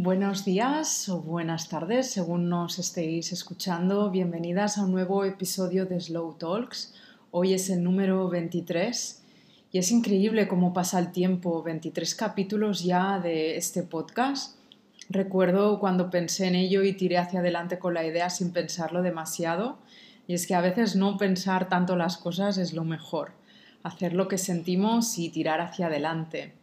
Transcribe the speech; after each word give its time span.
Buenos 0.00 0.44
días 0.44 1.08
o 1.08 1.22
buenas 1.22 1.68
tardes, 1.68 2.08
según 2.08 2.48
nos 2.48 2.78
estéis 2.78 3.32
escuchando. 3.32 4.12
Bienvenidas 4.12 4.78
a 4.78 4.84
un 4.84 4.92
nuevo 4.92 5.24
episodio 5.24 5.86
de 5.86 6.00
Slow 6.00 6.34
Talks. 6.34 6.94
Hoy 7.32 7.52
es 7.52 7.68
el 7.68 7.82
número 7.82 8.28
23 8.28 9.24
y 9.72 9.78
es 9.78 9.90
increíble 9.90 10.46
cómo 10.46 10.72
pasa 10.72 11.00
el 11.00 11.10
tiempo, 11.10 11.64
23 11.64 12.14
capítulos 12.14 12.84
ya 12.84 13.18
de 13.18 13.56
este 13.56 13.82
podcast. 13.82 14.60
Recuerdo 15.10 15.80
cuando 15.80 16.10
pensé 16.10 16.46
en 16.46 16.54
ello 16.54 16.84
y 16.84 16.92
tiré 16.92 17.18
hacia 17.18 17.40
adelante 17.40 17.80
con 17.80 17.92
la 17.92 18.06
idea 18.06 18.30
sin 18.30 18.52
pensarlo 18.52 19.02
demasiado. 19.02 19.78
Y 20.28 20.34
es 20.34 20.46
que 20.46 20.54
a 20.54 20.60
veces 20.60 20.94
no 20.94 21.16
pensar 21.16 21.68
tanto 21.68 21.96
las 21.96 22.18
cosas 22.18 22.56
es 22.56 22.72
lo 22.72 22.84
mejor. 22.84 23.32
Hacer 23.82 24.12
lo 24.12 24.28
que 24.28 24.38
sentimos 24.38 25.18
y 25.18 25.30
tirar 25.30 25.60
hacia 25.60 25.88
adelante. 25.88 26.57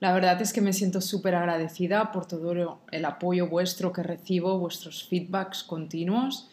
La 0.00 0.12
verdad 0.12 0.40
es 0.42 0.52
que 0.52 0.60
me 0.60 0.72
siento 0.72 1.00
súper 1.00 1.34
agradecida 1.34 2.12
por 2.12 2.26
todo 2.26 2.80
el 2.90 3.04
apoyo 3.04 3.48
vuestro 3.48 3.92
que 3.92 4.02
recibo, 4.02 4.58
vuestros 4.58 5.04
feedbacks 5.04 5.62
continuos 5.62 6.50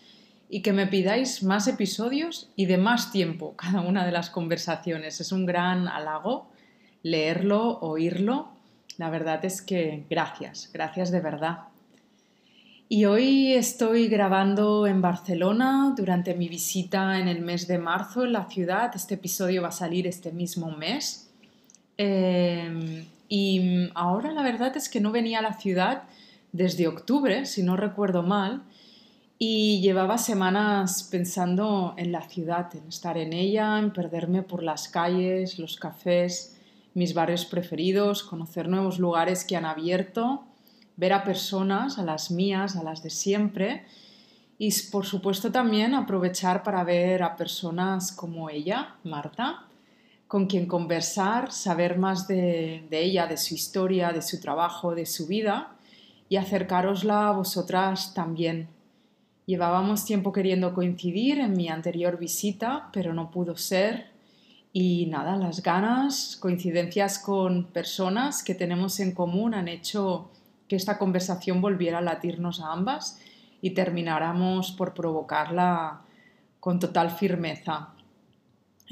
y 0.49 0.61
que 0.61 0.73
me 0.73 0.85
pidáis 0.85 1.43
más 1.43 1.67
episodios 1.67 2.49
y 2.55 2.65
de 2.65 2.77
más 2.77 3.11
tiempo 3.11 3.55
cada 3.57 3.81
una 3.81 4.05
de 4.05 4.11
las 4.11 4.29
conversaciones. 4.29 5.19
Es 5.21 5.31
un 5.31 5.45
gran 5.45 5.87
halago 5.87 6.49
leerlo, 7.03 7.79
oírlo. 7.79 8.49
La 8.97 9.09
verdad 9.09 9.43
es 9.45 9.61
que 9.61 10.05
gracias, 10.09 10.69
gracias 10.71 11.09
de 11.11 11.21
verdad. 11.21 11.59
Y 12.89 13.05
hoy 13.05 13.53
estoy 13.53 14.09
grabando 14.09 14.85
en 14.85 15.01
Barcelona 15.01 15.93
durante 15.95 16.33
mi 16.35 16.49
visita 16.49 17.17
en 17.17 17.29
el 17.29 17.39
mes 17.39 17.65
de 17.67 17.77
marzo 17.77 18.25
en 18.25 18.33
la 18.33 18.49
ciudad. 18.49 18.91
Este 18.93 19.13
episodio 19.13 19.61
va 19.61 19.69
a 19.69 19.71
salir 19.71 20.05
este 20.07 20.33
mismo 20.33 20.69
mes. 20.71 21.31
Eh, 21.97 23.05
y 23.31 23.61
mm, 23.61 23.91
ahora 23.95 24.33
la 24.33 24.43
verdad 24.43 24.75
es 24.75 24.89
que 24.89 24.99
no 24.99 25.13
venía 25.13 25.39
a 25.39 25.41
la 25.41 25.53
ciudad 25.53 26.03
desde 26.51 26.89
octubre, 26.89 27.45
si 27.45 27.63
no 27.63 27.77
recuerdo 27.77 28.23
mal, 28.23 28.63
y 29.39 29.79
llevaba 29.79 30.17
semanas 30.17 31.07
pensando 31.09 31.93
en 31.95 32.11
la 32.11 32.23
ciudad, 32.23 32.75
en 32.75 32.89
estar 32.89 33.17
en 33.17 33.31
ella, 33.31 33.79
en 33.79 33.93
perderme 33.93 34.43
por 34.43 34.63
las 34.63 34.89
calles, 34.89 35.59
los 35.59 35.77
cafés, 35.77 36.59
mis 36.93 37.13
barrios 37.13 37.45
preferidos, 37.45 38.21
conocer 38.21 38.67
nuevos 38.67 38.99
lugares 38.99 39.45
que 39.45 39.55
han 39.55 39.63
abierto, 39.63 40.43
ver 40.97 41.13
a 41.13 41.23
personas, 41.23 41.99
a 41.99 42.03
las 42.03 42.31
mías, 42.31 42.75
a 42.75 42.83
las 42.83 43.01
de 43.01 43.11
siempre, 43.11 43.85
y 44.57 44.73
por 44.91 45.05
supuesto 45.05 45.53
también 45.53 45.95
aprovechar 45.95 46.63
para 46.63 46.83
ver 46.83 47.23
a 47.23 47.37
personas 47.37 48.11
como 48.11 48.49
ella, 48.49 48.97
Marta, 49.05 49.67
con 50.31 50.45
quien 50.45 50.65
conversar, 50.65 51.51
saber 51.51 51.97
más 51.97 52.25
de, 52.25 52.87
ella, 52.89 53.27
de 53.27 53.35
su 53.35 53.53
historia, 53.53 54.13
de 54.13 54.21
su 54.21 54.39
trabajo, 54.39 54.95
de 54.95 55.05
su 55.05 55.27
vida 55.27 55.75
y 56.29 56.37
acercarosla 56.37 57.27
a 57.27 57.31
vosotras 57.33 58.13
también. 58.13 58.69
Llevábamos 59.45 60.05
tiempo 60.05 60.31
queriendo 60.31 60.73
coincidir 60.73 61.39
en 61.39 61.51
mi 61.51 61.67
anterior 61.67 62.17
visita, 62.17 62.87
pero 62.93 63.13
no 63.13 63.29
pudo 63.29 63.57
ser. 63.57 64.05
Y 64.71 65.07
nada, 65.07 65.35
las 65.35 65.61
ganas, 65.63 66.37
coincidencias 66.39 67.19
con 67.19 67.65
personas 67.65 68.41
que 68.41 68.55
tenemos 68.55 69.01
en 69.01 69.11
común 69.13 69.53
han 69.53 69.67
hecho 69.67 70.31
que 70.69 70.77
esta 70.77 70.97
conversación 70.97 71.59
volviera 71.59 71.97
a 71.97 72.01
latirnos 72.01 72.61
a 72.61 72.71
ambas 72.71 73.19
y 73.61 73.71
termináramos 73.71 74.71
por 74.71 74.93
provocarla 74.93 76.03
con 76.61 76.79
total 76.79 77.11
firmeza. 77.11 77.95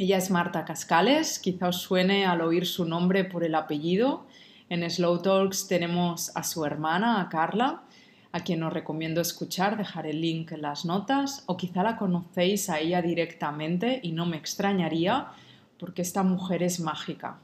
Ella 0.02 0.16
es 0.16 0.32
Marta 0.32 0.64
Cascales, 0.64 1.40
quizá 1.40 1.68
os 1.68 1.82
suene 1.82 2.26
al 2.26 2.40
oír 2.40 2.66
su 2.66 2.86
nombre 2.86 3.26
por 3.26 3.44
el 3.44 3.54
apellido. 3.54 4.28
En 4.70 4.90
Slow 4.90 5.22
Talks 5.22 5.68
tenemos 5.68 6.34
a 6.38 6.44
su 6.46 6.64
hermana, 6.64 7.20
a 7.20 7.28
Carla, 7.28 7.84
a 8.32 8.40
quien 8.40 8.64
os 8.64 8.72
recomiendo 8.72 9.20
escuchar, 9.20 9.76
dejar 9.76 10.08
el 10.08 10.22
link 10.22 10.54
en 10.54 10.62
las 10.62 10.86
notas, 10.86 11.44
o 11.48 11.58
quizá 11.58 11.84
la 11.84 11.98
conocéis 11.98 12.70
a 12.70 12.80
ella 12.80 13.02
directamente 13.02 14.00
y 14.02 14.14
no 14.14 14.26
me 14.26 14.38
extrañaría 14.38 15.34
porque 15.78 16.02
esta 16.02 16.24
mujer 16.24 16.64
es 16.64 16.80
mágica. 16.80 17.40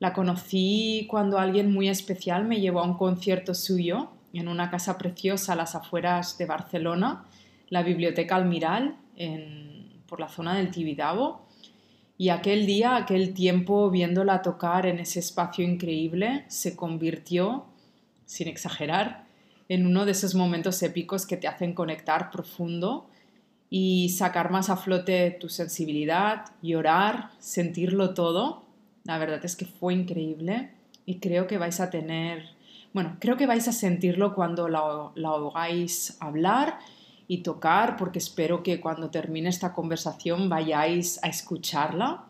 La 0.00 0.14
conocí 0.14 1.06
cuando 1.08 1.38
alguien 1.38 1.72
muy 1.72 1.88
especial 1.88 2.44
me 2.44 2.58
llevó 2.58 2.80
a 2.80 2.86
un 2.86 2.98
concierto 2.98 3.54
suyo 3.54 4.10
en 4.32 4.48
una 4.48 4.68
casa 4.68 4.98
preciosa 4.98 5.52
a 5.52 5.56
las 5.56 5.76
afueras 5.76 6.36
de 6.38 6.46
Barcelona, 6.46 7.26
la 7.68 7.84
Biblioteca 7.84 8.34
Almiral, 8.34 8.96
por 10.08 10.18
la 10.18 10.28
zona 10.28 10.56
del 10.56 10.72
Tibidabo 10.72 11.51
y 12.18 12.28
aquel 12.28 12.66
día, 12.66 12.96
aquel 12.96 13.34
tiempo, 13.34 13.90
viéndola 13.90 14.42
tocar 14.42 14.86
en 14.86 14.98
ese 14.98 15.18
espacio 15.18 15.64
increíble, 15.64 16.44
se 16.48 16.76
convirtió, 16.76 17.66
sin 18.26 18.48
exagerar, 18.48 19.24
en 19.68 19.86
uno 19.86 20.04
de 20.04 20.12
esos 20.12 20.34
momentos 20.34 20.82
épicos 20.82 21.26
que 21.26 21.36
te 21.36 21.48
hacen 21.48 21.72
conectar 21.72 22.30
profundo 22.30 23.08
y 23.70 24.10
sacar 24.10 24.50
más 24.50 24.68
a 24.68 24.76
flote 24.76 25.30
tu 25.40 25.48
sensibilidad, 25.48 26.44
llorar, 26.60 27.30
sentirlo 27.38 28.12
todo. 28.12 28.64
La 29.04 29.16
verdad 29.18 29.42
es 29.44 29.56
que 29.56 29.64
fue 29.64 29.94
increíble 29.94 30.72
y 31.06 31.18
creo 31.18 31.46
que 31.46 31.56
vais 31.56 31.80
a 31.80 31.88
tener, 31.88 32.50
bueno, 32.92 33.16
creo 33.18 33.38
que 33.38 33.46
vais 33.46 33.66
a 33.68 33.72
sentirlo 33.72 34.34
cuando 34.34 34.68
la, 34.68 35.10
la 35.14 35.32
oigáis 35.32 36.18
hablar 36.20 36.78
y 37.32 37.38
tocar, 37.38 37.96
porque 37.96 38.18
espero 38.18 38.62
que 38.62 38.78
cuando 38.78 39.08
termine 39.08 39.48
esta 39.48 39.72
conversación 39.72 40.50
vayáis 40.50 41.18
a 41.24 41.28
escucharla. 41.28 42.26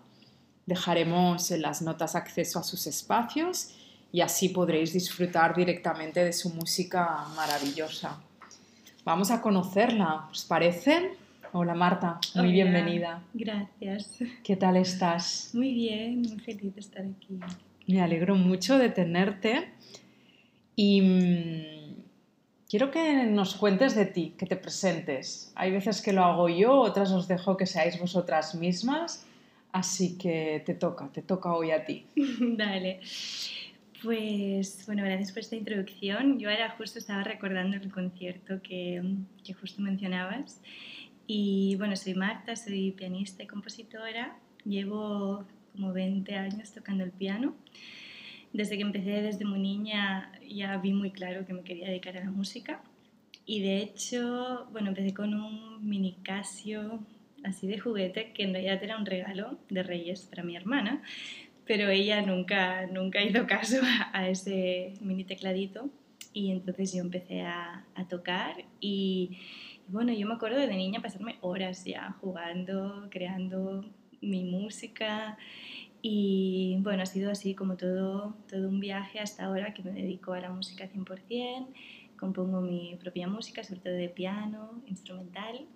Dejaremos 0.64 1.50
en 1.50 1.62
las 1.62 1.82
notas 1.82 2.14
acceso 2.14 2.60
a 2.60 2.62
sus 2.62 2.86
espacios 2.86 3.74
y 4.12 4.20
así 4.20 4.50
podréis 4.50 4.92
disfrutar 4.92 5.56
directamente 5.56 6.22
de 6.22 6.32
su 6.32 6.50
música 6.50 7.26
maravillosa. 7.34 8.22
Vamos 9.04 9.32
a 9.32 9.42
conocerla, 9.42 10.28
¿os 10.30 10.44
parece? 10.44 11.16
Hola 11.50 11.74
Marta, 11.74 12.20
muy 12.36 12.52
bienvenida. 12.52 13.24
Gracias. 13.34 14.20
¿Qué 14.44 14.54
tal 14.54 14.76
estás? 14.76 15.50
Muy 15.52 15.74
bien, 15.74 16.22
muy 16.22 16.38
feliz 16.38 16.76
de 16.76 16.80
estar 16.80 17.04
aquí. 17.04 17.40
Me 17.88 18.00
alegro 18.00 18.36
mucho 18.36 18.78
de 18.78 18.88
tenerte 18.88 19.68
y 20.76 21.00
mm, 21.00 21.71
Quiero 22.72 22.90
que 22.90 23.26
nos 23.26 23.54
cuentes 23.56 23.94
de 23.94 24.06
ti, 24.06 24.32
que 24.38 24.46
te 24.46 24.56
presentes. 24.56 25.52
Hay 25.56 25.70
veces 25.70 26.00
que 26.00 26.10
lo 26.10 26.24
hago 26.24 26.48
yo, 26.48 26.72
otras 26.80 27.12
os 27.12 27.28
dejo 27.28 27.54
que 27.54 27.66
seáis 27.66 28.00
vosotras 28.00 28.54
mismas, 28.54 29.26
así 29.72 30.16
que 30.16 30.62
te 30.64 30.72
toca, 30.72 31.12
te 31.12 31.20
toca 31.20 31.52
hoy 31.52 31.70
a 31.70 31.84
ti. 31.84 32.06
Dale. 32.16 33.00
Pues 34.02 34.86
bueno, 34.86 35.04
gracias 35.04 35.32
por 35.32 35.40
esta 35.40 35.54
introducción. 35.54 36.38
Yo 36.38 36.48
ahora 36.48 36.70
justo 36.78 36.98
estaba 36.98 37.22
recordando 37.22 37.76
el 37.76 37.92
concierto 37.92 38.62
que, 38.62 39.02
que 39.44 39.52
justo 39.52 39.82
mencionabas. 39.82 40.62
Y 41.26 41.76
bueno, 41.76 41.94
soy 41.94 42.14
Marta, 42.14 42.56
soy 42.56 42.92
pianista 42.92 43.42
y 43.42 43.48
compositora. 43.48 44.38
Llevo 44.64 45.44
como 45.74 45.92
20 45.92 46.34
años 46.36 46.72
tocando 46.72 47.04
el 47.04 47.10
piano 47.10 47.54
desde 48.52 48.76
que 48.76 48.82
empecé 48.82 49.22
desde 49.22 49.44
muy 49.44 49.60
niña 49.60 50.32
ya 50.48 50.76
vi 50.76 50.92
muy 50.92 51.10
claro 51.10 51.46
que 51.46 51.54
me 51.54 51.62
quería 51.62 51.88
dedicar 51.88 52.16
a 52.16 52.24
la 52.24 52.30
música. 52.30 52.82
Y 53.46 53.60
de 53.60 53.78
hecho, 53.78 54.68
bueno, 54.72 54.88
empecé 54.88 55.14
con 55.14 55.34
un 55.34 55.88
mini 55.88 56.18
Casio 56.22 57.00
así 57.44 57.66
de 57.66 57.78
juguete 57.78 58.32
que 58.32 58.44
en 58.44 58.52
realidad 58.52 58.82
era 58.82 58.96
un 58.96 59.06
regalo 59.06 59.58
de 59.68 59.82
Reyes 59.82 60.26
para 60.26 60.44
mi 60.44 60.54
hermana, 60.54 61.02
pero 61.66 61.88
ella 61.88 62.22
nunca, 62.22 62.86
nunca 62.86 63.22
hizo 63.22 63.46
caso 63.46 63.78
a 64.12 64.28
ese 64.28 64.94
mini 65.00 65.24
tecladito. 65.24 65.88
Y 66.34 66.50
entonces 66.50 66.94
yo 66.94 67.02
empecé 67.02 67.42
a, 67.42 67.84
tocar 68.08 68.64
y, 68.80 69.38
y 69.88 69.92
bueno, 69.92 70.12
yo 70.12 70.26
me 70.26 70.34
acuerdo 70.34 70.58
de 70.58 70.66
niña 70.66 71.00
pasarme 71.00 71.36
horas 71.40 71.84
ya 71.84 72.16
jugando, 72.20 73.08
creando 73.10 73.84
mi 74.20 74.44
música 74.44 75.36
y 76.02 76.78
bueno, 76.80 77.04
ha 77.04 77.06
sido 77.06 77.30
así 77.30 77.54
como 77.54 77.76
todo, 77.76 78.34
todo 78.48 78.68
un 78.68 78.80
viaje 78.80 79.20
hasta 79.20 79.44
ahora 79.44 79.72
que 79.72 79.82
me 79.82 79.92
dedico 79.92 80.32
a 80.32 80.40
la 80.40 80.50
música 80.50 80.88
100%, 80.90 81.68
compongo 82.18 82.60
mi 82.60 82.96
propia 83.00 83.28
música, 83.28 83.62
sobre 83.62 83.80
todo 83.80 83.94
de 83.94 84.08
piano, 84.08 84.82
instrumental 84.86 85.66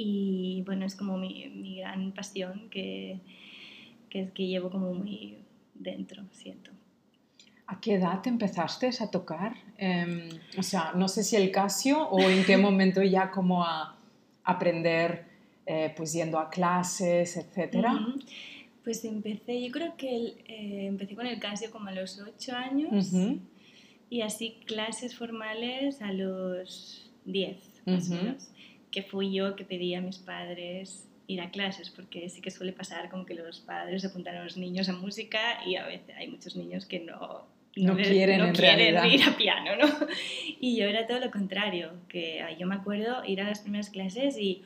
y 0.00 0.62
bueno, 0.64 0.86
es 0.86 0.94
como 0.94 1.18
mi, 1.18 1.48
mi 1.48 1.80
gran 1.80 2.12
pasión 2.12 2.68
que, 2.70 3.20
que, 4.08 4.30
que 4.30 4.46
llevo 4.46 4.70
como 4.70 4.94
muy 4.94 5.38
dentro, 5.74 6.22
siento. 6.30 6.70
¿A 7.66 7.80
qué 7.80 7.94
edad 7.94 8.24
empezaste 8.26 8.90
a 9.00 9.10
tocar? 9.10 9.56
Eh, 9.76 10.28
o 10.56 10.62
sea, 10.62 10.92
no 10.94 11.08
sé 11.08 11.24
si 11.24 11.34
el 11.34 11.50
Casio 11.50 12.08
o 12.08 12.20
en 12.20 12.44
qué 12.44 12.56
momento 12.56 13.02
ya 13.02 13.30
como 13.32 13.64
a 13.64 13.96
aprender, 14.44 15.26
eh, 15.66 15.92
pues 15.96 16.12
yendo 16.12 16.38
a 16.38 16.48
clases, 16.48 17.36
etcétera. 17.36 17.92
Uh 17.92 17.96
-huh. 17.96 18.24
Pues 18.88 19.04
empecé, 19.04 19.60
yo 19.60 19.70
creo 19.70 19.98
que 19.98 20.16
el, 20.16 20.26
eh, 20.46 20.86
empecé 20.86 21.14
con 21.14 21.26
el 21.26 21.38
Casio 21.38 21.70
como 21.70 21.88
a 21.88 21.92
los 21.92 22.18
8 22.18 22.56
años 22.56 23.12
uh 23.12 23.16
-huh. 23.18 23.38
y 24.08 24.22
así 24.22 24.60
clases 24.64 25.14
formales 25.14 26.00
a 26.00 26.10
los 26.14 27.10
10, 27.26 27.82
más 27.84 28.08
o 28.08 28.14
uh 28.14 28.16
-huh. 28.16 28.22
menos, 28.22 28.48
que 28.90 29.02
fui 29.02 29.30
yo 29.30 29.56
que 29.56 29.66
pedí 29.66 29.94
a 29.94 30.00
mis 30.00 30.16
padres 30.16 31.06
ir 31.26 31.42
a 31.42 31.50
clases, 31.50 31.90
porque 31.90 32.30
sí 32.30 32.40
que 32.40 32.50
suele 32.50 32.72
pasar 32.72 33.10
como 33.10 33.26
que 33.26 33.34
los 33.34 33.60
padres 33.60 34.06
apuntan 34.06 34.36
a 34.36 34.44
los 34.44 34.56
niños 34.56 34.88
a 34.88 34.94
música 34.94 35.62
y 35.66 35.76
a 35.76 35.84
veces 35.84 36.16
hay 36.16 36.28
muchos 36.28 36.56
niños 36.56 36.86
que 36.86 37.00
no, 37.00 37.44
no, 37.76 37.92
no 37.92 37.94
quieren, 37.94 38.38
no 38.38 38.46
en 38.46 38.54
quieren 38.54 39.04
ir 39.04 39.22
a 39.22 39.36
piano, 39.36 39.76
¿no? 39.76 39.86
Y 40.60 40.76
yo 40.78 40.86
era 40.86 41.06
todo 41.06 41.20
lo 41.20 41.30
contrario, 41.30 41.92
que 42.08 42.42
yo 42.58 42.66
me 42.66 42.76
acuerdo 42.76 43.22
ir 43.26 43.42
a 43.42 43.44
las 43.44 43.60
primeras 43.60 43.90
clases 43.90 44.38
y 44.38 44.62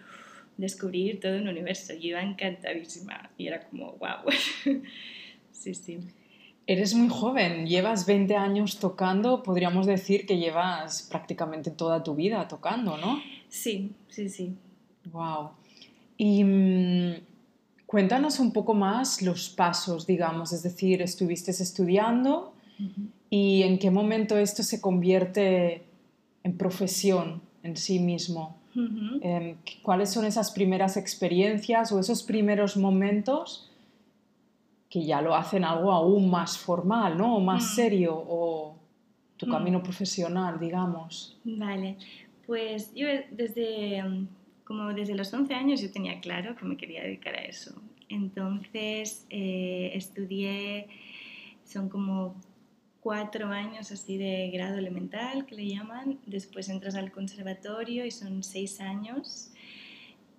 descubrir 0.62 1.20
todo 1.20 1.36
un 1.36 1.48
universo. 1.48 1.92
Yo 1.94 2.10
iba 2.10 2.22
encantadísima 2.22 3.30
y 3.36 3.48
era 3.48 3.68
como, 3.68 3.92
wow. 3.92 4.32
sí, 5.52 5.74
sí. 5.74 5.98
Eres 6.66 6.94
muy 6.94 7.08
joven, 7.08 7.66
llevas 7.66 8.06
20 8.06 8.36
años 8.36 8.78
tocando, 8.78 9.42
podríamos 9.42 9.86
decir 9.86 10.24
que 10.24 10.38
llevas 10.38 11.02
prácticamente 11.10 11.72
toda 11.72 12.04
tu 12.04 12.14
vida 12.14 12.46
tocando, 12.46 12.96
¿no? 12.96 13.20
Sí, 13.48 13.90
sí, 14.08 14.28
sí. 14.28 14.54
Wow. 15.10 15.50
Y 16.16 16.44
mmm, 16.44 17.14
cuéntanos 17.84 18.38
un 18.38 18.52
poco 18.52 18.74
más 18.74 19.20
los 19.22 19.50
pasos, 19.50 20.06
digamos, 20.06 20.52
es 20.52 20.62
decir, 20.62 21.02
estuviste 21.02 21.50
estudiando 21.50 22.54
uh 22.78 22.82
-huh. 22.82 23.08
y 23.28 23.62
en 23.64 23.80
qué 23.80 23.90
momento 23.90 24.38
esto 24.38 24.62
se 24.62 24.80
convierte 24.80 25.82
en 26.44 26.56
profesión 26.56 27.42
en 27.64 27.76
sí 27.76 27.98
mismo. 27.98 28.61
Uh 28.74 28.80
-huh. 28.80 29.20
eh, 29.22 29.56
¿Cuáles 29.82 30.10
son 30.10 30.24
esas 30.24 30.50
primeras 30.50 30.96
experiencias 30.96 31.92
o 31.92 32.00
esos 32.00 32.22
primeros 32.22 32.76
momentos 32.76 33.70
que 34.88 35.04
ya 35.04 35.22
lo 35.22 35.34
hacen 35.34 35.64
algo 35.64 35.90
aún 35.92 36.30
más 36.30 36.58
formal, 36.58 37.16
¿no? 37.16 37.36
O 37.36 37.40
más 37.40 37.62
uh 37.62 37.66
-huh. 37.66 37.74
serio, 37.74 38.24
o 38.28 38.76
tu 39.36 39.48
camino 39.48 39.82
profesional, 39.82 40.60
digamos. 40.60 41.36
Vale, 41.44 41.96
pues 42.46 42.92
yo 42.94 43.08
desde 43.30 44.02
como 44.64 44.94
desde 44.94 45.14
los 45.14 45.32
11 45.32 45.54
años 45.54 45.80
yo 45.80 45.90
tenía 45.90 46.20
claro 46.20 46.54
que 46.56 46.64
me 46.64 46.76
quería 46.76 47.02
dedicar 47.02 47.34
a 47.34 47.42
eso. 47.42 47.74
Entonces 48.08 49.26
eh, 49.30 49.90
estudié, 49.94 50.88
son 51.64 51.88
como 51.88 52.36
cuatro 53.02 53.48
años 53.48 53.90
así 53.90 54.16
de 54.16 54.50
grado 54.52 54.78
elemental 54.78 55.44
que 55.44 55.56
le 55.56 55.66
llaman, 55.66 56.20
después 56.24 56.68
entras 56.68 56.94
al 56.94 57.10
conservatorio 57.10 58.06
y 58.06 58.10
son 58.12 58.44
seis 58.44 58.80
años. 58.80 59.50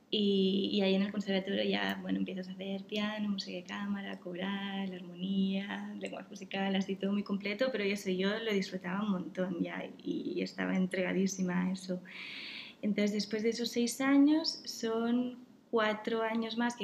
Y, 0.10 0.70
y, 0.72 0.82
ahí 0.82 0.94
en 0.94 1.02
el 1.02 1.12
conservatorio 1.12 1.64
ya, 1.64 1.98
bueno, 2.02 2.20
empiezas 2.20 2.48
a 2.48 2.52
hacer 2.52 2.84
piano, 2.84 3.30
música 3.30 3.58
de 3.58 3.64
cámara, 3.64 4.20
coral, 4.20 4.94
armonía, 4.94 5.92
lenguaje 6.00 6.30
musical, 6.30 6.76
así 6.76 6.96
todo 6.96 7.12
muy 7.12 7.24
completo, 7.24 7.70
pero 7.72 7.84
eso 7.84 8.12
yo 8.12 8.30
lo 8.38 8.54
disfrutaba 8.54 9.04
un 9.04 9.12
montón 9.12 9.60
ya 9.60 9.84
y, 10.04 10.34
y 10.36 10.42
estaba 10.44 10.76
entregadísima 10.76 11.64
a 11.64 11.72
eso. 11.72 12.00
Entonces, 12.84 13.14
después 13.14 13.42
de 13.42 13.50
esos 13.50 13.70
seis 13.72 14.00
años, 14.02 14.62
son 14.66 15.43
cuatro 15.74 16.22
años 16.22 16.56
más 16.56 16.76
que 16.76 16.84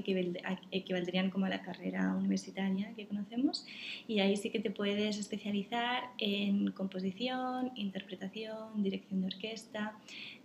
equivaldrían 0.72 1.30
como 1.30 1.46
a 1.46 1.50
la 1.50 1.62
carrera 1.62 2.16
universitaria 2.16 2.92
que 2.96 3.06
conocemos 3.06 3.64
y 4.08 4.20
ahí 4.20 4.36
sí 4.36 4.50
que 4.50 4.60
te 4.60 4.72
puedes 4.72 5.20
especializar 5.20 6.06
en 6.18 6.72
composición, 6.72 7.72
interpretación, 7.76 8.82
dirección 8.82 9.22
de 9.22 9.28
orquesta. 9.28 9.96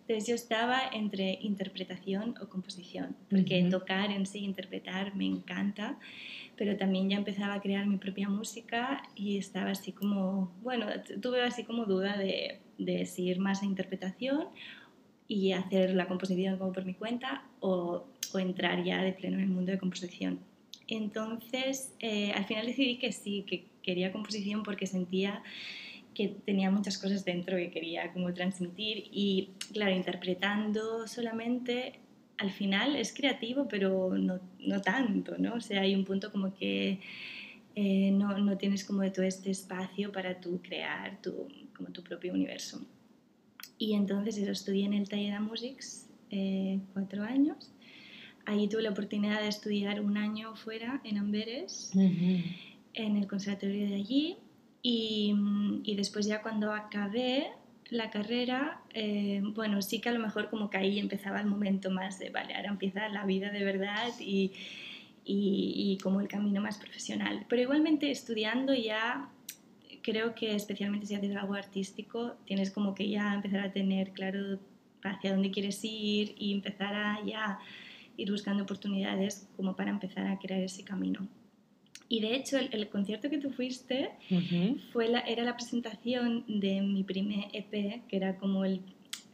Entonces 0.01 0.29
yo 0.29 0.35
estaba 0.35 0.83
entre 0.93 1.39
interpretación 1.41 2.35
o 2.39 2.51
composición, 2.51 3.17
porque 3.31 3.63
uh 3.63 3.67
-huh. 3.67 3.71
tocar 3.71 4.11
en 4.11 4.27
sí, 4.27 4.41
interpretar, 4.41 5.17
me 5.17 5.25
encanta, 5.25 5.99
pero 6.59 6.77
también 6.77 7.09
ya 7.09 7.17
empezaba 7.17 7.55
a 7.55 7.63
crear 7.63 7.87
mi 7.87 7.97
propia 7.97 8.29
música 8.29 9.03
y 9.17 9.39
estaba 9.39 9.71
así 9.71 9.93
como, 9.93 10.53
bueno, 10.63 10.85
tuve 11.23 11.41
así 11.41 11.65
como 11.65 11.87
duda 11.87 12.19
de, 12.19 12.61
de 12.77 13.07
si 13.07 13.23
ir 13.23 13.39
más 13.39 13.63
a 13.63 13.65
interpretación 13.65 14.49
y 15.27 15.53
hacer 15.53 15.95
la 15.95 16.07
composición 16.07 16.59
como 16.59 16.73
por 16.73 16.85
mi 16.85 16.95
cuenta 16.95 17.45
o, 17.61 18.05
o 18.35 18.39
entrar 18.39 18.85
ya 18.85 19.03
de 19.03 19.13
pleno 19.13 19.37
en 19.37 19.45
el 19.45 19.51
mundo 19.51 19.73
de 19.73 19.79
composición. 19.79 20.41
Entonces, 20.87 21.95
eh, 22.01 22.33
al 22.33 22.45
final 22.45 22.67
decidí 22.67 22.99
que 22.99 23.13
sí, 23.13 23.45
que 23.47 23.67
quería 23.83 24.13
composición 24.13 24.63
porque 24.63 24.87
sentía 24.87 25.43
que 26.15 26.29
tenía 26.29 26.71
muchas 26.71 26.97
cosas 26.99 27.25
dentro 27.25 27.57
que 27.57 27.71
quería 27.71 28.13
como 28.13 28.33
transmitir 28.33 29.09
y 29.11 29.51
claro, 29.73 29.93
interpretando 29.95 31.09
solamente 31.09 31.99
al 32.39 32.51
final 32.51 32.97
es 32.97 33.13
creativo, 33.13 33.69
pero 33.69 34.17
no, 34.17 34.41
no 34.61 34.81
tanto, 34.81 35.37
¿no? 35.39 35.55
O 35.55 35.61
sea, 35.61 35.83
hay 35.83 35.95
un 35.95 36.05
punto 36.05 36.31
como 36.31 36.55
que 36.55 37.01
eh, 37.75 38.11
no, 38.13 38.37
no, 38.39 38.57
tienes 38.57 38.85
como 38.85 39.11
todo 39.13 39.25
este 39.25 39.51
espacio 39.51 40.13
para 40.13 40.41
tú 40.41 40.61
crear 40.63 41.21
tu, 41.21 41.49
como 41.77 41.91
tu 41.91 42.03
propio 42.03 42.33
universo. 42.33 42.81
Y 43.79 43.95
entonces 43.95 44.37
eso, 44.37 44.53
estudié 44.53 44.85
en 44.85 44.95
el 44.95 45.09
taller 45.09 45.35
de 45.35 45.41
Musics 45.41 46.09
eh, 46.31 46.81
cuatro 46.93 47.23
años. 47.23 47.73
Allí 48.47 48.69
tuve 48.69 48.83
la 48.83 48.91
oportunidad 48.91 49.41
de 49.41 49.49
estudiar 49.49 50.01
un 50.01 50.17
año 50.17 50.55
fuera, 50.57 51.01
en 51.05 51.19
Amberes, 51.19 51.91
uh 51.95 52.01
-huh. 52.01 52.57
en 52.95 53.17
el 53.17 53.27
conservatorio 53.27 53.87
de 53.89 53.95
allí. 53.95 54.37
Y, 54.83 55.35
y, 55.83 55.95
después 55.97 56.27
ya 56.27 56.43
cuando 56.43 56.71
acabé 56.73 57.47
la 57.89 58.11
carrera, 58.11 58.83
eh, 58.93 59.41
bueno, 59.43 59.81
sí 59.81 60.01
que 60.01 60.11
a 60.11 60.13
lo 60.13 60.21
mejor 60.21 60.51
como 60.51 60.69
que 60.69 60.77
ahí 60.77 60.99
empezaba 60.99 61.41
el 61.41 61.47
momento 61.47 61.91
más 61.91 62.19
de, 62.19 62.29
vale, 62.29 62.55
ahora 62.55 62.69
empieza 62.69 63.09
la 63.09 63.25
vida 63.25 63.51
de 63.51 63.65
verdad 63.65 64.13
y, 64.21 64.53
y, 65.25 65.73
y 65.77 65.99
como 66.03 66.21
el 66.21 66.29
camino 66.29 66.61
más 66.61 66.77
profesional. 66.77 67.47
Pero 67.49 67.63
igualmente 67.63 68.11
estudiando 68.11 68.75
ya 68.75 69.31
creo 70.05 70.35
que 70.35 70.55
especialmente 70.55 71.07
si 71.07 71.15
haces 71.15 71.35
algo 71.35 71.55
artístico, 71.55 72.37
tienes 72.45 72.71
como 72.71 72.95
que 72.95 73.09
ya 73.09 73.35
empezar 73.35 73.61
a 73.61 73.73
tener 73.73 74.13
claro 74.13 74.59
hacia 75.03 75.33
dónde 75.33 75.51
quieres 75.51 75.83
ir 75.83 76.35
y 76.39 76.53
empezar 76.53 76.95
a 76.95 77.25
ya 77.25 77.59
ir 78.17 78.31
buscando 78.31 78.63
oportunidades 78.63 79.49
como 79.57 79.77
para 79.77 79.91
empezar 79.91 80.27
a 80.27 80.39
crear 80.39 80.61
ese 80.61 80.85
camino. 80.85 81.27
Y 82.09 82.21
de 82.21 82.37
hecho, 82.37 82.59
el, 82.59 82.69
el 82.73 82.89
concierto 82.89 83.31
que 83.31 83.39
tú 83.39 83.51
fuiste 83.51 84.11
uh 84.31 84.35
-huh. 84.35 84.81
fue 84.93 85.09
la, 85.09 85.21
era 85.21 85.43
la 85.43 85.57
presentación 85.57 86.45
de 86.47 86.83
mi 86.83 87.03
primer 87.03 87.47
EP, 87.53 88.07
que 88.07 88.17
era 88.17 88.37
como 88.37 88.65
el, 88.65 88.81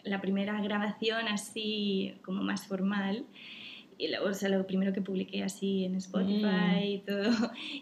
la 0.05 0.21
primera 0.21 0.61
grabación 0.63 1.29
así 1.29 2.15
como 2.23 2.43
más 2.43 2.67
formal 2.67 3.27
y 4.01 4.09
lo, 4.09 4.25
o 4.25 4.33
sea, 4.33 4.49
lo 4.49 4.67
primero 4.67 4.93
que 4.95 5.03
publiqué 5.03 5.43
así 5.43 5.85
en 5.85 5.97
Spotify 5.97 6.81
mm. 6.81 6.85
y 6.85 6.99
todo. 7.01 7.31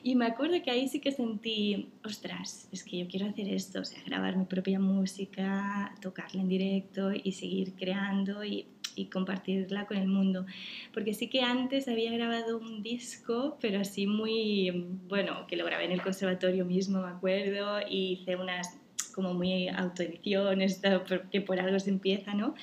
Y 0.02 0.16
me 0.16 0.26
acuerdo 0.26 0.60
que 0.62 0.70
ahí 0.70 0.88
sí 0.88 1.00
que 1.00 1.12
sentí, 1.12 1.90
ostras, 2.04 2.68
es 2.72 2.82
que 2.82 2.98
yo 2.98 3.06
quiero 3.06 3.26
hacer 3.26 3.48
esto, 3.48 3.80
o 3.80 3.84
sea, 3.84 4.02
grabar 4.04 4.36
mi 4.36 4.44
propia 4.44 4.80
música, 4.80 5.94
tocarla 6.00 6.40
en 6.42 6.48
directo 6.48 7.12
y 7.12 7.32
seguir 7.32 7.74
creando 7.74 8.44
y, 8.44 8.66
y 8.98 9.06
compartirla 9.06 9.86
con 9.86 9.96
el 9.96 10.08
mundo. 10.08 10.46
Porque 10.92 11.14
sí 11.14 11.28
que 11.28 11.42
antes 11.42 11.88
había 11.88 12.12
grabado 12.12 12.58
un 12.58 12.82
disco, 12.82 13.56
pero 13.60 13.80
así 13.80 14.06
muy, 14.06 14.70
bueno, 15.08 15.46
que 15.46 15.56
lo 15.56 15.64
grabé 15.64 15.84
en 15.84 15.92
el 15.92 16.02
conservatorio 16.02 16.64
mismo, 16.64 17.00
me 17.02 17.08
acuerdo, 17.08 17.80
y 17.88 18.12
hice 18.12 18.36
unas 18.36 18.78
como 19.14 19.34
muy 19.34 19.68
autoediciones, 19.68 20.80
que 21.30 21.40
por 21.40 21.58
algo 21.58 21.78
se 21.80 21.90
empieza, 21.90 22.34
¿no? 22.34 22.54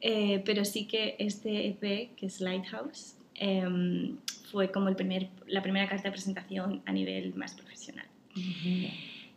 Eh, 0.00 0.42
pero 0.44 0.64
sí 0.64 0.86
que 0.86 1.16
este 1.18 1.68
EP, 1.68 2.14
que 2.16 2.26
es 2.26 2.40
Lighthouse, 2.40 3.16
eh, 3.34 4.14
fue 4.50 4.70
como 4.70 4.88
el 4.88 4.96
primer, 4.96 5.28
la 5.46 5.62
primera 5.62 5.88
carta 5.88 6.04
de 6.04 6.12
presentación 6.12 6.82
a 6.86 6.92
nivel 6.92 7.34
más 7.34 7.54
profesional. 7.54 8.06
Uh 8.36 8.40
-huh. 8.40 8.90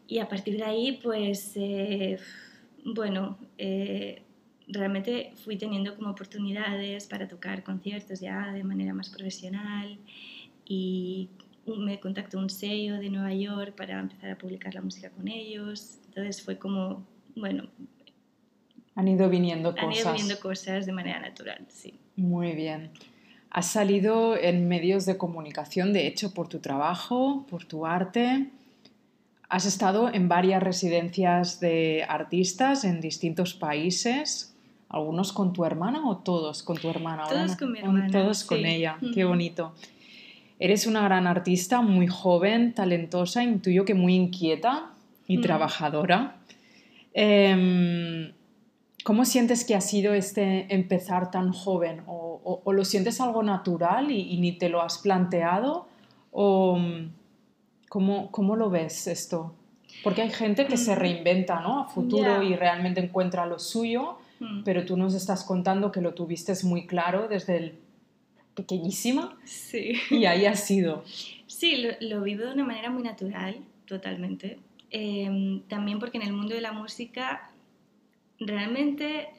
Y 0.08 0.20
a 0.20 0.30
partir 0.30 0.58
de 0.58 0.64
ahí, 0.64 1.00
pues, 1.04 1.54
eh, 1.56 2.18
bueno, 2.86 3.38
eh, 3.58 4.22
realmente 4.68 5.34
fui 5.44 5.58
teniendo 5.58 5.96
como 5.96 6.10
oportunidades 6.10 7.08
para 7.08 7.28
tocar 7.28 7.64
conciertos 7.64 8.20
ya 8.20 8.52
de 8.52 8.64
manera 8.64 8.94
más 8.94 9.10
profesional 9.10 9.98
y 10.66 11.30
me 11.66 12.00
contactó 12.00 12.38
un 12.40 12.50
sello 12.50 12.98
de 12.98 13.10
Nueva 13.10 13.34
York 13.34 13.76
para 13.76 14.00
empezar 14.00 14.32
a 14.32 14.38
publicar 14.38 14.74
la 14.74 14.82
música 14.82 15.10
con 15.10 15.28
ellos. 15.28 16.00
Entonces 16.08 16.42
fue 16.42 16.58
como, 16.58 17.06
bueno, 17.36 17.70
han 18.98 19.08
ido 19.08 19.30
viniendo 19.30 19.76
cosas. 19.76 19.86
Han 19.86 19.94
ido 19.94 20.12
viniendo 20.12 20.40
cosas 20.40 20.86
de 20.88 20.92
manera 20.92 21.20
natural, 21.20 21.66
sí. 21.70 22.00
Muy 22.16 22.54
bien. 22.54 22.90
Has 23.52 23.68
salido 23.68 24.36
en 24.36 24.68
medios 24.68 25.06
de 25.06 25.18
comunicación, 25.18 25.94
de 25.94 26.08
hecho, 26.08 26.34
por 26.34 26.48
tu 26.48 26.60
trabajo, 26.60 27.46
por 27.48 27.66
tu 27.66 27.86
arte. 27.86 28.50
Has 29.50 29.66
estado 29.66 30.12
en 30.12 30.28
varias 30.28 30.64
residencias 30.64 31.60
de 31.60 32.06
artistas 32.10 32.84
en 32.86 33.00
distintos 33.00 33.54
países, 33.54 34.57
algunos 34.90 35.34
con 35.34 35.54
tu 35.54 35.66
hermana 35.66 36.08
o 36.08 36.18
todos 36.18 36.64
con 36.64 36.78
tu 36.78 36.90
hermana. 36.90 37.24
Todos 37.28 37.56
con 37.56 37.72
mi 37.72 37.80
hermana. 37.80 38.10
Todos 38.12 38.44
con 38.44 38.66
ella, 38.66 38.98
qué 39.14 39.24
bonito. 39.26 39.74
Eres 40.60 40.88
una 40.88 41.04
gran 41.04 41.28
artista, 41.28 41.82
muy 41.82 42.08
joven, 42.08 42.74
talentosa, 42.74 43.44
intuyo 43.44 43.86
que 43.86 43.94
muy 43.94 44.16
inquieta 44.16 44.92
y 45.28 45.40
trabajadora. 45.42 46.38
Em, 47.14 48.34
¿Cómo 49.04 49.24
sientes 49.24 49.64
que 49.66 49.76
ha 49.76 49.82
sido 49.82 50.14
este 50.14 50.74
empezar 50.74 51.32
tan 51.32 51.54
joven? 51.54 52.02
¿O, 52.08 52.62
lo 52.66 52.86
sientes 52.86 53.22
algo 53.22 53.44
natural 53.44 54.12
y, 54.12 54.22
y, 54.22 54.38
ni 54.40 54.52
te 54.52 54.70
lo 54.70 54.82
has 54.82 54.98
planteado? 54.98 55.88
¿O 56.32 56.78
cómo, 57.90 58.32
cómo 58.32 58.56
lo 58.56 58.70
ves 58.70 59.08
esto? 59.08 59.54
Porque 60.04 60.22
hay 60.22 60.30
gente 60.30 60.68
que 60.68 60.78
se 60.78 60.96
mm. 60.96 61.00
reinventa 61.00 61.60
¿no? 61.62 61.80
a 61.80 61.88
futuro 61.88 62.44
y 62.44 62.56
realmente 62.56 63.00
encuentra 63.02 63.46
lo 63.46 63.60
suyo, 63.60 64.18
mm. 64.40 64.64
pero 64.64 64.86
tú 64.86 64.98
nos 64.98 65.14
estás 65.14 65.44
contando 65.44 65.92
que 65.92 66.02
lo 66.02 66.14
tuviste 66.14 66.54
muy 66.64 66.86
claro 66.88 67.28
desde 67.28 67.58
el 67.58 67.74
pequeñísima 68.56 69.38
sí. 69.46 69.94
y 70.10 70.26
ahí 70.26 70.46
ha 70.46 70.56
sido. 70.56 71.04
Sí, 71.48 71.78
lo, 71.78 71.90
lo, 72.02 72.22
vivo 72.24 72.46
de 72.46 72.54
una 72.54 72.66
manera 72.66 72.90
muy 72.90 73.04
natural, 73.04 73.58
totalmente. 73.86 74.60
Em, 74.90 75.62
también 75.68 76.00
porque 76.00 76.18
en 76.18 76.24
el 76.24 76.34
mundo 76.34 76.56
de 76.56 76.62
la 76.62 76.72
música 76.72 77.52
realmente 78.40 79.30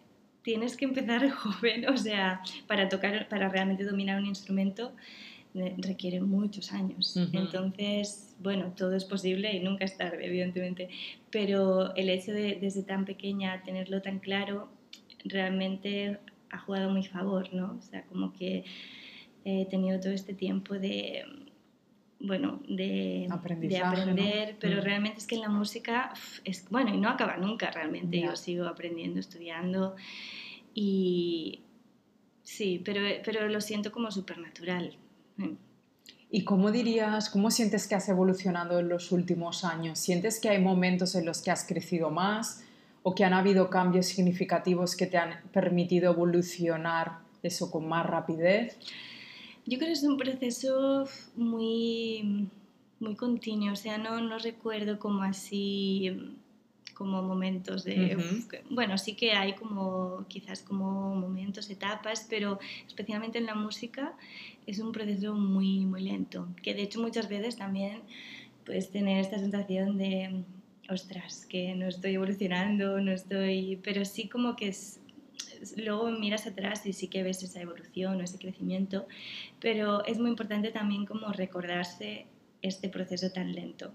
tienes 0.42 0.76
que 0.76 0.84
empezar 0.84 1.28
joven, 1.30 1.88
o 1.88 1.96
sea, 1.96 2.42
para 2.66 2.88
tocar, 2.88 3.28
para 3.28 3.48
realmente 3.48 3.84
dominar 3.84 4.20
un 4.20 4.26
instrumento 4.26 4.92
eh, 5.54 5.74
requiere 5.78 6.20
muchos 6.20 6.72
años. 6.72 7.16
Entonces, 7.32 8.34
bueno, 8.38 8.72
todo 8.76 8.94
es 8.94 9.04
posible 9.04 9.52
y 9.54 9.60
nunca 9.60 9.84
es 9.84 9.96
tarde, 9.96 10.26
evidentemente, 10.26 10.88
pero 11.30 11.94
el 11.96 12.10
hecho 12.10 12.32
de 12.32 12.58
desde 12.60 12.82
tan 12.82 13.04
pequeña 13.04 13.62
tenerlo 13.62 14.02
tan 14.02 14.18
claro 14.18 14.68
realmente 15.24 16.18
ha 16.50 16.58
jugado 16.58 16.90
a 16.90 16.92
mi 16.92 17.04
favor, 17.04 17.52
¿no? 17.52 17.76
O 17.78 17.82
sea, 17.82 18.04
como 18.04 18.32
que 18.32 18.64
he 19.44 19.66
tenido 19.66 20.00
todo 20.00 20.12
este 20.12 20.34
tiempo 20.34 20.74
de, 20.74 21.24
bueno, 22.20 22.60
de, 22.68 23.28
de 23.60 23.78
aprender, 23.78 24.56
pero 24.60 24.80
mm. 24.80 24.84
realmente 24.84 25.18
es 25.18 25.26
que 25.26 25.36
en 25.36 25.42
la 25.42 25.48
música 25.48 26.12
es, 26.44 26.68
bueno, 26.70 26.94
y 26.94 26.98
no 26.98 27.08
acaba 27.08 27.36
nunca 27.36 27.70
realmente, 27.70 28.20
yo 28.20 28.34
sigo 28.36 28.66
aprendiendo, 28.66 29.20
estudiando 29.20 29.96
y 30.74 31.62
sí, 32.42 32.82
pero, 32.84 33.00
pero 33.24 33.48
lo 33.48 33.60
siento 33.60 33.92
como 33.92 34.10
supernatural. 34.10 34.96
Mm. 35.36 35.54
¿Y 36.30 36.44
cómo 36.44 36.70
dirías, 36.70 37.30
cómo 37.30 37.50
sientes 37.50 37.86
que 37.86 37.94
has 37.94 38.08
evolucionado 38.08 38.80
en 38.80 38.90
los 38.90 39.12
últimos 39.12 39.64
años? 39.64 39.98
¿Sientes 39.98 40.40
que 40.40 40.50
hay 40.50 40.60
momentos 40.60 41.14
en 41.14 41.24
los 41.24 41.40
que 41.40 41.50
has 41.50 41.66
crecido 41.66 42.10
más 42.10 42.64
o 43.02 43.14
que 43.14 43.24
han 43.24 43.32
habido 43.32 43.70
cambios 43.70 44.06
significativos 44.06 44.96
que 44.96 45.06
te 45.06 45.18
han 45.18 45.40
permitido 45.52 46.12
evolucionar 46.12 47.18
eso 47.42 47.70
con 47.70 47.88
más 47.88 48.06
rapidez? 48.06 48.76
Yo 49.66 49.78
creo 49.78 49.88
que 49.88 49.92
es 49.92 50.02
un 50.02 50.16
proceso 50.16 51.06
muy, 51.36 52.48
muy 53.00 53.14
continuo, 53.16 53.72
o 53.72 53.76
sea, 53.76 53.98
no, 53.98 54.20
no 54.20 54.38
recuerdo 54.38 54.98
como 54.98 55.22
así 55.22 56.36
como 56.98 57.22
momentos 57.22 57.84
de... 57.84 58.18
bueno, 58.70 58.98
sí 58.98 59.14
que 59.14 59.30
hay 59.30 59.52
como 59.52 60.24
quizás 60.26 60.62
como 60.62 61.14
momentos, 61.14 61.70
etapas, 61.70 62.26
pero 62.28 62.58
especialmente 62.88 63.38
en 63.38 63.46
la 63.46 63.54
música 63.54 64.14
es 64.66 64.80
un 64.80 64.90
proceso 64.90 65.32
muy, 65.34 65.86
muy 65.86 66.02
lento, 66.02 66.48
que 66.60 66.74
de 66.74 66.82
hecho 66.82 67.00
muchas 67.00 67.28
veces 67.28 67.56
también 67.56 68.00
puedes 68.66 68.90
tener 68.90 69.20
esta 69.20 69.38
sensación 69.38 69.96
de, 69.96 70.42
ostras, 70.88 71.46
que 71.46 71.74
no 71.74 71.88
estoy 71.88 72.14
evolucionando, 72.14 73.00
no 73.00 73.12
estoy... 73.12 73.80
pero 73.82 74.04
sí 74.04 74.28
como 74.28 74.56
que 74.56 74.68
es, 74.68 75.00
luego 75.76 76.10
miras 76.10 76.46
atrás 76.46 76.86
y 76.86 76.92
sí 76.92 77.08
que 77.08 77.22
ves 77.22 77.42
esa 77.42 77.60
evolución 77.60 78.20
o 78.20 78.24
ese 78.24 78.38
crecimiento, 78.38 79.06
pero 79.60 80.04
es 80.04 80.18
muy 80.18 80.30
importante 80.30 80.70
también 80.70 81.06
como 81.06 81.32
recordarse 81.32 82.26
este 82.62 82.88
proceso 82.88 83.30
tan 83.30 83.52
lento. 83.52 83.92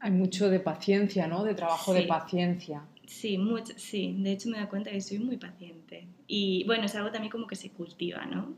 Hay 0.00 0.10
mucho 0.10 0.50
de 0.50 0.60
paciencia, 0.60 1.26
¿no? 1.26 1.44
De 1.44 1.54
trabajo 1.54 1.94
de 1.94 2.02
paciencia. 2.02 2.82
Sí, 3.06 3.38
mucho, 3.38 3.72
sí, 3.76 4.16
de 4.18 4.32
hecho 4.32 4.48
me 4.48 4.58
da 4.58 4.68
cuenta 4.68 4.90
que 4.90 5.00
soy 5.00 5.18
muy 5.18 5.36
paciente. 5.36 6.06
Y 6.26 6.64
bueno, 6.64 6.84
es 6.84 6.94
algo 6.94 7.10
también 7.10 7.30
como 7.30 7.46
que 7.46 7.56
se 7.56 7.70
cultiva, 7.70 8.26
¿no? 8.26 8.54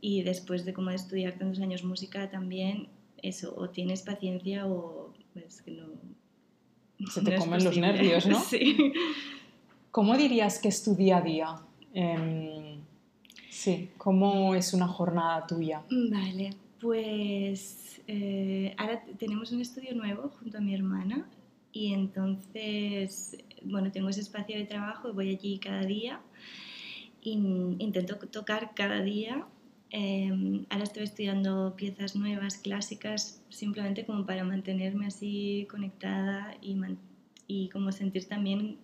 Y 0.00 0.22
después 0.22 0.64
de 0.64 0.74
como 0.74 0.90
de 0.90 0.96
estudiar 0.96 1.38
tantos 1.38 1.60
años 1.60 1.82
música 1.82 2.30
también, 2.30 2.88
eso, 3.22 3.54
o 3.56 3.70
tienes 3.70 4.02
paciencia 4.02 4.66
o 4.66 5.12
es 5.34 5.62
que 5.62 5.72
no... 5.72 5.86
Se 7.10 7.22
te 7.22 7.36
comen 7.36 7.62
los 7.64 7.76
nervios, 7.76 8.26
¿no? 8.26 8.40
sí. 8.44 8.92
¿Cómo 9.90 10.16
dirías 10.16 10.58
que 10.58 10.68
es 10.68 10.82
tu 10.82 10.94
día 10.94 11.18
a 11.18 11.22
día? 11.22 11.56
Em, 11.94 12.80
sí, 13.50 13.90
¿cómo 13.96 14.54
es 14.54 14.74
una 14.74 14.86
jornada 14.86 15.46
tuya? 15.46 15.82
Vale, 15.90 16.50
pues 16.80 18.00
eh, 18.06 18.74
ahora 18.76 19.02
tenemos 19.18 19.52
un 19.52 19.60
estudio 19.60 19.94
nuevo 19.94 20.28
junto 20.38 20.58
a 20.58 20.60
mi 20.60 20.74
hermana 20.74 21.26
y 21.72 21.92
entonces, 21.92 23.36
bueno, 23.62 23.90
tengo 23.90 24.08
ese 24.08 24.20
espacio 24.20 24.56
de 24.56 24.64
trabajo, 24.64 25.12
voy 25.12 25.30
allí 25.30 25.58
cada 25.58 25.82
día, 25.82 26.20
intento 27.22 28.16
tocar 28.16 28.72
cada 28.74 29.02
día. 29.02 29.46
Em, 29.98 30.66
ahora 30.68 30.84
estoy 30.84 31.04
estudiando 31.04 31.74
piezas 31.74 32.16
nuevas, 32.16 32.58
clásicas, 32.58 33.40
simplemente 33.48 34.04
como 34.04 34.26
para 34.26 34.44
mantenerme 34.44 35.06
así 35.06 35.66
conectada 35.70 36.54
y, 36.60 36.76
y 37.46 37.70
como 37.70 37.90
sentir 37.92 38.28
también 38.28 38.76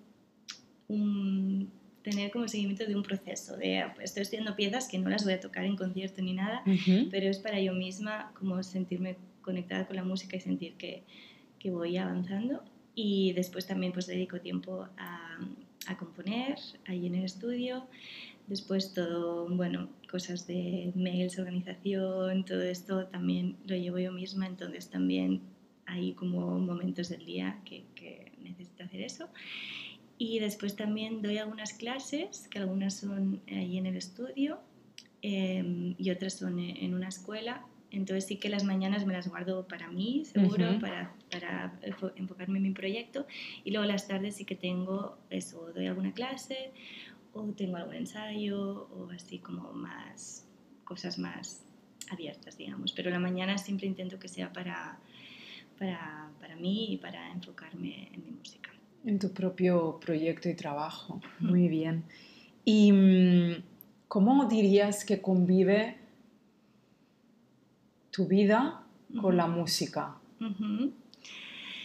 tener 2.03 2.31
como 2.31 2.49
seguimiento 2.49 2.87
de 2.87 2.97
un 2.97 3.03
proceso, 3.03 3.59
de 3.59 3.85
estoy 4.01 4.23
estudiando 4.23 4.57
piezas 4.57 4.89
que 4.89 4.99
no 4.99 5.11
las 5.11 5.25
voy 5.25 5.35
a 5.35 5.41
tocar 5.41 5.67
en 5.67 5.77
concierto 5.77 6.23
ni 6.23 6.33
nada, 6.33 6.65
pero 7.11 7.29
es 7.29 7.39
para 7.39 7.61
yo 7.61 7.75
misma 7.75 8.33
como 8.33 8.63
sentirme 8.63 9.19
conectada 9.43 9.87
con 9.87 9.97
la 9.97 10.05
música 10.05 10.37
y 10.37 10.41
sentir 10.41 10.75
que, 10.79 11.03
que 11.59 11.71
voy 11.71 11.99
avanzando. 11.99 12.65
Y 12.95 13.35
después 13.35 13.67
también 13.67 13.93
pues 13.93 14.07
dedico 14.07 14.41
tiempo 14.41 14.87
a, 14.97 15.39
a 15.87 15.97
componer 15.97 16.57
ahí 16.87 17.07
en 17.07 17.17
el 17.17 17.25
estudio. 17.25 17.87
Después 18.47 18.93
todo, 18.93 19.49
bueno, 19.49 19.89
cosas 20.11 20.47
de 20.47 20.93
mails, 20.95 21.39
organización, 21.39 22.45
todo 22.45 22.63
esto 22.63 23.07
también 23.07 23.57
lo 23.67 23.77
llevo 23.77 23.99
yo 23.99 24.13
misma, 24.13 24.47
entonces 24.47 24.91
también 24.91 25.41
hay 25.87 26.13
como 26.15 26.59
momentos 26.59 27.09
del 27.09 27.25
día 27.25 27.61
que, 27.65 27.85
que 27.95 28.33
necesito 28.43 28.85
hacer 28.85 29.01
eso. 29.01 29.29
Y 30.19 30.39
después 30.39 30.77
también 30.77 31.23
doy 31.23 31.39
algunas 31.39 31.73
clases, 31.73 32.47
que 32.49 32.59
algunas 32.59 32.95
son 32.95 33.41
ahí 33.49 33.77
en 33.79 33.87
el 33.87 33.97
estudio 33.97 34.61
em, 35.21 35.95
y 35.99 36.11
otras 36.11 36.35
son 36.35 36.59
en 36.61 36.95
una 36.95 37.09
escuela. 37.09 37.67
Entonces 37.91 38.27
sí 38.27 38.37
que 38.37 38.49
las 38.49 38.65
mañanas 38.65 39.05
me 39.05 39.13
las 39.13 39.29
guardo 39.29 39.67
para 39.67 39.91
mí, 39.91 40.25
seguro, 40.25 40.79
para, 40.81 41.15
para, 41.31 41.79
enfocarme 42.15 42.59
en 42.59 42.63
mi 42.63 42.71
proyecto. 42.71 43.27
Y 43.65 43.73
luego 43.73 43.85
las 43.85 44.07
tardes 44.07 44.37
sí 44.37 44.45
que 44.45 44.55
tengo 44.55 45.19
eso, 45.29 45.73
doy 45.75 45.87
alguna 45.87 46.13
clase 46.15 46.71
o 47.35 47.43
tengo 47.53 47.77
algún 47.77 47.95
ensayo 47.95 48.89
o 48.95 49.11
así 49.11 49.39
como 49.39 49.73
más, 49.73 50.47
cosas 50.85 51.19
más 51.19 51.63
abiertas, 52.11 52.57
digamos. 52.57 52.93
Pero 52.93 53.11
la 53.11 53.19
mañana 53.19 53.59
siempre 53.59 53.87
intento 53.87 54.19
que 54.19 54.29
sea 54.29 54.53
para, 54.53 54.99
para, 55.79 56.31
para 56.41 56.57
mí 56.57 56.93
y 56.93 56.97
para 56.99 57.31
enfocarme 57.33 58.11
en 58.13 58.25
mi 58.25 58.31
música. 58.33 58.71
En 59.05 59.19
tu 59.19 59.33
propio 59.33 59.99
proyecto 60.01 60.49
y 60.49 60.55
trabajo. 60.55 61.21
Muy 61.41 61.69
bien. 61.69 62.05
¿Y 62.65 62.93
mm, 62.93 63.63
cómo 64.09 64.45
dirías 64.47 65.05
que 65.05 65.21
convive 65.21 65.97
tu 68.11 68.27
vida 68.27 68.85
con 69.21 69.37
la 69.37 69.47
música? 69.47 70.17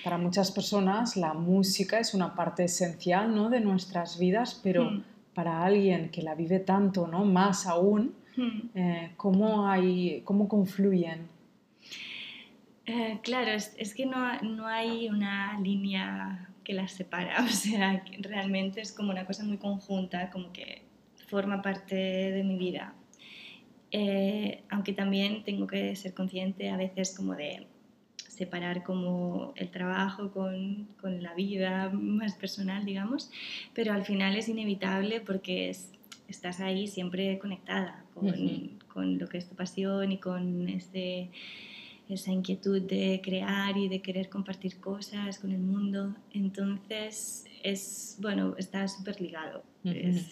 Para 0.03 0.17
muchas 0.17 0.51
personas 0.51 1.15
la 1.17 1.33
música 1.33 1.99
es 1.99 2.13
una 2.13 2.35
parte 2.35 2.65
esencial 2.65 3.33
¿no? 3.33 3.49
de 3.49 3.59
nuestras 3.61 4.19
vidas, 4.19 4.59
pero 4.63 5.03
para 5.37 5.63
alguien 5.63 6.09
que 6.09 6.23
la 6.23 6.33
vive 6.33 6.57
tanto, 6.57 7.05
¿no? 7.05 7.23
más 7.23 7.67
aún, 7.67 8.15
eh, 8.73 9.11
¿cómo, 9.17 9.69
hay, 9.69 10.23
¿cómo 10.25 10.47
confluyen? 10.47 11.27
Eh, 12.87 13.19
claro, 13.21 13.51
es, 13.51 13.75
es 13.77 13.93
que 13.93 14.07
no, 14.07 14.41
no, 14.41 14.65
hay 14.65 15.07
una 15.09 15.59
línea 15.59 16.49
que 16.63 16.73
las 16.73 16.93
separa, 16.93 17.37
o 17.43 17.49
sea, 17.49 18.03
realmente 18.17 18.81
es 18.81 18.91
como 18.91 19.11
una 19.11 19.27
cosa 19.27 19.43
muy 19.43 19.57
conjunta, 19.57 20.31
como 20.31 20.51
que 20.51 20.81
forma 21.27 21.61
parte 21.61 21.95
de 21.95 22.43
mi 22.43 22.57
vida. 22.57 22.95
Eh, 23.91 24.63
aunque 24.71 24.93
también 24.93 25.43
tengo 25.43 25.67
que 25.67 25.95
ser 25.95 26.15
consciente 26.15 26.71
a 26.71 26.77
veces 26.77 27.15
como 27.15 27.35
de 27.35 27.67
separar 28.37 28.83
como 28.83 29.53
el 29.55 29.71
trabajo 29.71 30.31
con, 30.31 30.87
con 31.01 31.23
la 31.23 31.33
vida 31.33 31.89
más 31.89 32.35
personal, 32.35 32.85
digamos, 32.85 33.31
pero 33.73 33.93
al 33.93 34.05
final 34.05 34.35
es 34.35 34.47
inevitable 34.47 35.21
porque 35.21 35.69
es, 35.69 35.91
estás 36.27 36.59
ahí 36.59 36.87
siempre 36.87 37.39
conectada 37.39 38.05
con, 38.13 38.77
con 38.87 39.17
lo 39.17 39.27
que 39.27 39.39
es 39.39 39.49
tu 39.49 39.55
pasión 39.55 40.11
y 40.11 40.19
con 40.19 40.69
este, 40.69 41.31
esa 42.09 42.31
inquietud 42.31 42.81
de 42.81 43.21
crear 43.23 43.75
y 43.75 43.89
de 43.89 44.01
querer 44.01 44.29
compartir 44.29 44.79
cosas 44.79 45.39
con 45.39 45.51
el 45.51 45.61
mundo. 45.61 46.15
Entonces, 46.31 47.45
es, 47.63 48.17
bueno, 48.19 48.55
está 48.57 48.87
súper 48.87 49.19
ligado. 49.19 49.63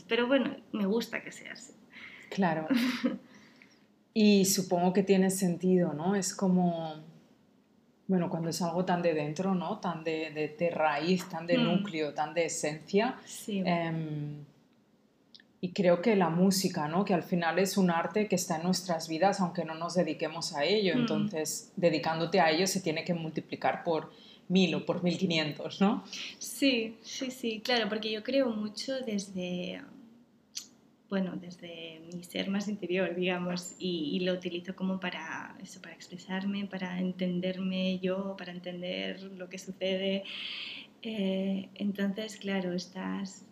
pero 0.08 0.28
bueno, 0.28 0.56
me 0.72 0.86
gusta 0.86 1.24
que 1.24 1.32
sea 1.32 1.54
así. 1.54 1.74
Claro. 2.30 2.68
y 4.14 4.46
supongo 4.46 4.94
que 4.94 5.02
tiene 5.02 5.32
sentido, 5.32 5.94
¿no? 5.94 6.16
Es 6.16 6.36
como, 6.36 7.04
bueno, 8.08 8.30
cuando 8.30 8.50
es 8.50 8.62
algo 8.62 8.86
tan 8.86 9.02
de 9.02 9.14
dentro, 9.14 9.56
¿no? 9.56 9.80
Tan 9.80 10.04
de, 10.04 10.56
de, 10.58 10.70
raíz, 10.70 11.28
tan 11.28 11.48
de 11.48 11.58
mm. 11.58 11.64
núcleo, 11.64 12.14
tan 12.14 12.34
de 12.34 12.46
esencia. 12.46 13.16
Sí. 13.26 13.64
Em, 13.66 14.46
y 15.62 15.70
creo 15.70 16.00
que 16.00 16.16
la 16.16 16.30
música, 16.30 16.88
¿no? 16.88 17.04
que 17.04 17.16
al 17.16 17.24
final 17.24 17.58
es 17.58 17.76
un 17.76 17.90
arte 17.90 18.28
que 18.28 18.36
está 18.36 18.58
en 18.58 18.64
nuestras 18.64 19.08
vidas 19.08 19.40
aunque 19.40 19.66
no 19.66 19.74
nos 19.74 19.96
dediquemos 19.96 20.54
a 20.54 20.64
ello, 20.64 20.96
mm. 20.96 21.00
entonces 21.00 21.72
dedicándote 21.76 22.40
a 22.40 22.52
ello 22.52 22.68
se 22.68 22.82
tiene 22.82 23.04
que 23.04 23.16
multiplicar 23.16 23.84
por 23.84 24.12
mil 24.48 24.76
o 24.76 24.86
por 24.86 25.02
mil 25.02 25.18
quinientos, 25.18 25.82
¿no? 25.82 26.04
Sí, 26.38 26.98
sí, 27.02 27.32
sí, 27.32 27.62
claro, 27.64 27.90
porque 27.90 28.12
yo 28.12 28.22
creo 28.22 28.50
mucho 28.50 29.00
desde, 29.02 29.82
bueno, 31.16 31.32
desde 31.40 32.02
mi 32.14 32.26
ser 32.26 32.50
más 32.50 32.68
interior, 32.68 33.16
digamos, 33.16 33.76
y, 33.80 34.20
lo 34.20 34.34
utilizo 34.34 34.76
como 34.76 35.00
para 35.00 35.56
eso, 35.64 35.82
para 35.82 35.96
expresarme, 35.96 36.66
para 36.66 37.00
entenderme 37.00 38.00
yo, 38.00 38.36
para 38.38 38.52
entender 38.52 39.24
lo 39.38 39.48
que 39.48 39.58
sucede. 39.58 40.24
Eh, 41.02 41.70
entonces, 41.76 42.36
claro, 42.36 42.74
estás 42.74 43.46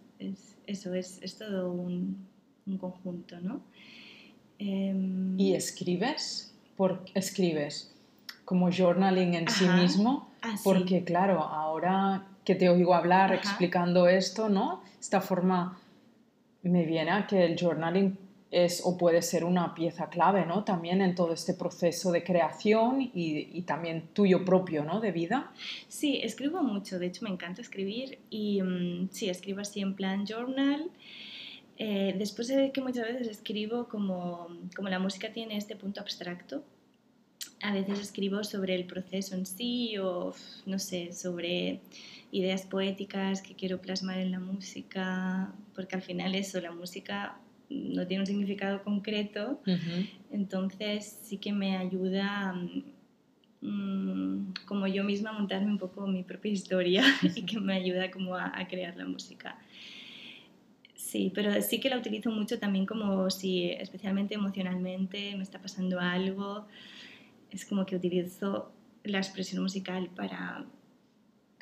eso 0.67 0.93
es, 0.93 1.21
es 1.21 1.37
todo 1.37 1.71
un, 1.71 2.27
un, 2.65 2.77
conjunto, 2.77 3.39
¿no? 3.39 3.61
Em, 4.59 5.39
¿Y 5.39 5.55
escribes? 5.55 6.53
¿Por 6.75 7.05
escribes 7.13 7.95
como 8.43 8.71
journaling 8.71 9.35
en 9.35 9.47
sí 9.47 9.65
mismo? 9.69 10.33
Ah, 10.41 10.55
porque 10.65 11.05
claro, 11.05 11.39
ahora 11.39 12.27
que 12.43 12.55
te 12.55 12.67
oigo 12.67 12.93
hablar 12.93 13.33
explicando 13.33 14.09
esto, 14.09 14.49
¿no? 14.49 14.83
Esta 14.99 15.21
forma 15.21 15.79
me 16.69 16.85
viene 16.85 17.11
a 17.11 17.27
que 17.27 17.45
el 17.45 17.57
journaling 17.59 18.17
es 18.53 18.81
o 18.85 18.97
puede 18.97 19.21
ser 19.21 19.43
una 19.43 19.73
pieza 19.73 20.09
clave, 20.09 20.45
¿no? 20.45 20.63
También 20.63 21.01
en 21.01 21.15
todo 21.15 21.33
este 21.33 21.55
proceso 21.55 22.11
de 22.11 22.23
creación 22.23 23.11
y, 23.13 23.61
también 23.63 24.09
tuyo 24.13 24.45
propio, 24.45 24.83
¿no? 24.83 25.01
De 25.01 25.11
vida. 25.11 25.51
Sí, 25.87 26.19
escribo 26.21 26.61
mucho, 26.61 26.99
de 26.99 27.07
hecho 27.07 27.23
me 27.23 27.31
encanta 27.31 27.61
escribir 27.61 28.19
y 28.29 28.61
mm, 28.61 29.09
sí, 29.11 29.29
escribo 29.29 29.61
así 29.61 29.81
en 29.81 29.95
plan 29.95 30.25
journal. 30.25 30.91
Eh, 31.77 32.13
después 32.17 32.47
de 32.47 32.71
que 32.71 32.81
muchas 32.81 33.07
veces 33.07 33.27
escribo 33.27 33.87
como, 33.87 34.47
como 34.75 34.89
la 34.89 34.99
música 34.99 35.33
tiene 35.33 35.57
este 35.57 35.75
punto 35.75 35.99
abstracto, 35.99 36.63
a 37.63 37.73
veces 37.73 37.99
escribo 37.99 38.43
sobre 38.43 38.75
el 38.75 38.85
proceso 38.85 39.35
en 39.35 39.47
sí 39.47 39.97
o, 39.97 40.35
no 40.67 40.77
sé, 40.77 41.11
sobre 41.13 41.79
ideas 42.33 42.63
poéticas 42.63 43.43
que 43.43 43.53
quiero 43.53 43.79
plasmar 43.79 44.17
en 44.17 44.31
la 44.31 44.39
música, 44.39 45.53
porque 45.75 45.95
al 45.95 46.01
final 46.01 46.33
eso, 46.33 46.59
la 46.59 46.71
música 46.71 47.37
no 47.69 48.07
tiene 48.07 48.21
un 48.21 48.27
significado 48.27 48.83
concreto, 48.83 49.61
entonces 50.31 51.19
sí 51.21 51.37
que 51.37 51.53
me 51.53 51.77
ayuda 51.77 52.55
mm, 53.61 54.53
como 54.65 54.87
yo 54.87 55.03
misma 55.03 55.29
a 55.29 55.33
montarme 55.33 55.71
un 55.71 55.77
poco 55.77 56.07
mi 56.07 56.23
propia 56.23 56.51
historia 56.51 57.03
y 57.35 57.43
que 57.43 57.59
me 57.59 57.75
ayuda 57.75 58.09
como 58.09 58.35
a, 58.35 58.51
crear 58.67 58.97
la 58.97 59.05
música. 59.05 59.55
Sí, 60.95 61.31
pero 61.35 61.61
sí 61.61 61.79
que 61.79 61.89
la 61.89 61.99
utilizo 61.99 62.31
mucho 62.31 62.57
también 62.57 62.87
como 62.87 63.29
si 63.29 63.69
especialmente 63.69 64.33
emocionalmente 64.33 65.35
me 65.35 65.43
está 65.43 65.59
pasando 65.61 65.99
algo, 65.99 66.65
es 67.51 67.63
como 67.63 67.85
que 67.85 67.95
utilizo 67.95 68.71
la 69.03 69.19
expresión 69.19 69.61
musical 69.61 70.09
para, 70.15 70.65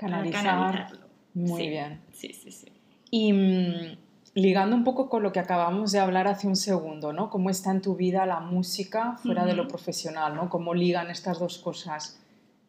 canalizarlo. 0.01 0.97
Muy 1.33 1.69
bien. 1.69 2.01
Sí, 2.11 2.33
sí, 2.33 2.51
sí. 2.51 2.67
Y 3.09 3.33
mm, 3.33 3.97
ligando 4.33 4.75
un 4.75 4.83
poco 4.83 5.09
con 5.09 5.23
lo 5.23 5.31
que 5.31 5.39
acabamos 5.39 5.91
de 5.91 5.99
hablar 5.99 6.27
hace 6.27 6.47
un 6.47 6.55
segundo, 6.55 7.13
¿no? 7.13 7.29
¿Cómo 7.29 7.49
está 7.49 7.71
en 7.71 7.81
tu 7.81 7.95
vida 7.95 8.25
la 8.25 8.39
música 8.39 9.17
fuera 9.17 9.45
de 9.45 9.53
lo 9.53 9.67
profesional, 9.67 10.35
¿no? 10.35 10.49
¿Cómo 10.49 10.73
ligan 10.73 11.09
estas 11.09 11.39
dos 11.39 11.57
cosas? 11.59 12.19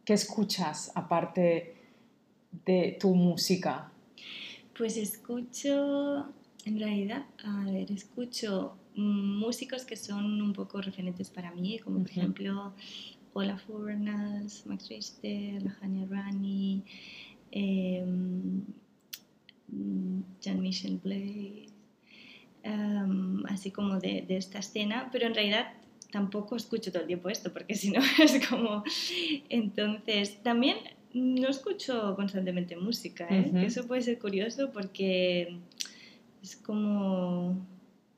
¿Qué 0.04 0.12
escuchas 0.12 0.92
aparte 0.94 1.76
de 2.66 2.96
tu 3.00 3.14
música? 3.14 3.90
Pues 4.76 4.96
escucho, 4.96 6.26
en 6.64 6.78
realidad, 6.78 7.24
a 7.44 7.64
ver, 7.64 7.90
escucho 7.90 8.76
músicos 8.94 9.84
que 9.84 9.96
son 9.96 10.42
un 10.42 10.52
poco 10.52 10.80
referentes 10.82 11.30
para 11.30 11.50
mí, 11.50 11.78
como 11.78 12.00
por 12.00 12.10
ejemplo 12.10 12.74
Ola 13.32 13.56
Furnas, 13.56 14.66
Max 14.66 14.88
Richter, 14.88 15.62
Hania 15.80 16.06
Rani, 16.06 16.84
eh, 17.52 18.04
Jean-Michel 20.40 21.00
em, 22.62 23.46
así 23.46 23.70
como 23.70 23.98
de, 23.98 24.22
de, 24.22 24.36
esta 24.36 24.58
escena, 24.58 25.08
pero 25.12 25.26
en 25.26 25.34
realidad 25.34 25.72
tampoco 26.10 26.56
escucho 26.56 26.92
todo 26.92 27.02
el 27.02 27.08
tiempo 27.08 27.28
esto, 27.28 27.52
porque 27.52 27.74
si 27.82 27.90
no 27.90 28.00
es 28.22 28.46
como... 28.48 28.84
Entonces, 29.48 30.42
también 30.42 30.76
no 31.14 31.48
escucho 31.48 32.14
constantemente 32.16 32.76
música, 32.76 33.26
¿eh? 33.30 33.52
eso 33.66 33.86
puede 33.86 34.02
ser 34.02 34.18
curioso 34.18 34.70
porque 34.72 35.58
es 36.42 36.56
como, 36.56 37.66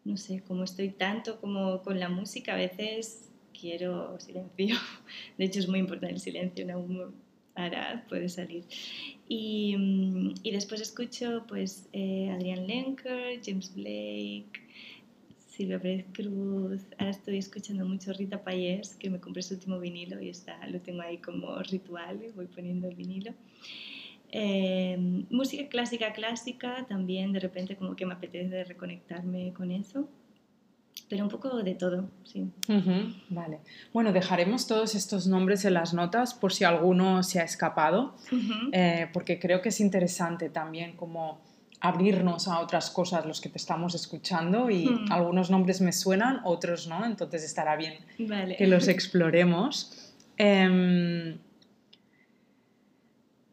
no 0.04 0.16
sé, 0.16 0.42
como 0.42 0.64
estoy 0.64 0.90
tanto 0.90 1.40
como 1.40 1.82
con 1.82 1.98
la 1.98 2.08
música, 2.08 2.54
a 2.54 2.56
veces 2.56 3.30
quiero 3.58 4.18
silencio. 4.20 4.76
De 5.38 5.44
hecho, 5.44 5.58
es 5.58 5.68
muy 5.68 5.80
importante 5.80 6.14
el 6.14 6.20
silencio 6.20 6.64
en 6.64 6.70
algún 6.70 7.23
ahora 7.54 8.04
puede 8.08 8.28
salir. 8.28 8.64
Y, 9.28 9.76
y 10.42 10.50
después 10.50 10.80
escucho 10.80 11.44
pues 11.48 11.88
eh, 11.92 12.30
Adrián 12.30 12.66
Lenker, 12.66 13.40
James 13.44 13.74
Blake, 13.74 14.50
Silvia 15.48 15.80
Pérez 15.80 16.06
Cruz. 16.12 16.82
Ahora 16.98 17.10
estoy 17.10 17.38
escuchando 17.38 17.84
mucho 17.84 18.12
Rita 18.12 18.42
Payés, 18.42 18.96
que 18.96 19.10
me 19.10 19.20
compré 19.20 19.42
su 19.42 19.54
último 19.54 19.78
vinilo 19.78 20.20
y 20.20 20.28
está, 20.28 20.66
lo 20.66 20.80
tengo 20.80 21.02
ahí 21.02 21.18
como 21.18 21.56
ritual, 21.62 22.20
voy 22.34 22.46
poniendo 22.46 22.88
el 22.88 22.96
vinilo. 22.96 23.32
Eh, 24.30 24.96
música 25.30 25.68
clásica, 25.68 26.12
clásica, 26.12 26.86
también 26.88 27.32
de 27.32 27.38
repente 27.38 27.76
como 27.76 27.94
que 27.94 28.04
me 28.04 28.14
apetece 28.14 28.64
reconectarme 28.64 29.52
con 29.52 29.70
eso 29.70 30.08
pero 31.08 31.24
un 31.24 31.30
poco 31.30 31.62
de 31.62 31.74
todo, 31.74 32.08
sí. 32.24 32.50
vale. 33.28 33.60
Bueno, 33.92 34.12
dejaremos 34.12 34.66
todos 34.66 34.94
estos 34.94 35.26
nombres 35.26 35.64
en 35.64 35.74
las 35.74 35.92
notas 35.92 36.34
por 36.34 36.52
si 36.52 36.64
alguno 36.64 37.22
se 37.22 37.40
ha 37.40 37.44
escapado, 37.44 38.14
eh, 38.72 39.08
porque 39.12 39.38
creo 39.38 39.60
que 39.60 39.68
es 39.68 39.80
interesante 39.80 40.48
también 40.48 40.96
como 40.96 41.40
abrirnos 41.80 42.48
a 42.48 42.60
otras 42.60 42.90
cosas 42.90 43.26
los 43.26 43.42
que 43.42 43.50
te 43.50 43.58
estamos 43.58 43.94
escuchando 43.94 44.70
y 44.70 44.88
algunos 45.10 45.50
nombres 45.50 45.82
me 45.82 45.92
suenan, 45.92 46.40
otros 46.44 46.88
no, 46.88 47.04
entonces 47.04 47.44
estará 47.44 47.76
bien 47.76 47.98
que 48.56 48.66
los 48.66 48.88
exploremos. 48.88 50.14
Em, 50.38 51.38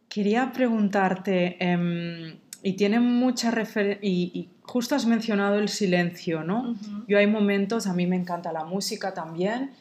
quería 0.07 0.51
preguntarte, 0.53 1.57
em, 1.59 2.37
y 2.63 2.73
tiene 2.73 2.99
mucha 2.99 3.51
referencia, 3.51 4.07
y, 4.07 4.49
justo 4.61 4.95
has 4.95 5.05
mencionado 5.05 5.55
el 5.55 5.69
silencio, 5.69 6.43
¿no? 6.43 6.75
Yo 7.07 7.17
hay 7.17 7.27
momentos, 7.27 7.87
a 7.87 7.93
mí 7.93 8.05
me 8.07 8.15
encanta 8.15 8.53
la 8.53 8.63
música 8.63 9.13
también, 9.13 9.71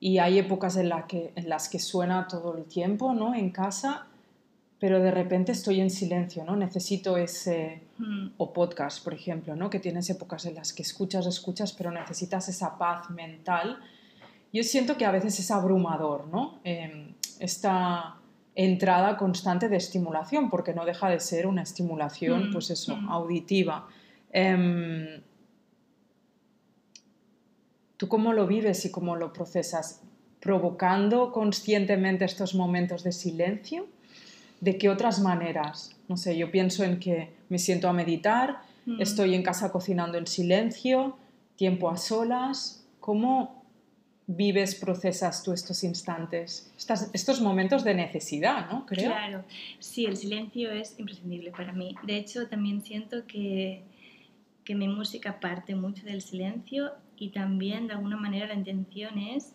y 0.00 0.18
hay 0.18 0.38
épocas 0.38 0.76
en, 0.76 0.88
la 0.88 1.06
que, 1.06 1.32
en 1.36 1.48
las 1.48 1.68
que 1.68 1.78
suena 1.78 2.26
todo 2.26 2.56
el 2.56 2.64
tiempo, 2.64 3.12
¿no? 3.12 3.34
En 3.34 3.50
casa, 3.50 4.06
pero 4.78 4.98
de 4.98 5.10
repente 5.10 5.52
estoy 5.52 5.80
en 5.80 5.90
silencio, 5.90 6.44
¿no? 6.44 6.56
Necesito 6.56 7.16
ese... 7.16 7.82
O 8.38 8.50
podcast, 8.54 9.04
por 9.04 9.12
ejemplo, 9.12 9.54
¿no? 9.54 9.68
Que 9.68 9.78
tienes 9.78 10.08
épocas 10.08 10.46
en 10.46 10.54
las 10.54 10.72
que 10.72 10.80
escuchas, 10.80 11.26
escuchas, 11.26 11.74
pero 11.74 11.90
necesitas 11.90 12.48
esa 12.48 12.78
paz 12.78 13.10
mental. 13.10 13.78
Yo 14.54 14.62
siento 14.62 14.96
que 14.96 15.04
a 15.04 15.10
veces 15.10 15.38
es 15.38 15.50
abrumador, 15.50 16.26
¿no? 16.28 16.60
Eh, 16.64 17.14
esta 17.38 18.19
entrada 18.54 19.16
constante 19.16 19.68
de 19.68 19.76
estimulación, 19.76 20.50
porque 20.50 20.74
no 20.74 20.84
deja 20.84 21.08
de 21.08 21.20
ser 21.20 21.46
una 21.46 21.62
estimulación, 21.62 22.48
mm, 22.48 22.52
pues 22.52 22.70
eso, 22.70 22.96
mm. 22.96 23.08
auditiva. 23.08 23.88
Em, 24.32 25.22
¿Tú 27.96 28.08
cómo 28.08 28.32
lo 28.32 28.46
vives 28.46 28.84
y 28.86 28.90
cómo 28.90 29.14
lo 29.16 29.32
procesas? 29.32 30.02
¿Provocando 30.40 31.32
conscientemente 31.32 32.24
estos 32.24 32.54
momentos 32.54 33.04
de 33.04 33.12
silencio? 33.12 33.86
¿De 34.60 34.78
qué 34.78 34.88
otras 34.88 35.20
maneras? 35.20 35.96
No 36.08 36.16
sé, 36.16 36.36
yo 36.36 36.50
pienso 36.50 36.82
en 36.82 36.98
que 36.98 37.34
me 37.50 37.58
siento 37.58 37.88
a 37.88 37.92
meditar, 37.92 38.62
mm. 38.86 39.02
estoy 39.02 39.34
en 39.34 39.42
casa 39.42 39.70
cocinando 39.70 40.16
en 40.16 40.26
silencio, 40.26 41.16
tiempo 41.56 41.90
a 41.90 41.98
solas. 41.98 42.86
¿Cómo 43.00 43.59
vives, 44.36 44.74
procesas 44.76 45.42
tú 45.42 45.52
estos 45.52 45.82
instantes, 45.82 46.72
estos 47.12 47.40
momentos 47.40 47.82
de 47.82 47.94
necesidad, 47.94 48.70
¿no? 48.70 48.86
Creo. 48.86 49.10
Claro, 49.10 49.44
sí, 49.78 50.06
el 50.06 50.16
silencio 50.16 50.70
es 50.70 50.98
imprescindible 50.98 51.50
para 51.50 51.72
mí. 51.72 51.96
De 52.04 52.16
hecho, 52.16 52.46
también 52.46 52.82
siento 52.82 53.26
que, 53.26 53.82
que 54.64 54.74
mi 54.74 54.86
música 54.86 55.40
parte 55.40 55.74
mucho 55.74 56.04
del 56.04 56.22
silencio 56.22 56.92
y 57.16 57.30
también 57.30 57.88
de 57.88 57.94
alguna 57.94 58.16
manera 58.16 58.46
la 58.46 58.54
intención 58.54 59.18
es 59.18 59.52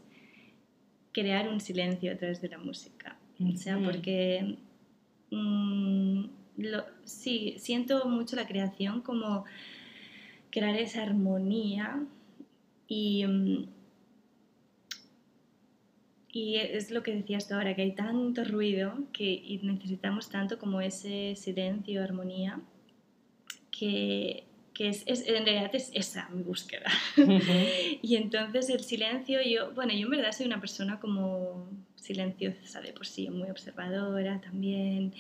crear 1.13 1.47
un 1.47 1.61
silencio 1.61 2.11
a 2.11 2.17
través 2.17 2.41
de 2.41 2.49
la 2.49 2.57
música. 2.57 3.17
O 3.39 3.55
sea, 3.55 3.79
porque 3.79 4.57
mm, 5.31 6.25
sí, 7.05 7.55
siento 7.59 8.07
mucho 8.07 8.35
la 8.35 8.47
creación 8.47 9.01
como 9.01 9.45
crear 10.51 10.75
esa 10.75 11.03
armonía 11.03 12.01
y, 12.88 13.25
mm, 13.25 13.67
y 16.36 16.58
es 16.58 16.91
lo 16.91 17.02
que 17.02 17.15
decías 17.15 17.48
tú 17.48 17.54
ahora, 17.54 17.78
que 17.78 17.82
hay 17.82 17.93
tanto 17.93 18.43
ruido 18.43 18.93
que 19.13 19.58
necesitamos 19.63 20.30
tanto 20.30 20.60
como 20.60 20.82
ese 20.82 21.34
silencio, 21.38 22.04
armonía, 22.04 22.60
que 23.71 24.43
que 24.74 24.89
es, 24.89 25.06
en 25.08 25.45
realidad 25.45 25.74
es 25.74 25.89
esa 25.93 26.28
mi 26.30 26.43
búsqueda. 26.43 26.91
y 28.02 28.17
entonces 28.17 28.69
el 28.69 28.82
silencio, 28.82 29.39
yo, 29.41 29.71
bueno, 29.74 29.93
yo 29.93 30.08
en 30.08 30.10
verdad 30.10 30.34
soy 30.34 30.45
una 30.48 30.60
persona 30.60 31.00
como 31.00 31.69
silenciosa 31.95 32.82
de 32.82 32.91
por 32.91 33.08
sí, 33.08 33.30
muy 33.30 33.50
observadora 33.50 34.41
también. 34.41 35.13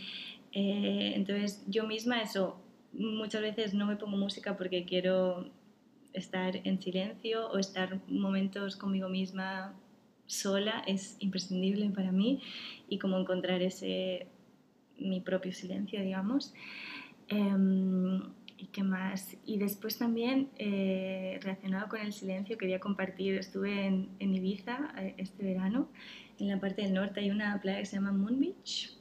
Eh, 0.51 1.13
entonces 1.15 1.63
yo 1.67 1.87
misma 1.87 2.21
eso, 2.21 2.61
muchas 2.91 3.41
veces 3.41 3.73
no 3.73 3.85
me 3.85 3.95
pongo 3.95 4.17
música 4.17 4.57
porque 4.57 4.83
quiero 4.83 5.49
estar 6.11 6.57
en 6.67 6.81
silencio 6.81 7.47
o 7.49 7.57
estar 7.57 8.01
momentos 8.09 8.75
conmigo 8.75 9.07
misma 9.07 9.73
sola 10.27 10.83
es 10.87 11.17
imprescindible 11.19 11.89
para 11.89 12.11
mí 12.11 12.41
y 12.89 12.99
como 12.99 13.17
encontrar 13.17 13.61
ese 13.61 14.27
mi 14.97 15.21
propio 15.21 15.51
silencio, 15.51 16.01
digamos. 16.01 16.53
Em, 17.27 18.21
¿Y 18.57 18.67
qué 18.67 18.83
más? 18.83 19.35
Y 19.45 19.57
después 19.57 19.97
también, 19.97 20.49
eh, 20.57 21.39
relacionado 21.41 21.89
con 21.89 21.99
el 21.99 22.13
silencio, 22.13 22.57
quería 22.57 22.79
compartir, 22.79 23.35
estuve 23.35 23.85
en, 23.85 24.09
en, 24.19 24.33
Ibiza 24.33 24.93
eh, 24.97 25.13
este 25.17 25.43
verano, 25.43 25.89
en 26.39 26.47
la 26.47 26.59
parte 26.59 26.81
del 26.81 26.93
norte 26.93 27.19
hay 27.19 27.31
una 27.31 27.59
playa 27.61 27.79
que 27.79 27.85
se 27.85 27.97
llama 27.97 28.13
Moon 28.13 28.39
Beach, 28.39 28.97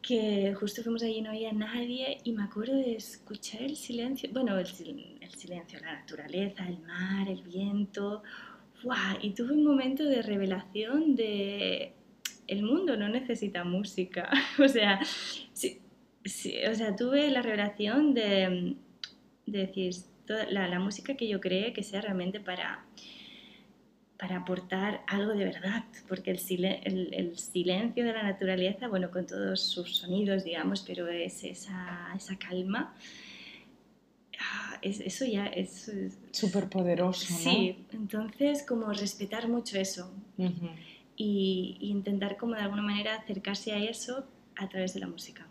que 0.00 0.54
justo 0.54 0.82
fuimos 0.82 1.02
allí 1.02 1.18
y 1.18 1.22
no 1.22 1.30
había 1.30 1.52
nadie 1.52 2.18
y 2.24 2.32
me 2.32 2.42
acuerdo 2.42 2.74
de 2.74 2.96
escuchar 2.96 3.62
el 3.62 3.76
silencio, 3.76 4.28
bueno, 4.32 4.58
el, 4.58 4.66
el 5.20 5.30
silencio, 5.30 5.78
la 5.80 6.00
naturaleza, 6.00 6.66
el 6.66 6.80
mar, 6.80 7.28
el 7.28 7.42
viento, 7.42 8.22
¡Wow! 8.84 9.18
y 9.20 9.30
tuve 9.30 9.52
un 9.52 9.64
momento 9.64 10.04
de 10.04 10.22
revelación 10.22 11.14
de 11.14 11.92
el 12.48 12.62
mundo 12.62 12.96
no 12.96 13.08
necesita 13.08 13.64
música, 13.64 14.30
o 14.58 14.68
sea, 14.68 15.00
sí, 15.52 15.82
Sí, 16.24 16.54
o 16.70 16.74
sea, 16.74 16.94
tuve 16.94 17.30
la 17.30 17.42
revelación 17.42 18.14
de, 18.14 18.76
decir, 19.46 19.94
la, 20.50 20.78
música 20.78 21.16
que 21.16 21.26
yo 21.28 21.40
cree 21.40 21.72
que 21.72 21.82
sea 21.82 22.00
realmente 22.00 22.38
para, 22.38 22.84
para 24.18 24.36
aportar 24.36 25.02
algo 25.08 25.32
de 25.32 25.44
verdad, 25.44 25.84
porque 26.06 26.30
el, 26.30 27.08
el, 27.12 27.38
silencio 27.38 28.04
de 28.04 28.12
la 28.12 28.22
naturaleza, 28.22 28.86
bueno, 28.86 29.10
con 29.10 29.26
todos 29.26 29.60
sus 29.60 29.96
sonidos, 29.96 30.44
digamos, 30.44 30.84
pero 30.86 31.08
es 31.08 31.42
esa, 31.42 32.12
esa 32.16 32.38
calma, 32.38 32.94
ah, 34.42 34.78
eso 34.82 35.24
ya 35.24 35.46
es... 35.46 35.90
Súper 36.32 36.68
poderoso, 36.68 37.32
¿no? 37.32 37.38
Sí, 37.38 37.86
entonces 37.92 38.64
como 38.66 38.92
respetar 38.92 39.48
mucho 39.48 39.78
eso 39.78 40.10
y, 41.16 41.76
y 41.80 41.90
intentar 41.90 42.36
como 42.36 42.54
de 42.54 42.62
alguna 42.62 42.82
manera 42.82 43.14
acercarse 43.14 43.72
a 43.72 43.78
eso 43.78 44.24
a 44.56 44.68
través 44.68 44.94
de 44.94 45.00
la 45.00 45.06
música. 45.06 45.46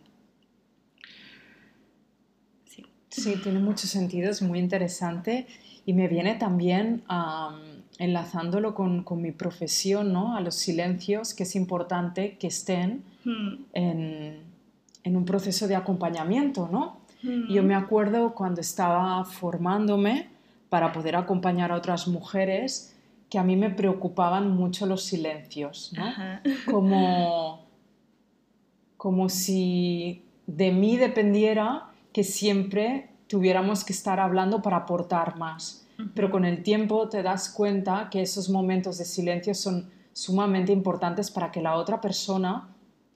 Sí, 3.12 3.36
tiene 3.44 3.60
mucho 3.60 3.88
sentido, 3.88 4.32
es 4.32 4.42
muy 4.42 4.58
interesante 4.58 5.46
y 5.86 5.94
me 5.94 6.08
viene 6.08 6.36
también 6.36 7.04
enlazándolo 8.00 8.74
con, 8.74 9.04
con, 9.04 9.22
mi 9.22 9.34
profesión, 9.34 10.14
¿no? 10.14 10.38
A 10.38 10.40
los 10.40 10.56
silencios, 10.56 11.34
que 11.34 11.44
es 11.44 11.56
importante 11.58 12.38
que 12.38 12.48
estén 12.48 13.04
hmm. 13.26 13.54
en, 13.74 14.40
en, 15.04 15.18
un 15.18 15.26
proceso 15.26 15.68
de 15.68 15.76
acompañamiento, 15.76 16.70
¿no? 16.72 17.01
Hmm. 17.24 17.52
Yo 17.52 17.64
me 17.64 17.76
acuerdo 17.76 18.34
cuando 18.34 18.62
estaba 18.62 19.24
formándome 19.26 20.30
para 20.70 20.92
poder 20.92 21.16
acompañar 21.16 21.72
a 21.72 21.76
otras 21.76 22.08
mujeres 22.08 22.96
que 23.30 23.40
a 23.40 23.44
mí 23.44 23.56
me 23.56 23.70
preocupaban 23.70 24.52
mucho 24.52 24.86
los 24.86 25.04
silencios, 25.04 25.94
¿no? 25.96 26.04
Como, 26.70 27.66
como 28.98 29.30
si 29.30 30.26
de 30.48 30.72
mí 30.72 30.98
dependiera 30.98 31.92
que 32.12 32.24
siempre 32.24 33.10
tuviéramos 33.28 33.86
que 33.86 33.94
estar 33.94 34.20
hablando 34.20 34.62
para 34.62 34.78
aportar 34.78 35.38
más. 35.38 35.88
Pero 36.16 36.32
con 36.32 36.46
el 36.46 36.64
tiempo 36.64 37.08
te 37.10 37.22
das 37.22 37.50
cuenta 37.50 38.10
que 38.10 38.22
esos 38.22 38.50
momentos 38.50 38.98
de 38.98 39.06
silencio 39.06 39.54
son 39.54 39.90
sumamente 40.14 40.72
importantes 40.72 41.30
para 41.30 41.52
que 41.52 41.62
la 41.62 41.76
otra 41.76 42.02
persona 42.02 42.70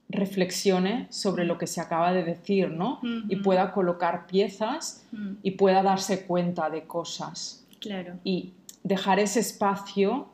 reflexione 0.10 1.08
sobre 1.10 1.46
lo 1.46 1.58
que 1.58 1.68
se 1.68 1.82
acaba 1.82 2.14
de 2.14 2.24
decir, 2.24 2.70
¿no? 2.70 3.00
Y 3.28 3.38
pueda 3.38 3.72
colocar 3.72 4.28
piezas 4.28 5.08
y 5.42 5.52
pueda 5.52 5.84
darse 5.84 6.26
cuenta 6.26 6.70
de 6.70 6.84
cosas. 6.84 7.66
Claro. 7.80 8.16
Y 8.24 8.54
dejar 8.84 9.20
ese 9.20 9.40
espacio 9.40 10.28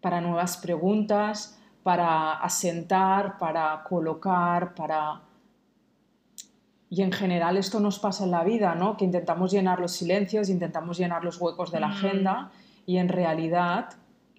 para 0.00 0.20
nuevas 0.20 0.56
preguntas, 0.58 1.58
para 1.82 2.34
asentar, 2.34 3.38
para 3.38 3.82
colocar, 3.88 4.74
para 4.74 5.22
y 6.90 7.02
en 7.02 7.12
general 7.12 7.56
esto 7.58 7.80
nos 7.80 7.98
pasa 7.98 8.24
en 8.24 8.30
la 8.30 8.44
vida, 8.44 8.74
¿no? 8.74 8.96
Que 8.96 9.04
intentamos 9.04 9.52
llenar 9.52 9.78
los 9.78 9.92
silencios, 9.92 10.48
intentamos 10.48 10.96
llenar 10.96 11.22
los 11.22 11.38
huecos 11.40 11.70
de 11.70 11.80
la 11.80 11.88
agenda 11.88 12.50
y 12.86 12.96
en 12.96 13.08
realidad 13.08 13.90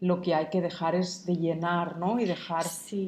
lo 0.01 0.21
que 0.21 0.33
hay 0.33 0.47
que 0.49 0.62
dejar 0.62 0.95
es 0.95 1.25
de 1.25 1.35
llenar, 1.35 1.97
¿no? 1.97 2.19
Y 2.19 2.25
dejar 2.25 2.65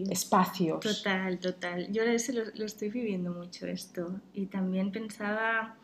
espacios. 0.09 0.79
Total, 0.81 1.39
total. 1.39 1.91
Yo 1.91 2.03
lo, 2.03 2.43
lo 2.55 2.65
estoy 2.65 2.89
viviendo 2.89 3.31
mucho 3.31 3.65
esto 3.65 4.19
y 4.33 4.47
también 4.47 4.91
pensaba, 4.91 5.77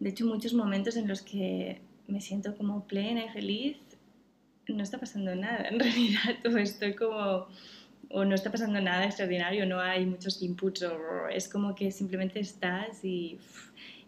de 0.00 0.10
hecho, 0.10 0.26
muchos 0.26 0.52
momentos 0.52 0.96
en 0.96 1.08
los 1.08 1.22
que 1.22 1.80
me 2.08 2.20
siento 2.20 2.54
como 2.56 2.86
plena 2.86 3.24
y 3.24 3.28
feliz, 3.30 3.78
no 4.68 4.82
está 4.82 4.98
pasando 4.98 5.34
nada 5.34 5.68
en 5.68 5.80
realidad, 5.80 6.36
todo 6.42 6.58
estoy 6.58 6.94
como 6.94 7.46
o 8.14 8.26
no 8.26 8.34
está 8.34 8.50
pasando 8.50 8.78
nada 8.80 9.06
extraordinario, 9.06 9.64
no 9.64 9.80
hay 9.80 10.04
muchos 10.04 10.42
inputs, 10.42 10.82
o 10.82 11.28
es 11.28 11.48
como 11.48 11.74
que 11.74 11.90
simplemente 11.90 12.40
estás 12.40 13.02
y, 13.02 13.38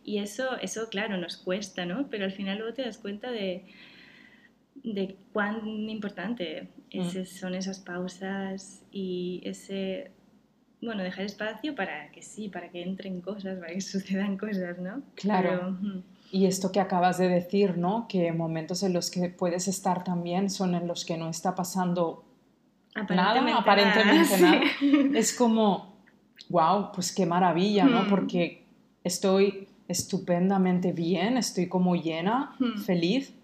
y 0.04 0.18
eso, 0.18 0.58
eso, 0.60 0.90
claro, 0.90 1.16
nos 1.16 1.38
cuesta, 1.38 1.86
¿no? 1.86 2.08
Pero 2.10 2.26
al 2.26 2.32
final 2.32 2.58
luego 2.58 2.74
te 2.74 2.82
das 2.82 2.98
cuenta 2.98 3.30
de, 3.30 3.64
de 4.84 5.16
cuán 5.32 5.66
importante 5.88 6.68
mm. 6.92 7.24
son 7.24 7.54
esas 7.54 7.80
pausas 7.80 8.82
y 8.92 9.40
ese, 9.44 10.12
bueno, 10.82 11.02
dejar 11.02 11.24
espacio 11.24 11.74
para 11.74 12.10
que 12.12 12.22
sí, 12.22 12.48
para 12.50 12.70
que 12.70 12.82
entren 12.82 13.20
cosas, 13.22 13.58
para 13.58 13.72
que 13.72 13.80
sucedan 13.80 14.36
cosas, 14.36 14.78
¿no? 14.78 15.02
Claro. 15.14 15.76
y 16.30 16.46
esto 16.46 16.70
que 16.70 16.80
acabas 16.80 17.18
de 17.18 17.28
decir, 17.28 17.78
¿no? 17.78 18.06
Que 18.08 18.30
momentos 18.32 18.82
en 18.82 18.92
los 18.92 19.10
que 19.10 19.30
puedes 19.30 19.68
estar 19.68 20.04
también 20.04 20.50
son 20.50 20.74
en 20.74 20.86
los 20.86 21.04
que 21.04 21.16
no 21.16 21.30
está 21.30 21.54
pasando 21.54 22.24
Aparentemente 22.94 23.50
nada, 23.50 23.58
aparentemente 23.58 24.40
nada. 24.40 25.18
Es 25.18 25.32
como, 25.34 25.96
wow, 26.48 26.92
pues 26.92 27.12
qué 27.12 27.26
maravilla, 27.26 27.86
¿no? 27.86 28.04
Hmm. 28.04 28.08
Porque 28.08 28.64
estoy 29.02 29.66
estupendamente 29.88 30.92
bien, 30.92 31.36
estoy 31.36 31.68
como 31.68 31.96
llena, 31.96 32.56
feliz, 32.86 33.34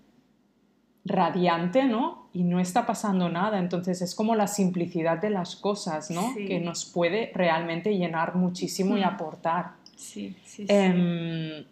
radiante, 1.10 1.84
¿no? 1.84 2.28
Y 2.32 2.44
no 2.44 2.60
está 2.60 2.86
pasando 2.86 3.28
nada. 3.28 3.58
Entonces 3.58 4.00
es 4.02 4.14
como 4.14 4.34
la 4.34 4.46
simplicidad 4.46 5.18
de 5.20 5.30
las 5.30 5.56
cosas, 5.56 6.10
¿no? 6.10 6.34
Que 6.34 6.60
nos 6.60 6.84
puede 6.84 7.32
realmente 7.34 7.96
llenar 7.96 8.36
muchísimo 8.36 8.96
y 8.96 9.02
aportar. 9.02 9.72
Sí, 9.96 10.34
sí, 10.44 10.66
sí. 10.66 10.66
Em, 10.68 11.64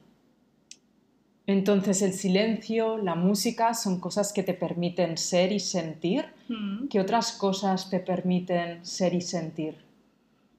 entonces 1.47 2.03
el 2.03 2.13
silencio, 2.13 2.99
la 2.99 3.15
música 3.15 3.73
son 3.73 4.01
cosas 4.01 4.35
que 4.35 4.43
te 4.43 4.53
permiten 4.53 5.17
ser 5.17 5.51
y 5.51 5.61
sentir. 5.61 6.27
Mm. 6.49 6.89
¿Qué 6.89 7.01
otras 7.01 7.33
cosas 7.33 7.89
te 7.89 8.01
permiten 8.01 8.85
ser 8.85 9.15
y 9.15 9.23
sentir? 9.23 9.77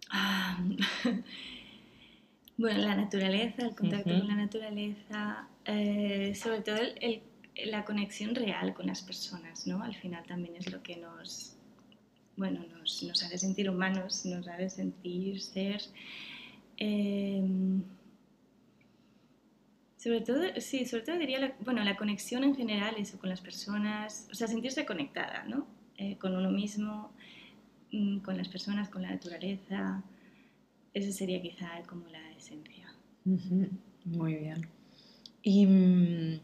Ah, 0.10 0.58
bueno, 2.58 2.80
la 2.80 2.96
naturaleza, 2.96 3.62
el 3.62 3.76
contacto 3.76 4.10
con 4.10 4.28
la 4.28 4.36
naturaleza, 4.36 5.48
eh, 5.66 6.34
sobre 6.34 6.62
todo 6.62 6.78
la 7.66 7.86
conexión 7.86 8.36
real 8.36 8.74
con 8.74 8.88
las 8.88 9.02
personas, 9.02 9.68
¿no? 9.68 9.84
Al 9.84 9.96
final 9.96 10.26
también 10.26 10.56
es 10.56 10.72
lo 10.72 10.82
que 10.84 10.98
nos, 10.98 11.56
bueno, 12.38 12.66
nos, 12.68 13.04
nos 13.04 13.24
hace 13.24 13.38
sentir 13.38 13.70
humanos, 13.70 14.26
nos 14.26 14.48
hace 14.48 14.70
sentir 14.70 15.42
ser. 15.42 15.82
Eh, 16.78 17.44
sobre 19.98 20.22
todo, 20.22 20.44
sí, 20.58 20.86
sobre 20.86 21.04
todo 21.04 21.18
diría, 21.18 21.40
la, 21.40 21.54
bueno, 21.60 21.84
la 21.84 21.98
conexión 21.98 22.46
en 22.46 22.56
general, 22.56 22.96
eso, 22.98 23.20
con 23.20 23.30
las 23.30 23.42
personas, 23.42 24.30
o 24.32 24.34
sea, 24.34 24.48
sentirse 24.48 24.86
conectada, 24.86 25.44
¿no? 25.44 25.68
Eh, 25.98 26.18
con 26.18 26.34
uno 26.34 26.50
mismo, 26.50 27.12
mm, 27.92 28.20
con 28.20 28.38
las 28.38 28.48
personas, 28.48 28.88
con 28.88 29.02
la 29.02 29.12
naturaleza. 29.12 30.02
Esa 30.94 31.12
sería 31.12 31.42
quizá 31.42 31.84
como 31.86 32.08
la 32.08 32.32
esencia. 32.32 32.88
Muy 34.06 34.36
bien. 34.36 34.68
¿Y 35.44 35.66
mm, 35.66 36.40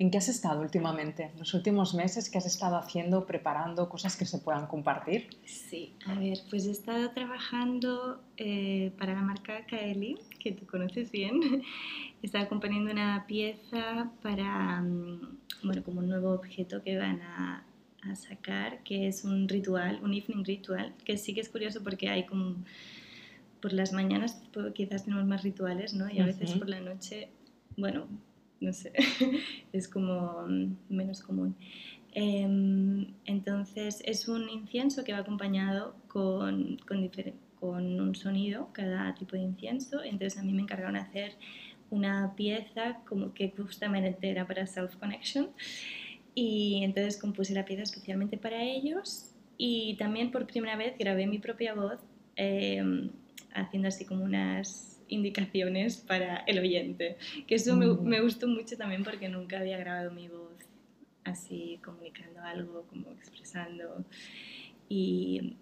en 0.00 0.10
qué 0.10 0.16
has 0.16 0.30
estado 0.30 0.62
últimamente? 0.62 1.30
Los 1.38 1.52
últimos 1.52 1.92
meses, 1.94 2.30
¿qué 2.30 2.38
has 2.38 2.46
estado 2.46 2.76
haciendo, 2.76 3.26
preparando 3.26 3.86
cosas 3.90 4.16
que 4.16 4.24
se 4.24 4.38
puedan 4.38 4.66
compartir? 4.66 5.28
Sí, 5.44 5.92
a 6.06 6.14
ver, 6.14 6.38
pues 6.48 6.66
he 6.66 6.70
estado 6.70 7.10
trabajando 7.10 8.18
eh, 8.38 8.92
para 8.98 9.12
la 9.12 9.20
marca 9.20 9.66
Kaeli, 9.66 10.16
que 10.38 10.52
tú 10.52 10.66
conoces 10.66 11.10
bien. 11.12 11.38
He 12.22 12.26
estado 12.26 12.44
acompañando 12.44 12.90
una 12.90 13.26
pieza 13.26 14.10
para, 14.22 14.80
mm, 14.80 15.38
bueno, 15.64 15.82
como 15.84 16.00
un 16.00 16.08
nuevo 16.08 16.32
objeto 16.32 16.82
que 16.82 16.96
van 16.96 17.20
a, 17.20 17.62
a 18.02 18.16
sacar, 18.16 18.82
que 18.82 19.06
es 19.06 19.24
un 19.24 19.50
ritual, 19.50 20.00
un 20.02 20.14
evening 20.14 20.44
ritual, 20.44 20.94
que 21.04 21.18
sí 21.18 21.34
que 21.34 21.42
es 21.42 21.50
curioso 21.50 21.82
porque 21.82 22.08
hay 22.08 22.24
como 22.24 22.56
por 23.60 23.74
las 23.74 23.92
mañanas 23.92 24.40
quizás 24.74 25.04
tenemos 25.04 25.26
más 25.26 25.42
rituales, 25.42 25.92
¿no? 25.92 26.10
Y 26.10 26.20
a 26.20 26.24
veces 26.24 26.52
por 26.52 26.70
la 26.70 26.80
noche, 26.80 27.28
bueno, 27.76 28.06
no 28.60 28.72
sé, 28.72 28.92
es 29.72 29.88
como 29.88 30.46
mm, 30.46 30.76
menos 30.88 31.22
común. 31.22 31.56
Em, 32.12 33.14
entonces 33.24 34.02
es 34.04 34.28
un 34.28 34.48
incienso 34.48 35.04
que 35.04 35.12
va 35.12 35.18
acompañado 35.18 35.94
con, 36.08 36.78
con, 36.86 38.00
un 38.00 38.14
sonido, 38.14 38.70
cada 38.72 39.14
tipo 39.14 39.36
de 39.36 39.42
incienso. 39.42 40.02
Entonces 40.02 40.38
a 40.38 40.42
mí 40.42 40.52
me 40.52 40.62
encargaron 40.62 40.96
hacer 40.96 41.34
una 41.90 42.34
pieza 42.36 42.98
como 43.06 43.32
que 43.34 43.52
justamente 43.56 44.30
era 44.30 44.46
para 44.46 44.66
Self 44.66 44.96
Connection. 44.96 45.50
Y 46.34 46.82
entonces 46.84 47.20
compuse 47.20 47.54
la 47.54 47.64
pieza 47.64 47.82
especialmente 47.82 48.38
para 48.38 48.62
ellos. 48.62 49.34
Y 49.56 49.96
también 49.96 50.30
por 50.30 50.46
primera 50.46 50.76
vez 50.76 50.96
grabé 50.98 51.26
mi 51.26 51.38
propia 51.38 51.74
voz 51.74 52.00
em, 52.36 53.10
haciendo 53.52 53.88
así 53.88 54.04
como 54.04 54.24
unas 54.24 54.99
indicaciones 55.10 55.98
para 55.98 56.38
el 56.46 56.58
oyente. 56.58 57.16
Que 57.46 57.56
eso 57.56 57.76
me, 57.76 57.86
me, 57.94 58.20
gustó 58.20 58.48
mucho 58.48 58.76
también 58.76 59.04
porque 59.04 59.28
nunca 59.28 59.58
había 59.58 59.78
grabado 59.78 60.10
mi 60.10 60.28
voz 60.28 60.54
así 61.24 61.78
comunicando 61.84 62.40
algo, 62.40 62.86
como 62.88 63.10
expresando. 63.12 64.04
Y 64.88 65.56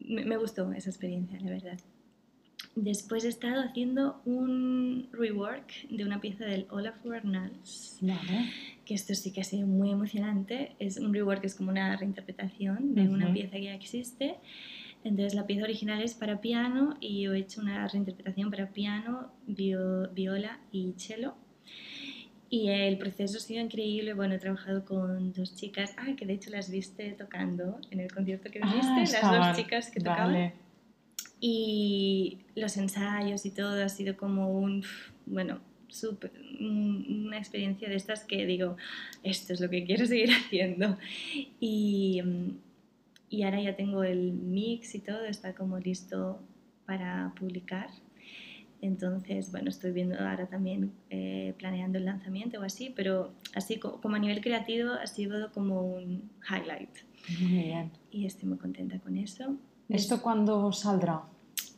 me, 0.00 0.24
me 0.24 0.36
gustó 0.36 0.72
esa 0.72 0.90
experiencia, 0.90 1.38
la 1.40 1.50
verdad. 1.50 1.78
Después 2.74 3.24
he 3.24 3.28
estado 3.28 3.60
haciendo 3.60 4.20
un 4.24 5.08
rework 5.12 5.88
de 5.88 6.04
una 6.04 6.20
pieza 6.20 6.44
del 6.44 6.66
Olafur 6.70 7.16
Arnalds, 7.16 7.98
que 8.84 8.94
esto 8.94 9.14
sí 9.14 9.32
que 9.32 9.40
ha 9.40 9.44
sido 9.44 9.66
muy 9.66 9.90
emocionante. 9.90 10.76
Es 10.78 10.96
un 10.98 11.12
rework 11.12 11.44
es 11.44 11.56
como 11.56 11.70
una 11.70 11.96
reinterpretación 11.96 12.94
de 12.94 13.08
una 13.08 13.32
pieza 13.32 13.56
que 13.56 13.64
ya 13.64 13.74
existe 13.74 14.36
entonces 15.04 15.34
la 15.34 15.46
pieza 15.46 15.64
original 15.64 16.02
es 16.02 16.14
para 16.14 16.40
piano 16.40 16.96
y 17.00 17.22
yo 17.22 17.34
he 17.34 17.38
hecho 17.38 17.60
una 17.60 17.86
reinterpretación 17.88 18.50
para 18.50 18.70
piano, 18.70 19.32
viola 19.46 20.60
y 20.72 20.94
cello. 20.96 21.34
Y 22.50 22.68
el 22.68 22.96
proceso 22.96 23.36
ha 23.36 23.40
sido 23.40 23.60
increíble. 23.60 24.14
Bueno, 24.14 24.34
he 24.34 24.38
trabajado 24.38 24.84
con 24.84 25.32
dos 25.32 25.54
chicas, 25.54 25.94
ah, 25.98 26.14
que 26.16 26.24
de 26.24 26.32
hecho 26.32 26.50
las 26.50 26.70
viste 26.70 27.12
tocando 27.12 27.78
en 27.90 28.00
el 28.00 28.10
concierto 28.10 28.50
que 28.50 28.60
viste, 28.60 28.78
ah, 28.80 28.98
las 28.98 29.46
dos 29.46 29.56
chicas 29.56 29.90
que 29.90 30.00
tocaban. 30.00 30.52
Y 31.40 32.38
los 32.56 32.76
ensayos 32.76 33.46
y 33.46 33.50
todo 33.50 33.84
ha 33.84 33.88
sido 33.88 34.16
como 34.16 34.50
un, 34.50 34.82
bueno, 35.26 35.60
super, 35.88 36.32
una 36.58 37.38
experiencia 37.38 37.88
de 37.88 37.96
estas 37.96 38.24
que 38.24 38.44
digo, 38.46 38.76
esto 39.22 39.52
es 39.52 39.60
lo 39.60 39.70
que 39.70 39.84
quiero 39.84 40.06
seguir 40.06 40.30
haciendo. 40.46 40.98
Y 41.60 42.22
mm, 42.22 42.50
y 43.30 43.42
ahora 43.42 43.60
ya 43.60 43.76
tengo 43.76 44.02
el 44.04 44.32
mix 44.32 44.94
y 44.94 45.00
todo, 45.00 45.24
está 45.24 45.54
como 45.54 45.78
listo 45.78 46.40
para 46.86 47.32
publicar. 47.38 47.90
Entonces, 48.80 49.50
bueno, 49.50 49.70
estoy 49.70 49.90
viendo 49.90 50.16
ahora 50.18 50.46
también 50.46 50.92
eh, 51.10 51.54
planeando 51.58 51.98
el 51.98 52.04
lanzamiento 52.04 52.60
o 52.60 52.62
así, 52.62 52.92
pero 52.94 53.32
así 53.54 53.78
como 53.78 54.14
a 54.14 54.18
nivel 54.18 54.40
creativo 54.40 54.92
ha 54.92 55.06
sido 55.06 55.50
como 55.52 55.82
un 55.82 56.30
highlight. 56.48 56.90
Muy 57.40 57.64
bien. 57.64 57.90
Y 58.10 58.26
estoy 58.26 58.48
muy 58.48 58.58
contenta 58.58 58.98
con 59.00 59.16
eso. 59.16 59.56
¿Esto 59.88 60.22
cuándo 60.22 60.72
saldrá? 60.72 61.22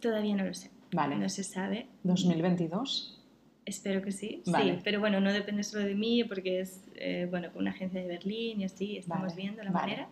Todavía 0.00 0.36
no 0.36 0.44
lo 0.44 0.52
sé. 0.52 0.70
Vale. 0.92 1.16
No 1.16 1.28
se 1.28 1.42
sabe. 1.42 1.86
¿2022? 2.04 3.16
Espero 3.64 4.02
que 4.02 4.12
sí. 4.12 4.42
Vale. 4.46 4.74
Sí, 4.74 4.80
pero 4.84 5.00
bueno, 5.00 5.20
no 5.20 5.32
depende 5.32 5.62
solo 5.62 5.84
de 5.84 5.94
mí 5.94 6.24
porque 6.24 6.60
es, 6.60 6.82
eh, 6.96 7.26
bueno, 7.30 7.50
con 7.52 7.62
una 7.62 7.70
agencia 7.70 8.00
de 8.00 8.06
Berlín 8.06 8.60
y 8.60 8.64
así, 8.64 8.96
estamos 8.98 9.34
viendo 9.36 9.62
la 9.62 9.70
manera 9.70 10.08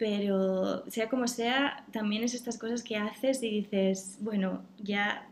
pero 0.00 0.82
sea 0.90 1.10
como 1.10 1.28
sea, 1.28 1.84
también 1.92 2.24
es 2.24 2.32
estas 2.32 2.56
cosas 2.56 2.82
que 2.82 2.96
haces 2.96 3.42
y 3.42 3.50
dices, 3.50 4.16
bueno, 4.22 4.62
ya, 4.78 5.28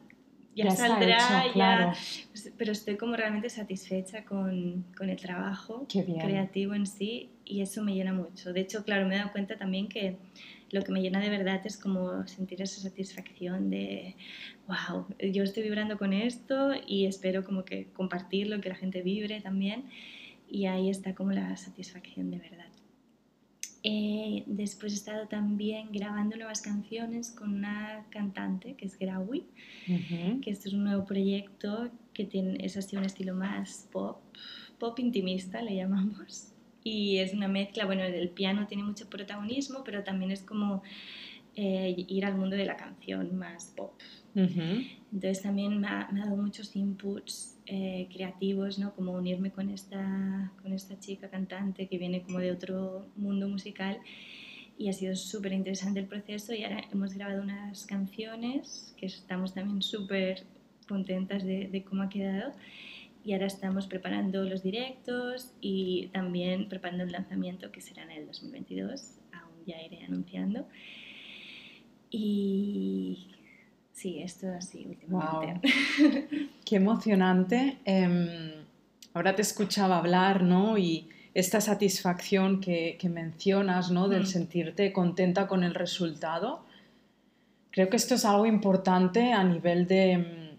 ya, 0.54 0.70
saldrá, 0.70 1.46
ya, 1.56 1.94
pues, 2.28 2.52
pero 2.58 2.72
estoy 2.72 2.98
como 2.98 3.16
realmente 3.16 3.48
satisfecha 3.48 4.26
con, 4.26 4.84
con 4.94 5.08
el 5.08 5.16
trabajo 5.16 5.86
creativo 5.88 6.74
en 6.74 6.86
sí 6.86 7.30
y 7.46 7.62
eso 7.62 7.82
me 7.82 7.94
llena 7.94 8.12
mucho. 8.12 8.52
De 8.52 8.60
hecho, 8.60 8.84
claro, 8.84 9.08
me 9.08 9.14
he 9.14 9.18
dado 9.18 9.32
cuenta 9.32 9.56
también 9.56 9.88
que 9.88 10.18
lo 10.70 10.82
que 10.82 10.92
me 10.92 11.00
llena 11.00 11.20
de 11.20 11.30
verdad 11.30 11.62
es 11.64 11.78
como 11.78 12.26
sentir 12.26 12.60
esa 12.60 12.82
satisfacción 12.82 13.70
de, 13.70 14.16
wow, 14.66 15.06
yo 15.32 15.44
estoy 15.44 15.62
vibrando 15.62 15.96
con 15.96 16.12
esto 16.12 16.72
y 16.86 17.06
espero 17.06 17.42
como 17.42 17.64
que 17.64 17.86
compartirlo, 17.94 18.60
que 18.60 18.68
la 18.68 18.74
gente 18.74 19.00
vibre 19.00 19.40
también 19.40 19.84
y 20.46 20.66
ahí 20.66 20.90
está 20.90 21.14
como 21.14 21.32
la 21.32 21.56
satisfacción 21.56 22.30
de 22.30 22.38
verdad. 22.38 22.57
Eh, 23.84 24.42
después 24.46 24.92
he 24.92 24.96
estado 24.96 25.28
también 25.28 25.92
grabando 25.92 26.36
nuevas 26.36 26.60
canciones 26.60 27.30
con 27.30 27.54
una 27.54 28.04
cantante 28.10 28.74
que 28.74 28.86
es 28.86 28.98
Graui, 28.98 29.44
que 30.42 30.50
este 30.50 30.68
es 30.68 30.74
un 30.74 30.84
nuevo 30.84 31.04
proyecto 31.04 31.88
que 32.12 32.24
tiene, 32.24 32.58
es 32.64 32.76
así 32.76 32.96
un 32.96 33.04
estilo 33.04 33.34
más 33.34 33.88
pop, 33.92 34.18
pop 34.78 34.98
intimista 34.98 35.62
le 35.62 35.76
llamamos. 35.76 36.52
Y 36.82 37.18
es 37.18 37.34
una 37.34 37.48
mezcla, 37.48 37.84
bueno, 37.84 38.02
el 38.02 38.30
piano 38.30 38.66
tiene 38.66 38.82
mucho 38.82 39.08
protagonismo, 39.10 39.84
pero 39.84 40.04
también 40.04 40.30
es 40.30 40.42
como 40.42 40.82
eh, 41.60 42.04
ir 42.06 42.24
al 42.24 42.36
mundo 42.36 42.54
de 42.54 42.64
la 42.64 42.76
canción 42.76 43.36
más 43.36 43.72
pop. 43.76 43.94
Entonces 44.32 45.42
también 45.42 45.80
me 45.80 45.88
ha, 45.88 46.08
me 46.12 46.22
ha 46.22 46.26
dado 46.26 46.36
muchos 46.36 46.76
inputs 46.76 47.58
eh, 47.66 48.06
creativos, 48.12 48.78
¿no? 48.78 48.94
Como 48.94 49.10
unirme 49.10 49.50
con 49.50 49.68
esta, 49.68 50.52
con 50.62 50.72
esta 50.72 51.00
chica 51.00 51.28
cantante 51.28 51.88
que 51.88 51.98
viene 51.98 52.22
como 52.22 52.38
de 52.38 52.52
otro 52.52 53.08
mundo 53.16 53.48
musical 53.48 53.98
y 54.78 54.88
ha 54.88 54.92
sido 54.92 55.16
súper 55.16 55.52
interesante 55.52 55.98
el 55.98 56.06
proceso 56.06 56.54
y 56.54 56.62
ahora 56.62 56.84
hemos 56.92 57.12
grabado 57.14 57.42
unas 57.42 57.86
canciones 57.86 58.94
que 58.96 59.06
estamos 59.06 59.52
también 59.52 59.82
súper 59.82 60.44
contentas 60.86 61.44
de, 61.44 61.66
de, 61.66 61.82
cómo 61.82 62.04
ha 62.04 62.08
quedado 62.08 62.52
y 63.24 63.32
ahora 63.32 63.46
estamos 63.46 63.88
preparando 63.88 64.44
los 64.44 64.62
directos 64.62 65.54
y 65.60 66.06
también 66.12 66.68
preparando 66.68 67.02
el 67.02 67.10
lanzamiento 67.10 67.72
que 67.72 67.80
será 67.80 68.04
en 68.04 68.12
el 68.12 68.26
2022, 68.28 69.14
aún 69.32 69.64
ya 69.66 69.82
iré 69.82 70.04
anunciando. 70.04 70.68
Y 72.10 73.28
Sí, 73.98 74.22
esto 74.22 74.46
así 74.56 74.86
últimamente. 74.88 75.72
Qué 76.64 76.76
emocionante. 76.76 77.78
Em, 77.84 78.52
ahora 79.12 79.34
te 79.34 79.42
escuchaba 79.42 79.98
hablar, 79.98 80.44
¿no? 80.44 80.78
Y 80.78 81.08
esta 81.34 81.60
satisfacción 81.60 82.60
que, 82.60 82.96
mencionas, 83.10 83.90
¿no? 83.90 84.08
Del 84.08 84.22
mm. 84.22 84.26
sentirte 84.26 84.92
contenta 84.92 85.48
con 85.48 85.64
el 85.64 85.74
resultado. 85.74 86.60
Creo 87.72 87.88
que 87.88 87.96
esto 87.96 88.14
es 88.14 88.24
algo 88.24 88.46
importante 88.46 89.32
a 89.32 89.42
nivel 89.42 89.88
de, 89.88 90.58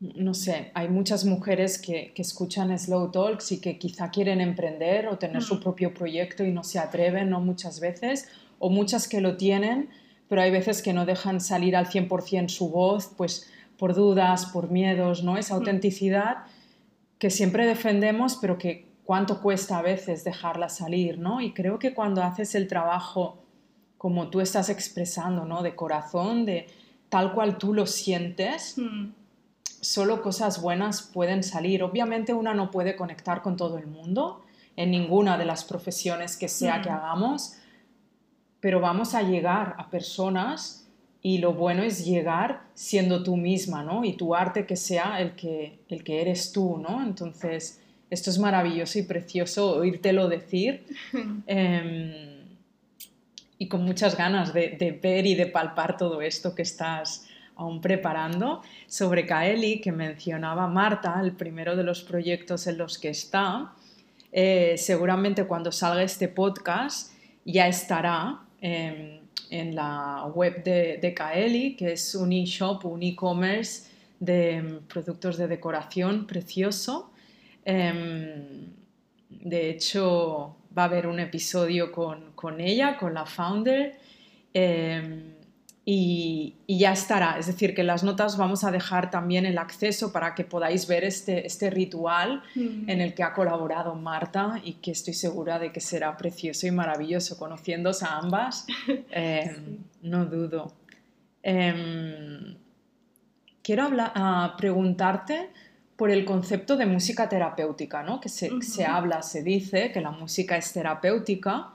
mm, 0.00 0.24
no 0.24 0.34
sé, 0.34 0.72
hay 0.74 0.88
muchas 0.88 1.24
mujeres 1.24 1.80
que, 1.80 2.12
escuchan 2.16 2.76
Slow 2.76 3.12
Talks 3.12 3.52
y 3.52 3.60
que 3.60 3.78
quizá 3.78 4.10
quieren 4.10 4.40
emprender 4.40 5.06
o 5.06 5.16
tener 5.16 5.42
su 5.42 5.54
mm. 5.54 5.60
propio 5.60 5.94
proyecto 5.94 6.44
y 6.44 6.50
no 6.50 6.64
se 6.64 6.80
atreven, 6.80 7.30
¿no? 7.30 7.40
Muchas 7.40 7.78
veces, 7.78 8.28
o 8.58 8.68
muchas 8.68 9.06
que 9.06 9.20
lo 9.20 9.36
tienen 9.36 9.90
pero 10.30 10.42
hay 10.42 10.52
veces 10.52 10.80
que 10.80 10.92
no 10.92 11.06
dejan 11.06 11.40
salir 11.40 11.74
al 11.74 11.88
100% 11.88 12.50
su 12.50 12.70
voz, 12.70 13.10
pues 13.16 13.50
por 13.76 13.94
dudas, 13.94 14.46
por 14.46 14.70
miedos, 14.70 15.24
¿no? 15.24 15.36
Esa 15.36 15.56
autenticidad 15.56 16.44
que 17.18 17.30
siempre 17.30 17.66
defendemos, 17.66 18.36
pero 18.36 18.56
que 18.56 18.86
cuánto 19.04 19.40
cuesta 19.40 19.78
a 19.78 19.82
veces 19.82 20.22
dejarla 20.22 20.68
salir, 20.68 21.18
¿no? 21.18 21.40
Y 21.40 21.52
creo 21.52 21.80
que 21.80 21.94
cuando 21.94 22.22
haces 22.22 22.54
el 22.54 22.68
trabajo 22.68 23.42
como 23.98 24.28
tú 24.30 24.40
estás 24.40 24.68
expresando, 24.68 25.46
¿no? 25.46 25.64
De 25.64 25.74
corazón, 25.74 26.46
de 26.46 26.68
tal 27.08 27.34
cual 27.34 27.58
tú 27.58 27.74
lo 27.74 27.88
sientes, 27.88 28.78
mm. 28.78 29.08
solo 29.80 30.22
cosas 30.22 30.62
buenas 30.62 31.02
pueden 31.02 31.42
salir. 31.42 31.82
Obviamente 31.82 32.34
una 32.34 32.54
no 32.54 32.70
puede 32.70 32.94
conectar 32.94 33.42
con 33.42 33.56
todo 33.56 33.78
el 33.78 33.88
mundo 33.88 34.44
en 34.76 34.92
ninguna 34.92 35.36
de 35.36 35.44
las 35.44 35.64
profesiones 35.64 36.36
que 36.36 36.48
sea 36.48 36.82
que 36.82 36.88
hagamos, 36.88 37.56
pero 38.60 38.80
vamos 38.80 39.14
a 39.14 39.22
llegar 39.22 39.74
a 39.78 39.88
personas 39.90 40.88
y 41.22 41.38
lo 41.38 41.52
bueno 41.52 41.82
es 41.82 42.04
llegar 42.04 42.62
siendo 42.74 43.22
tú 43.22 43.36
misma, 43.36 43.82
¿no? 43.82 44.04
Y 44.04 44.14
tu 44.14 44.34
arte 44.34 44.66
que 44.66 44.76
sea 44.76 45.20
el 45.20 45.32
que, 45.32 45.78
el 45.88 46.02
que 46.02 46.20
eres 46.20 46.52
tú, 46.52 46.78
¿no? 46.78 47.02
Entonces, 47.02 47.80
esto 48.08 48.30
es 48.30 48.38
maravilloso 48.38 48.98
y 48.98 49.02
precioso 49.02 49.76
oírtelo 49.76 50.28
decir 50.28 50.86
em, 51.46 52.40
y 53.58 53.68
con 53.68 53.84
muchas 53.84 54.16
ganas 54.16 54.54
de, 54.54 54.98
ver 55.02 55.26
y 55.26 55.34
de 55.34 55.46
palpar 55.46 55.96
todo 55.96 56.22
esto 56.22 56.54
que 56.54 56.62
estás 56.62 57.26
aún 57.56 57.82
preparando, 57.82 58.62
sobre 58.86 59.26
Kaeli, 59.26 59.82
que 59.82 59.92
mencionaba 59.92 60.66
Marta, 60.66 61.20
el 61.22 61.32
primero 61.32 61.76
de 61.76 61.84
los 61.84 62.02
proyectos 62.02 62.66
en 62.66 62.78
los 62.78 62.96
que 62.96 63.10
está. 63.10 63.74
Eh, 64.32 64.76
seguramente 64.78 65.44
cuando 65.44 65.70
salga 65.70 66.02
este 66.02 66.28
podcast 66.28 67.12
ya 67.44 67.68
estará 67.68 68.40
em, 68.60 69.20
en 69.50 69.74
la 69.74 70.26
web 70.34 70.62
de, 70.62 71.14
Kaeli, 71.14 71.76
que 71.76 71.92
es 71.92 72.14
un 72.14 72.32
e-shop, 72.32 72.84
un 72.84 73.02
e-commerce 73.02 73.90
de 74.18 74.56
em, 74.56 74.80
productos 74.86 75.36
de 75.36 75.48
decoración 75.48 76.26
precioso. 76.26 77.10
Em, 77.64 78.72
de 79.28 79.70
hecho, 79.70 80.56
va 80.76 80.82
a 80.82 80.84
haber 80.86 81.06
un 81.06 81.20
episodio 81.20 81.90
con, 81.90 82.32
con 82.34 82.60
ella, 82.60 82.96
con 82.96 83.14
la 83.14 83.26
founder. 83.26 83.98
Y, 85.84 86.56
ya 86.68 86.92
estará. 86.92 87.38
Es 87.38 87.46
decir, 87.46 87.74
que 87.74 87.82
las 87.82 88.04
notas 88.04 88.36
vamos 88.36 88.64
a 88.64 88.70
dejar 88.70 89.10
también 89.10 89.46
el 89.46 89.58
acceso 89.58 90.12
para 90.12 90.34
que 90.34 90.44
podáis 90.44 90.86
ver 90.86 91.04
este, 91.04 91.46
este 91.46 91.70
ritual 91.70 92.42
en 92.54 93.00
el 93.00 93.14
que 93.14 93.22
ha 93.22 93.32
colaborado 93.32 93.94
Marta 93.94 94.60
y 94.62 94.74
que 94.74 94.90
estoy 94.92 95.14
segura 95.14 95.58
de 95.58 95.72
que 95.72 95.80
será 95.80 96.16
precioso 96.16 96.66
y 96.66 96.70
maravilloso. 96.70 97.38
Conociéndose 97.38 98.04
a 98.04 98.18
ambas, 98.18 98.66
em, 99.10 99.78
no 100.02 100.26
dudo. 100.26 100.72
Em, 101.42 102.56
quiero 103.62 103.84
hablar, 103.84 104.12
ah, 104.14 104.54
preguntarte 104.58 105.50
por 105.96 106.10
el 106.10 106.24
concepto 106.24 106.76
de 106.76 106.86
música 106.86 107.28
terapéutica, 107.28 108.02
¿no? 108.02 108.20
que 108.20 108.28
se, 108.28 108.50
se 108.62 108.86
habla, 108.86 109.22
se 109.22 109.42
dice 109.42 109.92
que 109.92 110.00
la 110.00 110.10
música 110.10 110.56
es 110.56 110.72
terapéutica. 110.72 111.72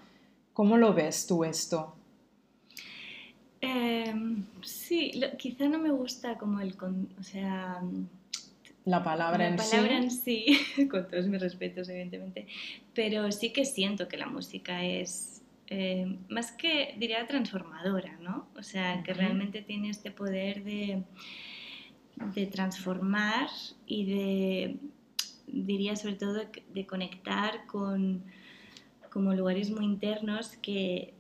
¿Cómo 0.53 0.77
lo 0.77 0.93
ves 0.93 1.27
tú 1.27 1.43
esto? 1.43 1.95
Em, 3.65 4.45
sí, 4.61 5.11
quizá 5.39 5.67
no 5.67 5.79
me 5.79 5.91
gusta 5.91 6.37
como 6.37 6.59
el... 6.59 6.75
o 7.19 7.23
sea... 7.23 7.81
La 8.85 9.03
palabra 9.03 9.47
en 9.47 9.57
sí. 9.57 9.65
La 9.65 9.71
palabra 9.71 9.97
en 9.97 10.11
sí, 10.11 10.45
con 10.91 11.07
todos 11.07 11.25
mis 11.25 11.41
respetos, 11.41 11.89
evidentemente. 11.89 12.45
Pero 12.93 13.31
sí 13.31 13.51
que 13.51 13.65
siento 13.65 14.07
que 14.07 14.17
la 14.17 14.27
música 14.27 14.83
es 14.83 15.41
em, 15.67 16.19
más 16.29 16.51
que, 16.51 16.93
diría, 16.97 17.25
transformadora, 17.25 18.17
¿no? 18.21 18.47
O 18.55 18.61
sea, 18.61 19.01
que 19.01 19.13
realmente 19.13 19.63
tiene 19.63 19.89
este 19.89 20.11
poder 20.11 20.63
de, 20.63 21.01
de 22.35 22.45
transformar 22.45 23.49
y 23.87 24.05
de, 24.05 24.77
diría 25.47 25.95
sobre 25.95 26.15
todo, 26.15 26.41
de 26.73 26.85
conectar 26.85 27.65
con 27.65 28.23
como 29.15 29.33
lugares 29.33 29.71
muy 29.71 29.85
internos 29.85 30.57
que 30.57 31.14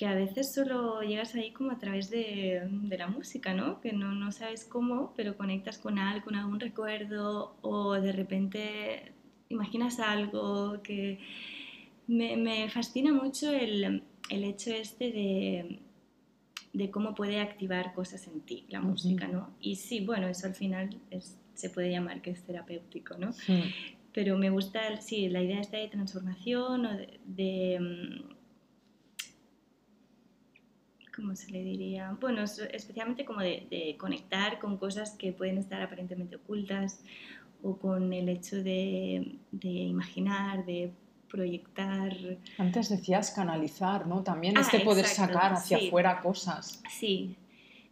que 0.00 0.06
a 0.06 0.14
veces 0.14 0.54
solo 0.54 1.02
llegas 1.02 1.34
ahí 1.34 1.50
como 1.50 1.72
a 1.72 1.78
través 1.78 2.08
de, 2.08 2.62
de 2.70 2.96
la 2.96 3.06
música, 3.06 3.52
¿no? 3.52 3.82
Que 3.82 3.92
no, 3.92 4.12
no, 4.12 4.32
sabes 4.32 4.64
cómo, 4.64 5.12
pero 5.14 5.36
conectas 5.36 5.76
con 5.76 5.98
algo, 5.98 6.24
con 6.24 6.36
algún 6.36 6.58
recuerdo 6.58 7.54
o 7.60 7.92
de 7.92 8.10
repente 8.12 9.12
imaginas 9.50 10.00
algo 10.00 10.82
que... 10.82 11.18
Me, 12.06 12.38
me 12.38 12.70
fascina 12.70 13.12
mucho 13.12 13.52
el, 13.52 14.02
el, 14.30 14.44
hecho 14.44 14.70
este 14.70 15.12
de, 15.12 15.80
de 16.72 16.90
cómo 16.90 17.14
puede 17.14 17.38
activar 17.38 17.92
cosas 17.92 18.26
en 18.26 18.40
ti, 18.40 18.64
la 18.70 18.80
música, 18.80 19.28
¿no? 19.28 19.50
Y 19.60 19.76
sí, 19.76 20.00
bueno, 20.00 20.28
eso 20.28 20.46
al 20.46 20.54
final 20.54 20.98
es, 21.10 21.36
se 21.52 21.68
puede 21.68 21.90
llamar 21.90 22.22
que 22.22 22.30
es 22.30 22.42
terapéutico, 22.42 23.18
¿no? 23.18 23.32
Pero 24.14 24.38
me 24.38 24.48
gusta, 24.48 24.96
sí, 24.96 25.28
la 25.28 25.42
idea 25.42 25.60
esta 25.60 25.76
de 25.76 25.88
transformación 25.88 26.86
o 26.86 26.90
de 27.26 27.78
mm, 27.78 28.29
¿cómo 31.20 31.36
se 31.36 31.50
le 31.50 31.62
diría? 31.62 32.16
Bueno, 32.20 32.42
especialmente 32.44 33.24
como 33.24 33.40
de, 33.40 33.96
conectar 33.98 34.58
con 34.58 34.78
cosas 34.78 35.12
que 35.12 35.32
pueden 35.32 35.58
estar 35.58 35.80
aparentemente 35.82 36.36
ocultas 36.36 37.00
o 37.62 37.76
con 37.76 38.12
el 38.12 38.28
hecho 38.28 38.56
de, 38.62 39.36
imaginar, 39.62 40.64
de 40.64 40.92
proyectar. 41.28 42.16
Antes 42.58 42.88
decías 42.88 43.30
canalizar, 43.30 44.06
¿no? 44.06 44.22
También 44.22 44.56
ah, 44.56 44.62
este 44.62 44.80
poder 44.80 45.06
sacar 45.06 45.52
hacia 45.52 45.76
afuera 45.76 46.20
cosas. 46.20 46.82
Sí, 46.90 47.36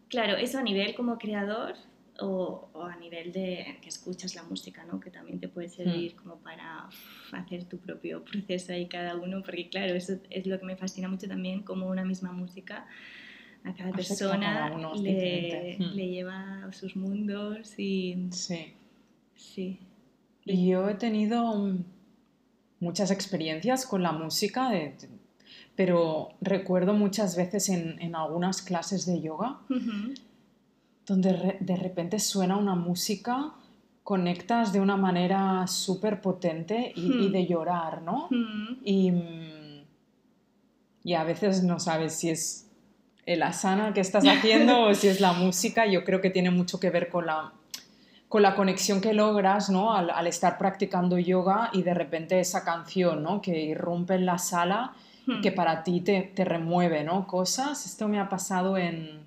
claro, 0.08 0.36
eso 0.36 0.58
a 0.58 0.62
nivel 0.62 0.94
como 0.94 1.18
creador 1.18 1.74
o, 2.20 2.68
a 2.74 2.96
nivel 2.96 3.30
de 3.32 3.78
que 3.80 3.88
escuchas 3.88 4.34
la 4.34 4.42
música, 4.42 4.84
¿no? 4.84 4.98
Que 4.98 5.10
también 5.10 5.38
te 5.38 5.48
puede 5.48 5.68
servir 5.68 6.14
hmm. 6.14 6.16
como 6.16 6.36
para 6.36 6.88
hacer 7.32 7.64
tu 7.64 7.78
propio 7.78 8.24
proceso 8.30 8.72
ahí 8.72 8.88
cada 8.88 9.16
uno, 9.16 9.42
porque 9.42 9.68
claro, 9.68 9.94
eso 9.94 10.14
es 10.30 10.46
lo 10.46 10.58
que 10.58 10.64
me 10.64 10.76
fascina 10.76 11.08
mucho 11.08 11.28
también, 11.28 11.62
como 11.62 11.86
una 11.86 12.04
misma 12.04 12.32
música 12.32 12.86
a 13.68 13.74
cada 13.74 13.92
persona 13.92 14.70
le, 14.96 15.76
hmm. 15.78 15.94
le, 15.94 16.08
lleva 16.08 16.64
a 16.64 16.72
sus 16.72 16.96
mundos 16.96 17.78
y... 17.78 18.28
Sí. 18.30 18.72
Sí. 19.34 19.78
Y 20.44 20.68
yo 20.68 20.88
he 20.88 20.94
tenido 20.94 21.76
muchas 22.80 23.10
experiencias 23.10 23.86
con 23.86 24.02
la 24.02 24.12
música, 24.12 24.70
pero 25.76 26.30
recuerdo 26.40 26.94
muchas 26.94 27.36
veces 27.36 27.68
en, 27.68 28.00
en 28.00 28.16
algunas 28.16 28.62
clases 28.62 29.04
de 29.06 29.20
yoga 29.20 29.60
donde 31.08 31.56
de 31.60 31.76
repente 31.76 32.18
suena 32.18 32.56
una 32.56 32.74
música, 32.74 33.52
conectas 34.04 34.72
de 34.72 34.80
una 34.80 34.96
manera 34.96 35.66
súper 35.66 36.20
potente 36.20 36.92
y, 36.94 37.08
hmm. 37.08 37.32
de 37.32 37.46
llorar, 37.46 38.02
¿no? 38.02 38.28
Hmm. 38.30 38.76
Y, 38.84 39.12
y, 41.02 41.14
a 41.14 41.24
veces 41.24 41.64
no 41.64 41.80
sabes 41.80 42.14
si 42.14 42.30
es 42.30 42.67
el 43.28 43.42
asana 43.42 43.92
que 43.92 44.00
estás 44.00 44.24
haciendo 44.26 44.84
o 44.84 44.94
si 44.94 45.06
es 45.06 45.20
la 45.20 45.34
música. 45.34 45.86
Yo 45.86 46.02
creo 46.02 46.22
que 46.22 46.30
tiene 46.30 46.50
mucho 46.50 46.80
que 46.80 46.88
ver 46.88 47.10
con 47.10 47.26
la, 47.26 47.52
con 48.26 48.40
la 48.40 48.54
conexión 48.54 49.02
que 49.02 49.12
logras 49.12 49.68
¿no? 49.68 49.92
al, 49.92 50.26
estar 50.26 50.56
practicando 50.56 51.18
yoga 51.18 51.68
y 51.74 51.82
de 51.82 51.92
repente 51.92 52.40
esa 52.40 52.64
canción 52.64 53.22
¿no? 53.22 53.42
que 53.42 53.60
irrumpe 53.60 54.14
en 54.14 54.24
la 54.24 54.38
sala 54.38 54.94
hmm. 55.26 55.42
que 55.42 55.52
para 55.52 55.84
ti 55.84 56.00
te, 56.00 56.22
te 56.22 56.46
remueve 56.46 57.04
¿no? 57.04 57.26
cosas. 57.26 57.84
Esto 57.84 58.08
me 58.08 58.18
ha 58.18 58.30
pasado 58.30 58.78
en... 58.78 59.26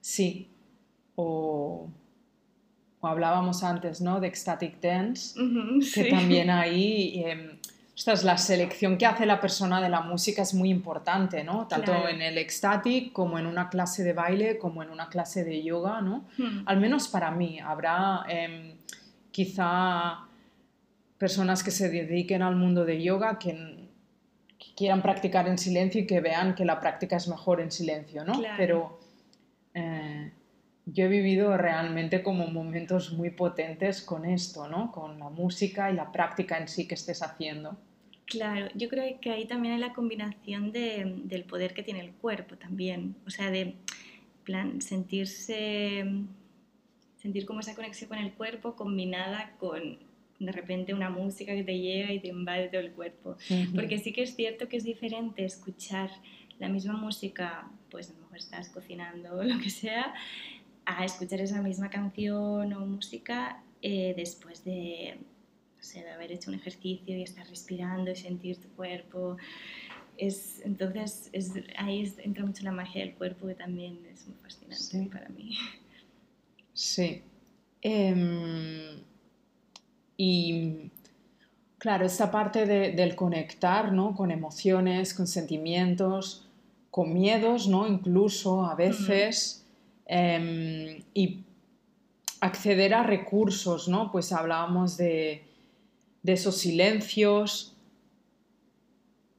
Sí, 0.00 0.50
o, 1.14 1.90
hablábamos 3.02 3.62
antes, 3.62 4.00
¿no? 4.00 4.20
De 4.20 4.28
Ecstatic 4.28 4.80
Dance, 4.80 5.38
que 5.94 6.04
también 6.04 6.48
ahí, 6.50 7.22
eh, 7.26 7.51
la 8.06 8.36
selección 8.38 8.98
que 8.98 9.06
hace 9.06 9.26
la 9.26 9.40
persona 9.40 9.80
de 9.80 9.88
la 9.88 10.00
música 10.00 10.42
es 10.42 10.54
muy 10.54 10.70
importante, 10.70 11.44
¿no? 11.44 11.68
Tanto 11.68 12.08
en 12.08 12.22
el 12.22 12.38
Ecstatic 12.38 13.12
como 13.12 13.38
en 13.38 13.46
una 13.46 13.68
clase 13.68 14.02
de 14.02 14.12
baile, 14.12 14.58
como 14.58 14.82
en 14.82 14.90
una 14.90 15.08
clase 15.08 15.44
de 15.44 15.62
yoga, 15.62 16.00
¿no? 16.00 16.24
Hmm. 16.36 16.62
Al 16.66 16.80
menos 16.80 17.08
para 17.08 17.30
mí, 17.30 17.60
habrá 17.60 18.24
em, 18.28 18.76
quizá 19.30 20.26
personas 21.18 21.62
que 21.62 21.70
se 21.70 21.90
dediquen 21.90 22.42
al 22.42 22.56
mundo 22.56 22.84
de 22.84 23.02
yoga 23.02 23.38
que, 23.38 23.82
quieran 24.76 25.02
practicar 25.02 25.48
en 25.48 25.58
silencio 25.58 26.00
y 26.00 26.06
que 26.06 26.20
vean 26.20 26.54
que 26.54 26.64
la 26.64 26.80
práctica 26.80 27.16
es 27.16 27.28
mejor 27.28 27.60
en 27.60 27.70
silencio, 27.70 28.24
¿no? 28.24 28.40
Pero 28.56 29.00
eh, 29.74 30.32
yo 30.86 31.04
he 31.04 31.08
vivido 31.08 31.56
realmente 31.56 32.22
como 32.22 32.46
momentos 32.46 33.12
muy 33.12 33.30
potentes 33.30 34.02
con 34.02 34.24
esto, 34.24 34.68
¿no? 34.68 34.90
Con 34.92 35.18
la 35.18 35.28
música 35.28 35.90
y 35.90 35.94
la 35.94 36.10
práctica 36.10 36.58
en 36.58 36.68
sí 36.68 36.86
que 36.88 36.94
estés 36.94 37.22
haciendo. 37.22 37.76
Claro, 38.32 38.68
yo 38.74 38.88
creo 38.88 39.20
que 39.20 39.30
ahí 39.30 39.44
también 39.44 39.74
hay 39.74 39.80
la 39.80 39.92
combinación 39.92 40.72
de, 40.72 41.20
del 41.24 41.44
poder 41.44 41.74
que 41.74 41.82
tiene 41.82 42.00
el 42.00 42.12
cuerpo 42.12 42.56
también, 42.56 43.14
o 43.26 43.30
sea, 43.30 43.50
de 43.50 43.74
plan 44.42 44.80
sentirse, 44.80 46.02
sentir 47.18 47.44
como 47.44 47.60
esa 47.60 47.74
conexión 47.74 48.08
con 48.08 48.18
el 48.18 48.32
cuerpo 48.32 48.74
combinada 48.74 49.52
con 49.58 49.98
de 50.38 50.50
repente 50.50 50.94
una 50.94 51.10
música 51.10 51.54
que 51.54 51.62
te 51.62 51.78
llega 51.78 52.10
y 52.10 52.20
te 52.20 52.28
invade 52.28 52.68
todo 52.68 52.80
el 52.80 52.92
cuerpo. 52.92 53.36
Porque 53.74 53.98
sí 53.98 54.14
que 54.14 54.22
es 54.22 54.34
cierto 54.34 54.66
que 54.66 54.78
es 54.78 54.84
diferente 54.84 55.44
escuchar 55.44 56.10
la 56.58 56.70
misma 56.70 56.94
música, 56.94 57.68
pues 57.90 58.08
a 58.08 58.14
lo 58.14 58.20
mejor 58.20 58.38
estás 58.38 58.70
cocinando 58.70 59.36
o 59.36 59.44
lo 59.44 59.58
que 59.58 59.68
sea, 59.68 60.14
a 60.86 61.04
escuchar 61.04 61.42
esa 61.42 61.60
misma 61.60 61.90
canción 61.90 62.72
o 62.72 62.86
música 62.86 63.62
eh, 63.82 64.14
después 64.16 64.64
de, 64.64 65.18
de 65.90 66.10
haber 66.10 66.32
hecho 66.32 66.50
un 66.50 66.56
ejercicio 66.56 67.16
y 67.16 67.22
estar 67.22 67.46
respirando 67.48 68.10
y 68.10 68.16
sentir 68.16 68.56
tu 68.56 68.68
cuerpo. 68.70 69.36
Es, 70.16 70.60
entonces 70.64 71.28
es, 71.32 71.52
ahí 71.76 72.12
entra 72.18 72.44
mucho 72.44 72.62
la 72.64 72.72
magia 72.72 73.02
del 73.04 73.14
cuerpo 73.14 73.46
que 73.46 73.54
también 73.54 73.98
es 74.12 74.26
muy 74.26 74.36
fascinante 74.36 75.10
para 75.10 75.28
mí. 75.30 75.56
Sí. 76.72 77.22
Em, 77.82 79.02
y 80.16 80.90
claro, 81.78 82.06
esta 82.06 82.30
parte 82.30 82.64
de, 82.64 82.92
del 82.92 83.16
conectar 83.16 83.92
¿no? 83.92 84.14
con 84.14 84.30
emociones, 84.30 85.12
con 85.12 85.26
sentimientos, 85.26 86.48
con 86.90 87.12
miedos, 87.12 87.68
¿no? 87.68 87.86
incluso 87.86 88.64
a 88.64 88.74
veces. 88.74 89.66
Em, 90.06 91.02
y 91.14 91.44
acceder 92.40 92.92
a 92.92 93.04
recursos, 93.04 93.88
¿no? 93.88 94.10
Pues 94.10 94.32
hablábamos 94.32 94.96
de, 94.96 95.44
esos 96.24 96.58
silencios. 96.58 97.76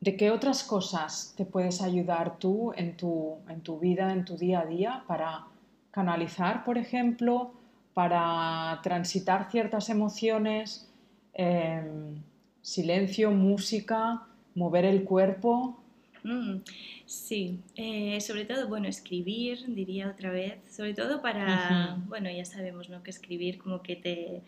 ¿De 0.02 0.18
qué 0.18 0.32
otras 0.32 0.64
cosas 0.64 1.34
te 1.38 1.46
puedes 1.46 1.82
ayudar 1.82 2.38
tú 2.38 2.74
en 2.76 2.98
tu, 2.98 3.38
en 3.48 3.62
tu 3.62 3.80
vida, 3.80 4.12
en 4.12 4.26
tu 4.26 4.38
día 4.38 4.62
a 4.62 4.66
día, 4.66 5.04
para 5.08 5.48
canalizar, 5.92 6.66
por 6.66 6.78
ejemplo, 6.78 7.54
para 7.94 8.80
transitar 8.84 9.50
ciertas 9.50 9.90
emociones, 9.90 10.90
em, 11.34 12.22
silencio, 12.62 13.32
música, 13.32 14.24
mover 14.56 14.86
el 14.86 15.04
cuerpo. 15.04 15.80
Mm, 16.24 16.58
sí, 17.06 17.60
eh, 17.76 18.20
sobre 18.22 18.46
todo, 18.46 18.68
bueno, 18.68 18.88
escribir, 18.88 19.66
diría 19.68 20.10
otra 20.10 20.32
vez, 20.32 20.56
sobre 20.70 20.94
todo 20.94 21.22
para, 21.22 21.98
bueno, 22.08 22.30
ya 22.32 22.46
sabemos, 22.46 22.90
¿no? 22.90 23.04
Que 23.04 23.12
escribir 23.12 23.58
como 23.58 23.82
que 23.84 23.96
te, 23.96 24.42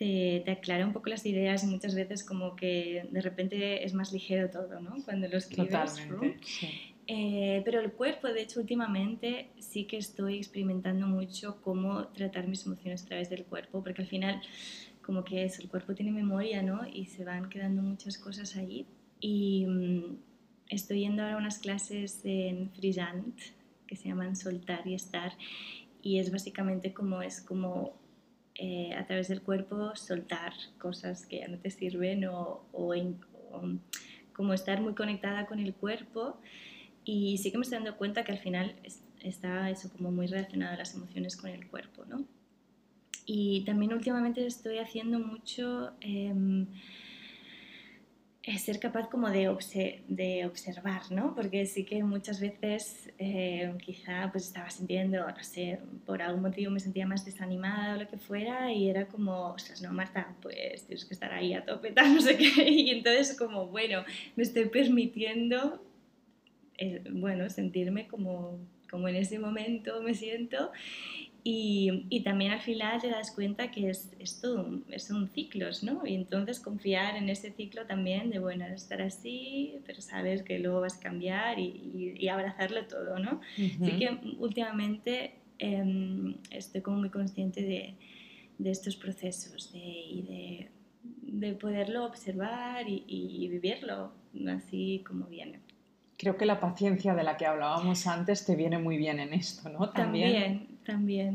te, 0.00 0.50
aclara 0.50 0.86
un 0.86 0.94
poco 0.94 1.10
las 1.10 1.26
ideas 1.26 1.62
y 1.62 1.66
muchas 1.66 1.94
veces 1.94 2.24
como 2.24 2.56
que 2.56 3.06
de 3.10 3.20
repente 3.20 3.84
es 3.84 3.92
más 3.92 4.12
ligero 4.12 4.48
todo, 4.48 4.80
¿no? 4.80 4.96
Cuando 5.04 5.28
lo 5.28 5.36
escribes. 5.36 5.70
Totalmente, 5.70 6.40
eh, 7.06 7.60
pero 7.66 7.80
el 7.80 7.92
cuerpo, 7.92 8.28
de 8.28 8.40
hecho, 8.40 8.60
últimamente 8.60 9.50
sí 9.58 9.84
que 9.84 9.98
estoy 9.98 10.38
experimentando 10.38 11.06
mucho 11.06 11.60
cómo 11.60 12.06
tratar 12.08 12.48
mis 12.48 12.64
emociones 12.64 13.02
a 13.02 13.08
través 13.08 13.28
del 13.28 13.44
cuerpo, 13.44 13.82
porque 13.82 14.00
al 14.00 14.08
final 14.08 14.40
como 15.02 15.22
que 15.22 15.44
es, 15.44 15.58
el 15.58 15.68
cuerpo 15.68 15.94
tiene 15.94 16.12
memoria, 16.12 16.62
¿no? 16.62 16.80
Y 16.90 17.04
se 17.04 17.24
van 17.24 17.50
quedando 17.50 17.82
muchas 17.82 18.16
cosas 18.16 18.56
ahí. 18.56 18.86
Y 19.20 19.66
mm, 19.66 20.16
estoy 20.68 21.00
yendo 21.00 21.22
ahora 21.22 21.34
a 21.34 21.38
unas 21.38 21.58
clases 21.58 22.20
en 22.24 22.70
Frisant 22.70 23.38
que 23.86 23.96
se 23.96 24.08
llaman 24.08 24.34
Soltar 24.34 24.86
y 24.86 24.94
Estar. 24.94 25.32
Y 26.00 26.20
es 26.20 26.32
básicamente 26.32 26.94
como, 26.94 27.20
es 27.20 27.42
como 27.42 27.99
eh, 28.62 28.92
a 28.94 29.06
través 29.06 29.28
del 29.28 29.40
cuerpo 29.40 29.96
soltar 29.96 30.52
cosas 30.76 31.24
que 31.24 31.38
ya 31.38 31.48
no 31.48 31.56
te 31.56 31.70
sirven 31.70 32.26
o, 32.26 32.60
o, 32.72 32.92
como 34.34 34.52
estar 34.52 34.82
muy 34.82 34.92
conectada 34.92 35.46
con 35.46 35.60
el 35.60 35.72
cuerpo. 35.72 36.36
Y 37.06 37.38
sí 37.38 37.50
que 37.50 37.56
me 37.56 37.62
estoy 37.62 37.78
dando 37.78 37.96
cuenta 37.96 38.22
que 38.22 38.32
al 38.32 38.38
final 38.38 38.76
está 39.22 39.70
eso 39.70 39.90
como 39.90 40.10
muy 40.10 40.26
relacionado 40.26 40.74
a 40.74 40.76
las 40.76 40.94
emociones 40.94 41.38
con 41.38 41.48
el 41.48 41.68
cuerpo, 41.68 42.04
¿no? 42.04 42.26
Y 43.24 43.64
también 43.64 43.94
últimamente 43.94 44.44
estoy 44.44 44.76
haciendo 44.76 45.18
mucho 45.20 45.92
em, 48.42 48.58
ser 48.58 48.78
capaz 48.78 49.08
como 49.08 49.28
de, 49.28 49.54
de, 50.08 50.46
observar, 50.46 51.02
¿no? 51.10 51.34
Porque 51.34 51.66
sí 51.66 51.84
que 51.84 52.02
muchas 52.02 52.40
veces 52.40 53.10
eh, 53.18 53.72
quizá 53.84 54.30
pues 54.32 54.46
estaba 54.46 54.70
sintiendo, 54.70 55.26
no 55.26 55.44
sé, 55.44 55.78
por 56.06 56.22
algún 56.22 56.42
motivo 56.42 56.70
me 56.70 56.80
sentía 56.80 57.06
más 57.06 57.24
desanimada 57.24 57.94
o 57.94 57.98
lo 57.98 58.08
que 58.08 58.16
fuera 58.16 58.72
y 58.72 58.88
era 58.88 59.06
como, 59.06 59.52
ostras, 59.52 59.82
no, 59.82 59.92
Marta, 59.92 60.34
pues 60.42 60.84
tienes 60.86 61.04
que 61.04 61.14
estar 61.14 61.32
ahí 61.32 61.52
a 61.54 61.64
tope, 61.64 61.92
tal, 61.92 62.14
no 62.14 62.20
sé 62.20 62.36
qué. 62.36 62.50
Y 62.70 62.90
entonces 62.90 63.36
como, 63.36 63.66
bueno, 63.66 64.04
me 64.36 64.42
estoy 64.42 64.66
permitiendo, 64.66 65.84
eh, 66.78 67.02
bueno, 67.10 67.48
sentirme 67.50 68.08
como, 68.08 68.58
como 68.90 69.08
en 69.08 69.16
ese 69.16 69.38
momento 69.38 70.02
me 70.02 70.14
siento 70.14 70.72
y, 71.42 72.06
y, 72.10 72.22
también 72.22 72.52
al 72.52 72.60
final 72.60 73.00
te 73.00 73.08
das 73.08 73.30
cuenta 73.30 73.70
que 73.70 73.90
es, 73.90 74.12
es 74.18 74.40
todo, 74.40 74.82
son 74.98 75.28
ciclos, 75.28 75.82
¿no? 75.82 76.06
Y 76.06 76.14
entonces 76.14 76.60
confiar 76.60 77.16
en 77.16 77.28
ese 77.28 77.52
ciclo 77.52 77.86
también 77.86 78.30
de, 78.30 78.38
bueno, 78.38 78.66
estar 78.66 79.00
así, 79.00 79.76
pero 79.86 80.00
sabes 80.02 80.42
que 80.42 80.58
luego 80.58 80.80
vas 80.80 80.98
a 80.98 81.00
cambiar 81.00 81.58
y, 81.58 82.14
y, 82.18 82.28
abrazarlo 82.28 82.86
todo, 82.86 83.18
¿no? 83.18 83.40
Así 83.56 83.98
que 83.98 84.18
últimamente 84.38 85.34
em, 85.58 86.36
estoy 86.50 86.82
como 86.82 86.98
muy 86.98 87.10
consciente 87.10 87.62
de, 87.62 87.94
de 88.58 88.70
estos 88.70 88.96
procesos 88.96 89.72
de, 89.72 89.78
y 89.78 90.22
de, 90.22 90.70
de 91.02 91.52
poderlo 91.54 92.04
observar 92.04 92.84
y, 92.88 93.48
vivirlo 93.48 94.12
así 94.48 95.02
como 95.06 95.26
viene 95.26 95.60
creo 96.16 96.36
que 96.36 96.44
la 96.44 96.60
paciencia 96.60 97.14
de 97.14 97.24
la 97.24 97.38
que 97.38 97.46
hablábamos 97.46 98.06
antes 98.06 98.44
te 98.44 98.54
viene 98.54 98.78
muy 98.78 98.98
bien 98.98 99.20
en 99.20 99.32
esto, 99.32 99.70
¿no? 99.70 99.88
También, 99.88 100.32
también, 100.32 100.69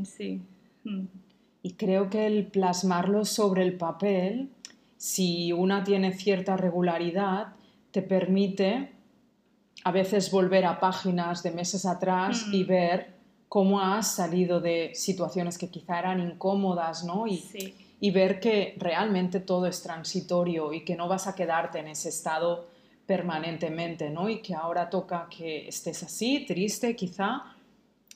sí. 0.05 0.41
Mm. 0.83 1.05
Y 1.63 1.73
creo 1.73 2.09
que 2.09 2.27
el 2.27 2.47
plasmarlo 2.47 3.25
sobre 3.25 3.63
el 3.63 3.77
papel, 3.77 4.49
si 4.97 5.51
una 5.51 5.83
tiene 5.83 6.13
cierta 6.13 6.55
regularidad, 6.57 7.53
te 7.91 8.01
permite 8.01 8.91
a 9.83 9.91
veces 9.91 10.31
volver 10.31 10.65
a 10.65 10.79
páginas 10.79 11.43
de 11.43 11.51
meses 11.51 11.85
atrás 11.85 12.45
y 12.51 12.63
mm. 12.63 12.67
ver 12.67 13.15
cómo 13.47 13.79
has 13.79 14.15
salido 14.15 14.59
de 14.59 14.91
situaciones 14.93 15.57
que 15.57 15.69
quizá 15.69 15.99
eran 15.99 16.19
incómodas, 16.19 17.03
¿no? 17.03 17.25
Y, 17.25 17.43
y 17.99 18.11
ver 18.11 18.39
que 18.39 18.75
realmente 18.77 19.39
todo 19.39 19.65
es 19.67 19.81
transitorio 19.81 20.73
y 20.73 20.83
que 20.83 20.95
no 20.95 21.07
vas 21.07 21.27
a 21.27 21.35
quedarte 21.35 21.79
en 21.79 21.87
ese 21.87 22.09
estado 22.09 22.67
permanentemente, 23.05 24.09
¿no? 24.09 24.29
Y 24.29 24.41
que 24.41 24.53
ahora 24.53 24.89
toca 24.89 25.27
que 25.29 25.67
estés 25.67 26.03
así, 26.03 26.45
triste 26.45 26.95
quizá, 26.95 27.55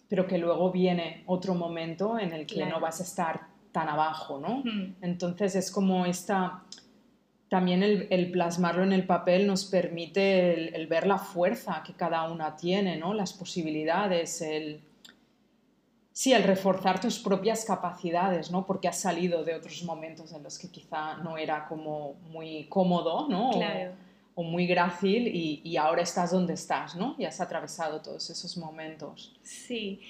pero 0.09 0.25
que 0.27 0.39
luego 0.39 0.71
viene 0.71 1.23
otro 1.27 1.53
momento 1.53 2.19
en 2.19 2.33
el 2.33 2.45
que 2.45 2.65
no 2.65 2.79
vas 2.79 2.99
a 2.99 3.03
estar 3.03 3.41
tan 3.71 3.87
abajo, 3.87 4.39
¿no? 4.39 4.63
Entonces 5.01 5.55
es 5.55 5.69
como 5.69 6.07
esta, 6.07 6.63
también 7.47 7.83
el, 7.83 8.31
plasmarlo 8.31 8.83
en 8.83 8.91
el 8.91 9.05
papel 9.05 9.45
nos 9.45 9.65
permite 9.65 10.75
el, 10.75 10.87
ver 10.87 11.05
la 11.05 11.19
fuerza 11.19 11.83
que 11.85 11.93
cada 11.93 12.29
una 12.29 12.55
tiene, 12.55 12.97
¿no? 12.97 13.13
Las 13.13 13.31
posibilidades, 13.33 14.41
el... 14.41 14.81
Sí, 16.11 16.33
el 16.33 16.43
reforzar 16.43 16.99
tus 16.99 17.19
propias 17.19 17.63
capacidades, 17.63 18.51
¿no? 18.51 18.65
Porque 18.65 18.89
has 18.89 18.99
salido 18.99 19.45
de 19.45 19.55
otros 19.55 19.83
momentos 19.83 20.33
en 20.33 20.43
los 20.43 20.59
que 20.59 20.69
quizá 20.69 21.15
no 21.17 21.37
era 21.37 21.65
como 21.65 22.15
muy 22.31 22.65
cómodo, 22.67 23.29
¿no? 23.29 23.51
Claro 23.51 23.91
o 23.91 24.08
muy 24.43 24.67
grácil 24.67 25.27
y, 25.27 25.77
ahora 25.77 26.01
estás 26.01 26.31
donde 26.31 26.53
estás, 26.53 26.95
¿no? 26.95 27.15
Y 27.17 27.25
has 27.25 27.41
atravesado 27.41 28.01
todos 28.01 28.29
esos 28.29 28.57
momentos. 28.57 29.35
Sí, 29.43 30.01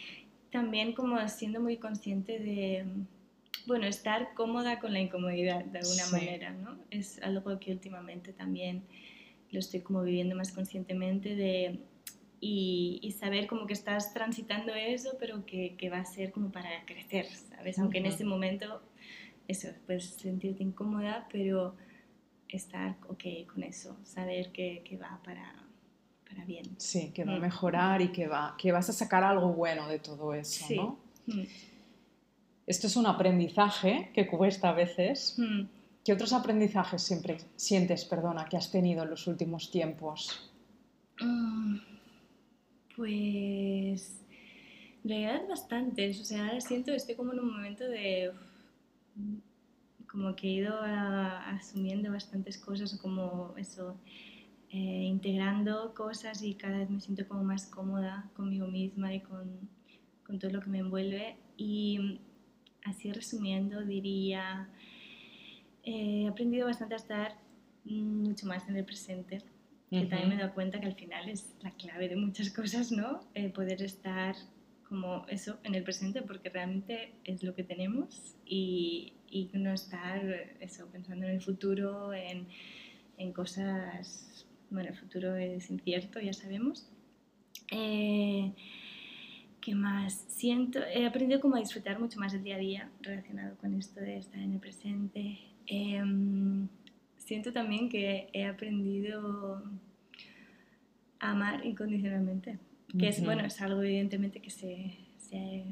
también 0.51 0.93
como 0.93 1.27
siendo 1.27 1.59
muy 1.59 1.77
consciente 1.77 2.39
de, 2.39 2.85
bueno, 3.65 3.87
estar 3.87 4.33
cómoda 4.33 4.79
con 4.79 4.93
la 4.93 4.99
incomodidad 4.99 5.63
de 5.65 5.79
alguna 5.79 6.07
manera, 6.11 6.51
¿no? 6.51 6.77
Es 6.89 7.21
algo 7.21 7.59
que 7.59 7.71
últimamente 7.71 8.33
también 8.33 8.83
lo 9.51 9.59
estoy 9.59 9.81
como 9.81 10.03
viviendo 10.03 10.35
más 10.35 10.51
conscientemente 10.51 11.35
de... 11.35 11.79
Y, 12.41 13.13
saber 13.19 13.47
como 13.47 13.67
que 13.67 13.73
estás 13.73 14.13
transitando 14.13 14.73
eso, 14.73 15.17
pero 15.19 15.45
que, 15.45 15.75
que, 15.75 15.89
va 15.89 15.97
a 15.97 16.05
ser 16.05 16.31
como 16.31 16.53
para 16.53 16.69
crecer, 16.85 17.25
¿sabes? 17.25 17.77
Aunque 17.79 17.97
en 17.97 18.05
ese 18.05 18.23
momento, 18.23 18.81
eso, 19.49 19.67
puedes 19.85 20.05
sentirte 20.05 20.63
incómoda, 20.63 21.27
pero 21.33 21.75
estar 22.57 22.97
ok 23.07 23.23
con 23.51 23.63
eso, 23.63 23.95
saber 24.03 24.51
que, 24.51 24.83
que 24.83 24.97
va 24.97 25.19
para, 25.23 25.55
para, 26.27 26.45
bien. 26.45 26.65
Sí, 26.77 27.11
que 27.11 27.23
va 27.23 27.35
a 27.35 27.37
mm. 27.37 27.41
mejorar 27.41 28.01
y 28.01 28.11
que, 28.11 28.27
va, 28.27 28.55
que 28.57 28.71
vas 28.71 28.89
a 28.89 28.93
sacar 28.93 29.23
algo 29.23 29.53
bueno 29.53 29.87
de 29.87 29.99
todo 29.99 30.33
eso, 30.33 30.65
¿no? 30.73 30.99
Mm. 31.27 31.43
Esto 32.65 32.87
es 32.87 32.95
un 32.95 33.07
aprendizaje 33.07 34.11
que 34.13 34.27
cuesta 34.27 34.69
a 34.69 34.73
veces. 34.73 35.35
Mm. 35.37 35.63
¿Qué 36.05 36.13
otros 36.13 36.33
aprendizajes 36.33 37.01
siempre 37.01 37.37
sientes, 37.55 38.05
perdona, 38.05 38.45
que 38.45 38.57
has 38.57 38.71
tenido 38.71 39.03
en 39.03 39.09
los 39.09 39.27
últimos 39.27 39.71
tiempos? 39.71 40.45
pues 42.95 44.19
en 45.03 45.09
realidad 45.09 45.47
bastantes. 45.47 46.19
O 46.21 46.25
sea, 46.25 46.47
ahora 46.47 46.61
siento 46.61 46.91
que 46.91 46.97
estoy 46.97 47.15
como 47.15 47.33
en 47.33 47.39
un 47.39 47.51
momento 47.53 47.87
de 47.87 48.31
como 50.11 50.35
que 50.35 50.47
he 50.47 50.51
ido 50.51 50.75
asumiendo 50.81 52.11
bastantes 52.11 52.57
cosas, 52.57 52.97
como 52.97 53.53
eso, 53.57 53.97
eh, 54.71 55.03
integrando 55.05 55.93
cosas 55.93 56.41
y 56.43 56.55
cada 56.55 56.79
vez 56.79 56.89
me 56.89 56.99
siento 56.99 57.27
como 57.27 57.43
más 57.43 57.67
cómoda 57.67 58.29
conmigo 58.35 58.67
misma 58.67 59.13
y 59.13 59.21
con, 59.21 59.69
con 60.25 60.39
todo 60.39 60.51
lo 60.51 60.61
que 60.61 60.69
me 60.69 60.79
envuelve. 60.79 61.37
Y 61.57 62.19
así 62.83 63.11
resumiendo, 63.11 63.85
diría, 63.85 64.69
eh, 65.83 66.23
he 66.23 66.27
aprendido 66.27 66.67
bastante 66.67 66.95
a 66.95 66.97
estar 66.97 67.37
mucho 67.85 68.45
más 68.47 68.67
en 68.67 68.75
el 68.77 68.85
presente, 68.85 69.41
que 69.89 70.05
también 70.05 70.29
me 70.29 70.35
he 70.35 70.37
dado 70.37 70.53
cuenta 70.53 70.79
que 70.79 70.85
al 70.85 70.95
final 70.95 71.29
es 71.29 71.55
la 71.61 71.71
clave 71.71 72.07
de 72.09 72.15
muchas 72.15 72.51
cosas, 72.51 72.91
¿no? 72.91 73.21
Eh, 73.33 73.49
poder 73.49 73.81
estar 73.81 74.35
como 74.89 75.25
eso 75.27 75.59
en 75.63 75.75
el 75.75 75.83
presente 75.83 76.23
porque 76.23 76.49
realmente 76.49 77.13
es 77.23 77.43
lo 77.43 77.53
que 77.53 77.63
tenemos 77.63 78.35
y, 78.45 79.13
y 79.29 79.49
no 79.53 79.71
estar 79.71 80.19
eso, 80.59 80.87
pensando 80.87 81.25
en 81.27 81.33
el 81.33 81.41
futuro, 81.41 82.11
en, 82.11 82.47
en, 83.17 83.31
cosas, 83.31 84.47
bueno, 84.71 84.89
el 84.89 84.95
futuro 84.95 85.35
es 85.35 85.69
incierto, 85.69 86.19
ya 86.19 86.33
sabemos. 86.33 86.89
Eh, 87.71 88.51
¿Qué 89.61 89.75
más? 89.75 90.25
Siento, 90.27 90.79
he 90.83 91.05
aprendido 91.05 91.39
como 91.39 91.55
a 91.55 91.59
disfrutar 91.59 91.99
mucho 91.99 92.19
más 92.19 92.33
el 92.33 92.43
día 92.43 92.55
a 92.55 92.59
día 92.59 92.89
relacionado 93.01 93.55
con 93.57 93.77
esto 93.77 93.99
de 93.99 94.17
estar 94.17 94.39
en 94.39 94.53
el 94.53 94.59
presente. 94.59 95.37
Em, 95.67 96.67
siento 97.17 97.53
también 97.53 97.89
que 97.89 98.29
he 98.33 98.45
aprendido 98.45 99.61
a 101.19 101.31
amar 101.31 101.63
incondicionalmente, 101.65 102.57
que 102.97 103.07
es, 103.07 103.23
bueno, 103.23 103.45
es 103.45 103.61
algo 103.61 103.83
evidentemente 103.83 104.41
que 104.41 104.49
se, 104.49 104.97
se 105.17 105.65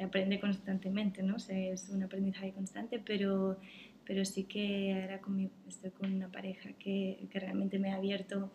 se 0.00 0.04
aprende 0.04 0.40
constantemente, 0.40 1.22
¿no? 1.22 1.36
es 1.36 1.90
un 1.90 2.02
aprendizaje 2.02 2.52
constante, 2.54 3.02
pero, 3.04 3.58
pero 4.06 4.24
sí 4.24 4.44
que 4.44 4.98
ahora 4.98 5.20
con 5.20 5.50
estoy 5.68 5.90
con 5.90 6.14
una 6.14 6.32
pareja 6.32 6.72
que, 6.78 7.28
que, 7.30 7.38
realmente 7.38 7.78
me 7.78 7.92
ha 7.92 7.96
abierto 7.96 8.50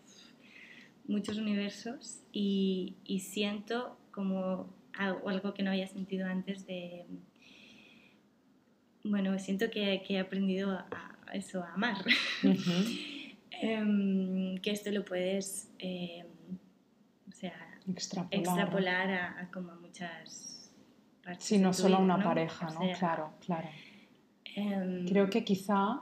muchos 1.07 1.37
universos 1.37 2.23
y, 2.33 2.95
y, 3.05 3.19
siento 3.19 3.95
como 4.09 4.73
algo 4.97 5.53
que 5.53 5.61
no 5.61 5.69
había 5.69 5.87
sentido 5.87 6.25
antes 6.25 6.65
de... 6.65 7.05
Bueno, 9.03 9.37
siento 9.37 9.69
que, 9.69 10.01
que 10.01 10.15
he 10.15 10.19
aprendido 10.19 10.71
a, 10.71 11.15
eso, 11.31 11.61
a 11.63 11.73
amar. 11.75 11.97
Em, 13.61 14.57
que 14.57 14.71
esto 14.71 14.91
lo 14.91 15.05
puedes, 15.05 15.69
o 15.79 16.34
sea, 17.49 18.27
extrapolar, 18.31 19.11
a, 19.11 19.49
como 19.53 19.75
muchas 19.75 20.71
partes. 21.23 21.43
Sí, 21.45 21.57
no 21.57 21.73
solo 21.73 21.97
a 21.97 21.99
una 21.99 22.23
pareja, 22.23 22.69
¿no? 22.71 22.79
claro, 22.97 23.31
claro. 23.45 23.67
Em, 24.55 25.05
Creo 25.07 25.29
que 25.29 25.43
quizá 25.43 26.01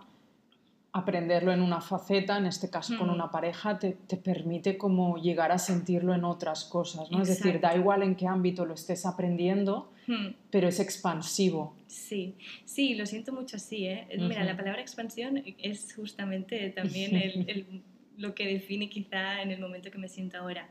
aprenderlo 0.91 1.51
en 1.51 1.61
una 1.61 1.81
faceta, 1.81 2.37
en 2.37 2.45
este 2.45 2.69
caso 2.69 2.95
con 2.99 3.09
una 3.09 3.31
pareja, 3.31 3.79
te, 3.79 3.93
te, 3.93 4.15
permite 4.15 4.77
como 4.77 5.17
llegar 5.17 5.51
a 5.51 5.57
sentirlo 5.57 6.13
en 6.13 6.23
otras 6.23 6.65
cosas, 6.65 7.09
¿no? 7.09 7.23
Es 7.23 7.29
decir, 7.29 7.59
da 7.59 7.75
igual 7.75 8.03
en 8.03 8.15
qué 8.15 8.27
ámbito 8.27 8.63
lo 8.63 8.75
estés 8.75 9.07
aprendiendo, 9.07 9.91
mm. 10.05 10.27
pero 10.51 10.67
es 10.67 10.79
expansivo. 10.79 11.75
Sí, 11.87 12.35
sí, 12.65 12.93
lo 12.93 13.07
siento 13.07 13.33
mucho 13.33 13.55
así, 13.55 13.87
¿eh? 13.87 14.07
Mira, 14.19 14.43
la 14.43 14.55
palabra 14.55 14.81
expansión 14.81 15.43
es 15.57 15.95
justamente 15.95 16.69
también 16.69 17.15
el, 17.15 17.81
lo 18.17 18.35
que 18.35 18.45
define 18.45 18.87
quizá 18.87 19.41
en 19.41 19.49
el 19.49 19.59
momento 19.59 19.89
que 19.89 19.97
me 19.97 20.07
siento 20.07 20.37
ahora. 20.37 20.69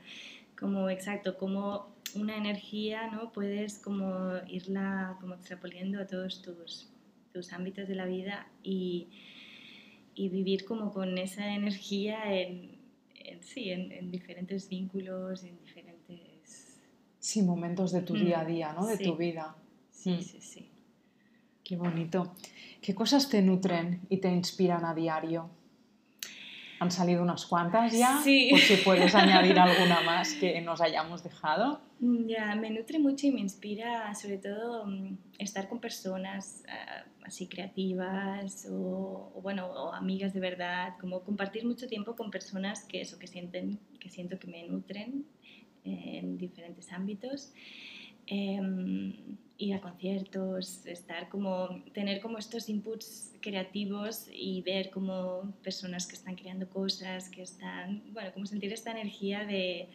Como, 0.62 0.88
exacto, 0.88 1.36
como 1.36 1.94
una 2.14 2.38
energía, 2.38 3.08
¿no? 3.08 3.32
Puedes 3.32 3.78
como 3.78 4.38
irla 4.48 5.18
como 5.20 5.34
extrapolando 5.34 6.00
a 6.00 6.06
todos 6.06 6.40
tus, 6.40 6.88
tus 7.34 7.52
ámbitos 7.52 7.86
de 7.88 7.94
la 7.96 8.06
vida 8.06 8.46
y 8.62 9.08
y 10.14 10.28
vivir 10.28 10.64
como 10.64 10.92
con 10.92 11.16
esa 11.18 11.54
energía 11.54 12.34
en, 12.34 12.78
sí, 13.40 13.70
en, 13.70 14.10
diferentes 14.10 14.68
vínculos, 14.68 15.42
en 15.44 15.58
diferentes... 15.58 16.80
Sí, 17.18 17.42
momentos 17.42 17.92
de 17.92 18.02
tu 18.02 18.14
día 18.14 18.40
a 18.40 18.44
mm, 18.44 18.46
día, 18.46 18.72
¿no? 18.72 18.86
De 18.86 18.98
tu 18.98 19.16
vida. 19.16 19.56
Sí, 19.90 20.10
mm. 20.10 20.22
sí, 20.22 20.40
sí. 20.40 20.70
Qué 21.62 21.76
bonito. 21.76 22.34
¿Qué 22.80 22.94
cosas 22.94 23.28
te 23.28 23.40
nutren 23.40 24.00
y 24.08 24.18
te 24.18 24.28
inspiran 24.28 24.84
a 24.84 24.94
diario? 24.94 25.48
Han 26.82 26.90
salido 26.90 27.22
unas 27.22 27.46
cuantas 27.46 27.92
ya, 27.92 28.20
sí. 28.24 28.48
por 28.50 28.58
si 28.58 28.76
puedes 28.78 29.14
añadir 29.14 29.56
alguna 29.56 30.00
más 30.00 30.34
que 30.34 30.60
nos 30.60 30.80
hayamos 30.80 31.22
dejado. 31.22 31.80
Mm, 32.00 32.26
ya, 32.26 32.56
me 32.56 32.70
nutre 32.70 32.98
mucho 32.98 33.28
y 33.28 33.30
me 33.30 33.40
inspira 33.40 34.12
sobre 34.16 34.38
todo 34.38 34.84
mm, 34.84 35.16
estar 35.38 35.68
con 35.68 35.78
personas 35.78 36.64
ah, 36.68 37.04
así 37.24 37.46
creativas 37.46 38.66
o, 38.68 39.40
bueno, 39.40 39.66
o 39.66 39.92
amigas 39.92 40.34
de 40.34 40.40
verdad, 40.40 40.94
como 41.00 41.22
compartir 41.22 41.64
mucho 41.64 41.86
tiempo 41.86 42.16
con 42.16 42.32
personas 42.32 42.84
que 42.84 43.00
eso, 43.00 43.16
que 43.16 43.28
sienten, 43.28 43.78
que 44.00 44.10
siento 44.10 44.40
que 44.40 44.48
me 44.48 44.66
nutren 44.66 45.24
eh, 45.84 46.18
en 46.18 46.36
diferentes 46.36 46.92
ámbitos. 46.92 47.52
Em, 48.26 49.36
ir 49.62 49.74
a 49.74 49.80
conciertos, 49.80 50.84
estar 50.86 51.28
como, 51.28 51.82
tener 51.92 52.20
como 52.20 52.38
estos 52.38 52.68
inputs 52.68 53.32
creativos 53.40 54.26
y 54.32 54.60
ver 54.62 54.90
como 54.90 55.52
personas 55.62 56.06
que 56.06 56.16
están 56.16 56.34
creando 56.34 56.68
cosas, 56.68 57.28
que 57.28 57.42
están, 57.42 58.02
bueno, 58.12 58.32
como 58.32 58.46
sentir 58.46 58.72
esta 58.72 58.90
energía 58.90 59.44
de, 59.44 59.88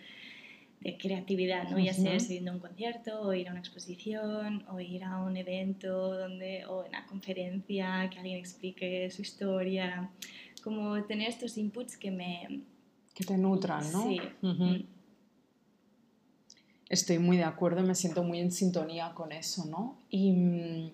de 0.80 0.97
creatividad, 0.97 1.70
¿no? 1.70 1.80
Ya 1.80 1.93
sea 1.93 2.15
ir 2.15 2.47
a 2.47 2.53
un 2.53 2.59
concierto 2.59 3.22
o 3.22 3.34
ir 3.34 3.49
a 3.49 3.51
una 3.51 3.59
exposición 3.59 4.63
o 4.70 4.80
ir 4.80 5.03
a 5.03 5.18
un 5.18 5.36
evento 5.36 6.18
donde, 6.18 6.65
o 6.65 6.84
en 6.84 6.89
una 6.89 7.05
conferencia 7.05 8.09
que 8.09 8.20
alguien 8.20 8.38
explique 8.38 9.09
su 9.11 9.22
historia, 9.22 10.09
como 10.63 11.03
tener 11.03 11.28
estos 11.28 11.57
inputs 11.57 11.97
que 11.97 12.11
me... 12.11 12.61
Que 13.13 13.26
te 13.26 13.38
nutran, 13.38 13.91
¿no? 13.91 14.03
Sí. 14.03 14.22
Estoy 16.89 17.19
muy 17.19 17.38
de 17.38 17.43
acuerdo, 17.43 17.81
me 17.83 17.95
siento 17.95 18.23
muy 18.23 18.39
en 18.39 18.51
sintonía 18.51 19.11
con 19.13 19.31
eso, 19.31 19.65
¿no? 19.65 19.97
Y 20.09 20.31
mm, 20.31 20.91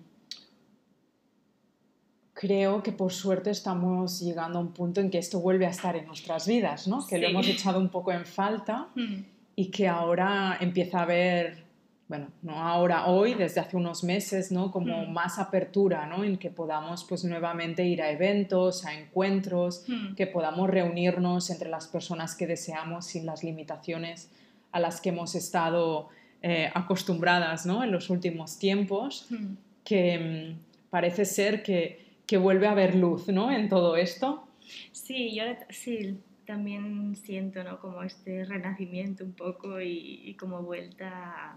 creo 2.32 2.82
que 2.82 2.90
por 2.90 3.12
suerte 3.12 3.50
estamos 3.50 4.20
llegando 4.20 4.58
a 4.58 4.62
un 4.62 4.72
punto 4.72 5.00
en 5.00 5.08
que 5.08 5.18
esto 5.18 5.40
vuelve 5.40 5.66
a 5.66 5.70
estar 5.70 5.94
en 5.96 6.06
nuestras 6.06 6.46
vidas, 6.48 6.88
¿no? 6.88 7.06
Que 7.06 7.18
lo 7.18 7.28
hemos 7.28 7.46
echado 7.46 7.78
un 7.78 7.88
poco 7.88 8.12
en 8.12 8.26
falta 8.26 8.88
hmm. 8.94 9.24
y 9.56 9.70
que 9.70 9.86
ahora 9.86 10.58
empieza 10.60 10.98
a 10.98 11.02
haber, 11.02 11.62
bueno, 12.08 12.26
no 12.42 12.58
ahora, 12.58 13.06
hoy, 13.06 13.34
desde 13.34 13.60
hace 13.60 13.76
unos 13.76 14.02
meses, 14.02 14.50
¿no? 14.50 14.72
Como 14.72 15.06
hmm. 15.06 15.12
más 15.12 15.38
apertura, 15.38 16.06
¿no? 16.06 16.24
En 16.24 16.38
que 16.38 16.50
podamos 16.50 17.04
pues 17.04 17.24
nuevamente 17.24 17.84
ir 17.84 18.02
a 18.02 18.10
eventos, 18.10 18.84
a 18.84 18.98
encuentros, 18.98 19.84
que 20.16 20.26
podamos 20.26 20.68
reunirnos 20.68 21.50
entre 21.50 21.70
las 21.70 21.86
personas 21.86 22.34
que 22.34 22.48
deseamos 22.48 23.06
sin 23.06 23.26
las 23.26 23.44
limitaciones 23.44 24.28
a 24.74 24.80
las 24.80 25.00
que 25.00 25.10
hemos 25.10 25.36
estado 25.36 26.08
eh, 26.42 26.68
acostumbradas 26.74 27.64
¿no? 27.64 27.84
en 27.84 27.92
los 27.92 28.10
últimos 28.10 28.58
tiempos, 28.58 29.28
hmm. 29.30 29.54
que 29.84 30.18
mm, 30.18 30.90
parece 30.90 31.24
ser 31.24 31.62
que, 31.62 32.04
que, 32.26 32.38
vuelve 32.38 32.66
a 32.66 32.72
haber 32.72 32.96
luz 32.96 33.28
¿no? 33.28 33.52
en 33.52 33.68
todo 33.68 33.96
esto. 33.96 34.48
Sí, 34.90 35.32
yo 35.32 35.44
sí, 35.70 36.18
también 36.44 37.14
siento 37.14 37.62
¿no? 37.62 37.78
como 37.78 38.02
este 38.02 38.44
renacimiento 38.44 39.22
un 39.24 39.32
poco 39.32 39.80
y, 39.80 40.36
como 40.40 40.60
vuelta 40.60 41.56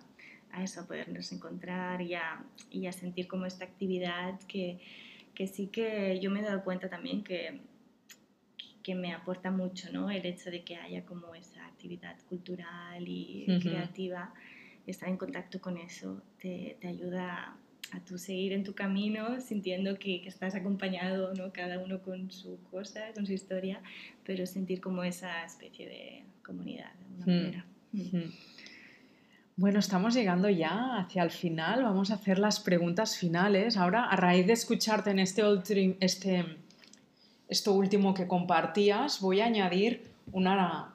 a, 0.51 0.63
eso, 0.63 0.82
a 0.82 0.86
podernos 0.86 1.32
encontrar 1.32 2.03
y 2.03 2.13
a, 2.13 2.45
y 2.70 2.86
a, 2.86 2.91
sentir 2.91 3.28
como 3.28 3.47
esta 3.47 3.65
actividad 3.65 4.39
que, 4.47 4.80
que 5.34 5.47
sí 5.47 5.68
que 5.68 6.20
yo 6.22 6.30
me 6.30 6.41
he 6.41 6.43
dado 6.43 6.63
cuenta 6.63 6.88
también 6.88 7.24
que 7.24 7.61
que 8.88 8.95
me 8.95 9.11
aporta 9.13 9.51
mucho, 9.51 9.91
¿no? 9.91 10.09
El 10.09 10.25
hecho 10.25 10.49
de 10.49 10.63
que 10.63 10.77
haya 10.77 11.03
como 11.05 11.35
esa 11.35 11.65
actividad 11.65 12.15
cultural 12.29 13.03
y 13.05 13.45
creativa, 13.61 14.33
estar 14.85 15.09
en 15.09 15.17
contacto 15.17 15.59
con 15.59 15.77
eso 15.77 16.21
te, 16.39 16.77
te 16.79 16.88
ayuda 16.88 17.57
a, 17.91 17.99
tu 18.05 18.17
seguir 18.17 18.53
en 18.53 18.63
tu 18.63 18.73
camino 18.73 19.41
sintiendo 19.41 19.99
que, 19.99 20.21
que, 20.21 20.29
estás 20.29 20.55
acompañado, 20.55 21.33
¿no? 21.33 21.51
Cada 21.51 21.79
uno 21.79 22.01
con 22.01 22.31
su 22.31 22.59
cosa, 22.71 23.11
con 23.13 23.25
su 23.25 23.33
historia, 23.33 23.81
pero 24.23 24.45
sentir 24.45 24.79
como 24.79 25.03
esa 25.03 25.43
especie 25.43 25.85
de 25.85 26.23
comunidad 26.41 26.93
de 26.93 27.03
alguna 27.03 27.25
manera. 27.25 27.65
Bueno, 29.57 29.79
estamos 29.79 30.13
llegando 30.13 30.49
ya 30.49 30.97
hacia 30.97 31.23
el 31.23 31.31
final. 31.31 31.83
Vamos 31.83 32.09
a 32.11 32.13
hacer 32.13 32.39
las 32.39 32.61
preguntas 32.61 33.17
finales. 33.17 33.75
Ahora, 33.75 34.05
a 34.05 34.15
raíz 34.15 34.47
de 34.47 34.53
escucharte 34.53 35.09
en 35.09 35.19
este, 35.19 35.43
este 35.99 36.45
esto 37.49 37.73
último 37.73 38.13
que 38.13 38.27
compartías, 38.27 39.21
voy 39.21 39.41
a 39.41 39.45
añadir 39.45 40.07
una, 40.31 40.93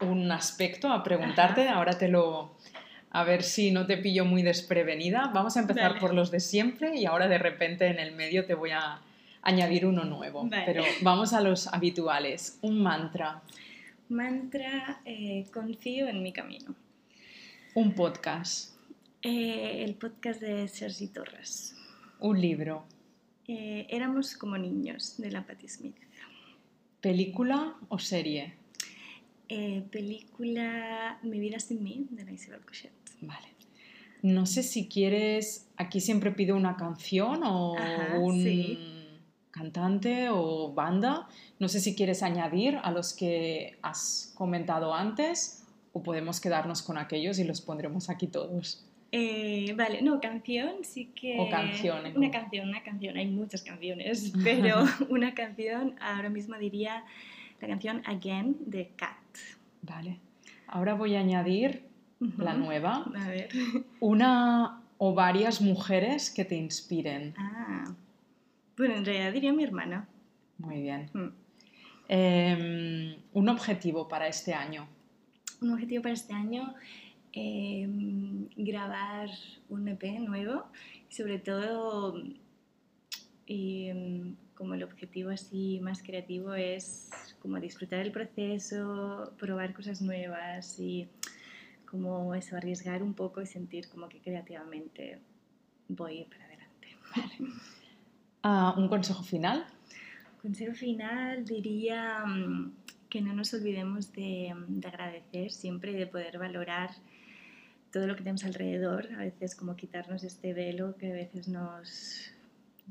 un 0.00 0.30
aspecto 0.32 0.88
a 0.88 1.02
preguntarte. 1.02 1.68
Ahora 1.68 1.98
te 1.98 2.08
lo... 2.08 2.56
A 3.14 3.24
ver 3.24 3.42
si 3.42 3.72
no 3.72 3.84
te 3.86 3.98
pillo 3.98 4.24
muy 4.24 4.42
desprevenida. 4.42 5.30
Vamos 5.34 5.58
a 5.58 5.60
empezar 5.60 5.98
por 5.98 6.14
los 6.14 6.30
de 6.30 6.40
siempre 6.40 6.96
y 6.96 7.04
ahora 7.04 7.28
de 7.28 7.36
repente 7.36 7.86
en 7.88 7.98
el 7.98 8.12
medio 8.12 8.46
te 8.46 8.54
voy 8.54 8.70
a 8.70 9.00
añadir 9.42 9.84
uno 9.84 10.04
nuevo. 10.04 10.48
Pero 10.64 10.82
vamos 11.02 11.34
a 11.34 11.42
los 11.42 11.66
habituales. 11.66 12.58
Un 12.62 12.82
mantra. 12.82 13.42
Mantra, 14.08 15.00
eh, 15.04 15.44
confío 15.52 16.08
en 16.08 16.22
mi 16.22 16.32
camino. 16.32 16.74
Un 17.74 17.92
podcast. 17.94 18.74
Eh, 19.20 19.84
el 19.84 19.94
podcast 19.94 20.40
de 20.40 20.66
Sergi 20.68 21.08
Torres. 21.08 21.76
Un 22.18 22.40
libro. 22.40 22.84
Eh, 23.48 23.86
éramos 23.88 24.36
como 24.36 24.56
niños 24.56 25.16
de 25.18 25.30
la 25.30 25.46
Patti 25.46 25.68
Smith. 25.68 25.96
¿Película 27.00 27.74
o 27.88 27.98
serie? 27.98 28.54
Eh, 29.48 29.82
película 29.90 31.18
Mi 31.22 31.40
vida 31.40 31.58
sin 31.58 31.82
mí, 31.82 32.06
de 32.10 32.24
la 32.24 32.32
Isabel 32.32 32.60
Cochet. 32.60 32.92
Vale. 33.20 33.48
No 34.22 34.46
sé 34.46 34.62
si 34.62 34.86
quieres, 34.88 35.68
aquí 35.76 36.00
siempre 36.00 36.30
pido 36.30 36.56
una 36.56 36.76
canción 36.76 37.42
o 37.42 37.74
un 38.20 39.02
cantante 39.50 40.28
o 40.30 40.72
banda. 40.72 41.28
No 41.58 41.68
sé 41.68 41.80
si 41.80 41.96
quieres 41.96 42.22
añadir 42.22 42.78
a 42.82 42.92
los 42.92 43.14
que 43.14 43.78
has 43.82 44.32
comentado 44.36 44.94
antes 44.94 45.64
o 45.92 46.02
podemos 46.02 46.40
quedarnos 46.40 46.82
con 46.82 46.98
aquellos 46.98 47.38
y 47.40 47.44
los 47.44 47.60
pondremos 47.60 48.08
aquí 48.10 48.28
todos. 48.28 48.84
Eh, 49.14 49.74
vale, 49.76 50.00
no, 50.00 50.20
canción 50.20 50.76
sí 50.82 51.12
que... 51.14 51.38
O 51.38 51.50
canción. 51.50 52.00
Una 52.16 52.30
canción, 52.30 52.68
una 52.70 52.82
canción, 52.82 53.16
hay 53.18 53.26
muchas 53.26 53.62
canciones, 53.62 54.32
pero 54.44 54.84
una 55.10 55.34
canción, 55.34 55.94
ahora 56.00 56.30
mismo 56.30 56.56
diría 56.56 57.04
la 57.60 57.68
canción 57.68 58.02
Again 58.06 58.56
de 58.66 58.90
Cat. 58.96 59.18
Vale. 59.82 60.18
Ahora 60.66 60.94
voy 60.94 61.14
a 61.16 61.20
añadir 61.20 61.84
la 62.38 62.54
nueva. 62.54 63.04
A 63.14 63.28
ver. 63.28 63.50
Una 64.00 64.80
o 64.96 65.12
varias 65.12 65.60
mujeres 65.60 66.30
que 66.30 66.46
te 66.46 66.56
inspiren. 66.56 67.34
Ah. 67.36 67.84
Bueno, 68.78 68.94
en 68.94 69.04
realidad 69.04 69.32
diría 69.32 69.52
mi 69.52 69.64
hermana. 69.64 70.08
Muy 70.58 70.80
bien. 70.80 71.10
Mm. 71.12 71.28
Em, 72.08 73.16
un 73.32 73.48
objetivo 73.48 74.08
para 74.08 74.28
este 74.28 74.54
año. 74.54 74.86
Un 75.60 75.72
objetivo 75.72 76.02
para 76.02 76.14
este 76.14 76.32
año 76.32 76.74
Em, 77.34 78.46
grabar 78.56 79.30
un 79.70 79.88
EP 79.88 80.20
nuevo 80.20 80.66
y 81.08 81.14
sobre 81.14 81.38
todo 81.38 82.22
em, 83.46 84.36
como 84.54 84.74
el 84.74 84.82
objetivo 84.82 85.30
así 85.30 85.80
más 85.80 86.02
creativo 86.02 86.52
es 86.52 87.10
como 87.40 87.58
disfrutar 87.58 88.00
el 88.00 88.12
proceso, 88.12 89.32
probar 89.38 89.72
cosas 89.72 90.02
nuevas 90.02 90.78
y 90.78 91.08
como 91.86 92.34
eso, 92.34 92.54
arriesgar 92.56 93.02
un 93.02 93.14
poco 93.14 93.40
y 93.40 93.46
sentir 93.46 93.88
como 93.88 94.10
que 94.10 94.20
creativamente 94.20 95.18
voy 95.88 96.24
para 96.24 96.44
adelante. 96.44 96.88
Ah, 98.44 98.74
¿Un 98.76 98.88
consejo 98.88 99.22
final? 99.22 99.64
Consejo 100.40 100.74
final 100.74 101.44
diría 101.44 102.24
mm, 102.26 102.72
que 103.08 103.20
no 103.20 103.32
nos 103.34 103.54
olvidemos 103.54 104.12
de, 104.12 104.52
de 104.66 104.88
agradecer 104.88 105.52
siempre 105.52 105.92
y 105.92 105.94
de 105.94 106.08
poder 106.08 106.38
valorar 106.38 106.90
todo 107.92 108.06
lo 108.06 108.14
que 108.16 108.22
tenemos 108.22 108.44
alrededor, 108.44 109.08
a 109.14 109.18
veces 109.18 109.54
como 109.54 109.76
quitarnos 109.76 110.24
este 110.24 110.54
velo 110.54 110.96
que 110.96 111.12
a 111.12 111.14
veces 111.14 111.46
nos, 111.46 112.32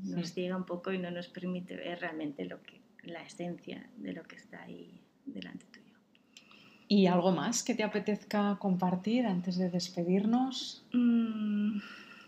nos 0.04 0.32
ciega 0.32 0.56
un 0.56 0.64
poco 0.64 0.92
y 0.92 0.98
no 0.98 1.10
nos 1.10 1.28
permite 1.28 1.76
ver 1.76 2.00
realmente 2.00 2.44
lo 2.44 2.62
que, 2.62 2.80
la 3.02 3.22
esencia 3.22 3.84
de 3.96 4.12
lo 4.12 4.22
que 4.22 4.36
está 4.36 4.62
ahí 4.62 5.00
delante 5.26 5.66
tuyo. 5.66 5.82
¿Y 6.88 7.06
algo 7.06 7.32
más 7.32 7.62
que 7.62 7.74
te 7.74 7.82
apetezca 7.82 8.56
compartir 8.60 9.26
antes 9.26 9.56
de 9.56 9.70
despedirnos? 9.70 10.84
Mm, 10.92 11.78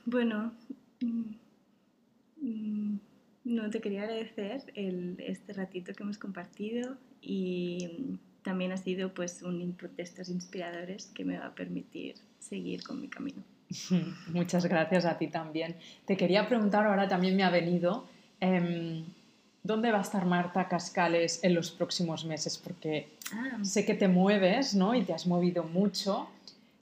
bueno, 0.04 0.52
mm, 1.00 1.34
mm, 2.40 2.98
no 3.44 3.70
te 3.70 3.80
quería 3.80 4.02
agradecer 4.02 4.72
el, 4.74 5.16
este 5.18 5.52
ratito 5.52 5.92
que 5.92 6.02
hemos 6.02 6.18
compartido 6.18 6.96
y 7.20 8.18
también 8.42 8.72
ha 8.72 8.76
sido 8.78 9.14
pues 9.14 9.42
un 9.42 9.60
input 9.60 9.92
de 9.92 10.02
estos 10.02 10.28
inspiradores 10.28 11.06
que 11.06 11.24
me 11.24 11.38
va 11.38 11.46
a 11.46 11.54
permitir 11.54 12.16
seguir 12.44 12.82
con 12.82 13.00
mi 13.00 13.08
camino. 13.08 13.42
Muchas 14.28 14.66
gracias 14.66 15.04
a 15.04 15.18
ti 15.18 15.28
también. 15.28 15.76
Te 16.04 16.16
quería 16.16 16.46
preguntar, 16.48 16.86
ahora 16.86 17.08
también 17.08 17.36
me 17.36 17.42
ha 17.42 17.50
venido, 17.50 18.06
em, 18.40 19.04
¿dónde 19.62 19.90
va 19.90 19.98
a 19.98 20.02
estar 20.02 20.26
Marta 20.26 20.68
Cascales 20.68 21.42
en 21.42 21.54
los 21.54 21.70
próximos 21.70 22.24
meses? 22.24 22.58
Porque 22.58 23.08
ah. 23.32 23.58
sé 23.62 23.84
que 23.84 23.94
te 23.94 24.08
mueves, 24.08 24.74
¿no? 24.74 24.94
Y 24.94 25.02
te 25.02 25.12
has 25.12 25.26
movido 25.26 25.64
mucho. 25.64 26.28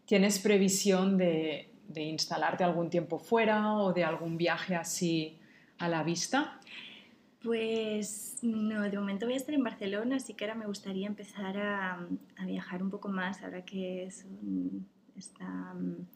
¿Tienes 0.07 0.39
previsión 0.41 1.17
de, 1.17 1.69
de 1.89 2.03
instalarte 2.03 2.65
algún 2.65 2.91
tiempo 2.91 3.19
fuera 3.19 3.75
o 3.75 3.93
de 3.93 4.05
algún 4.05 4.37
viaje 4.37 4.75
así 4.75 5.39
a 5.79 5.89
la 5.89 6.03
vista? 6.03 6.59
Pues 7.43 8.39
no, 8.43 8.83
de 8.83 8.97
momento 8.97 9.27
voy 9.27 9.35
a 9.35 9.37
estar 9.37 9.55
en 9.55 9.65
Barcelona, 9.65 10.17
así 10.17 10.35
que 10.35 10.45
ahora 10.45 10.55
me 10.55 10.67
gustaría 10.67 11.09
empezar 11.09 11.57
a, 11.59 12.07
a 12.37 12.47
viajar 12.47 12.83
un 12.83 12.91
poco 12.91 13.09
más, 13.09 13.43
ahora 13.43 13.65
que 13.65 14.05
es 14.05 14.27
está... 15.17 15.75
Mm, 15.75 16.07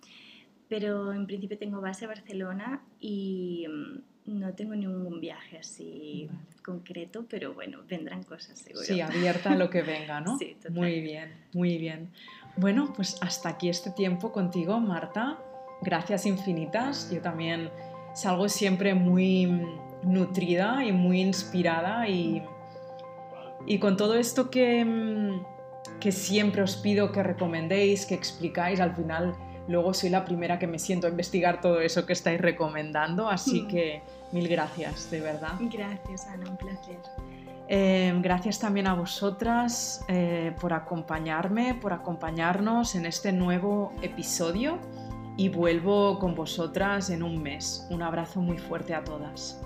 pero 0.68 1.12
en 1.12 1.26
principio 1.26 1.58
tengo 1.58 1.80
base 1.80 2.04
a 2.04 2.08
Barcelona 2.08 2.82
y 3.00 3.66
mm, 3.68 4.38
no 4.38 4.52
tengo 4.54 4.74
ningún 4.74 5.20
viaje 5.20 5.58
así 5.58 6.28
concreto, 6.64 7.26
pero 7.28 7.54
bueno, 7.54 7.78
vendrán 7.88 8.24
cosas 8.24 8.58
seguro. 8.58 8.84
Sí, 8.84 9.00
abierta 9.00 9.52
a 9.52 9.56
lo 9.56 9.70
que 9.70 9.82
venga, 9.82 10.20
¿no? 10.20 10.38
Sí, 10.38 10.56
Muy 10.70 11.00
bien, 11.00 11.32
muy 11.52 11.78
bien. 11.78 12.10
Bueno, 12.56 12.92
pues 12.94 13.16
hasta 13.20 13.50
aquí 13.50 13.68
este 13.68 13.90
tiempo 13.90 14.32
contigo, 14.32 14.80
Marta. 14.80 15.38
Gracias 15.82 16.26
infinitas. 16.26 17.10
Yo 17.12 17.20
también 17.20 17.70
salgo 18.14 18.48
siempre 18.48 18.94
muy 18.94 19.46
mm, 19.46 20.12
nutrida 20.12 20.84
y 20.84 20.90
muy 20.90 21.20
inspirada 21.20 22.08
y, 22.08 22.42
y 23.66 23.78
con 23.78 23.96
todo 23.96 24.14
esto 24.14 24.50
que 24.50 24.84
que 26.00 26.12
siempre 26.12 26.62
os 26.62 26.76
pido 26.76 27.12
que 27.12 27.22
recomendéis, 27.22 28.06
que 28.06 28.14
explicáis. 28.14 28.80
Al 28.80 28.94
final, 28.94 29.34
luego 29.68 29.94
soy 29.94 30.10
la 30.10 30.24
primera 30.24 30.58
que 30.58 30.66
me 30.66 30.78
siento 30.78 31.06
a 31.06 31.10
investigar 31.10 31.60
todo 31.60 31.80
eso 31.80 32.06
que 32.06 32.12
estáis 32.12 32.40
recomendando, 32.40 33.28
así 33.28 33.62
mm. 33.62 33.68
que 33.68 34.02
mil 34.32 34.48
gracias, 34.48 35.10
de 35.10 35.20
verdad. 35.20 35.52
Gracias, 35.60 36.26
Ana, 36.26 36.50
un 36.50 36.56
placer. 36.56 36.98
Eh, 37.68 38.16
gracias 38.22 38.60
también 38.60 38.86
a 38.86 38.94
vosotras 38.94 40.04
eh, 40.06 40.54
por 40.60 40.72
acompañarme, 40.72 41.74
por 41.74 41.92
acompañarnos 41.92 42.94
en 42.94 43.06
este 43.06 43.32
nuevo 43.32 43.92
episodio 44.02 44.78
y 45.36 45.48
vuelvo 45.48 46.18
con 46.18 46.34
vosotras 46.34 47.10
en 47.10 47.22
un 47.22 47.42
mes. 47.42 47.86
Un 47.90 48.02
abrazo 48.02 48.40
muy 48.40 48.58
fuerte 48.58 48.94
a 48.94 49.02
todas. 49.02 49.65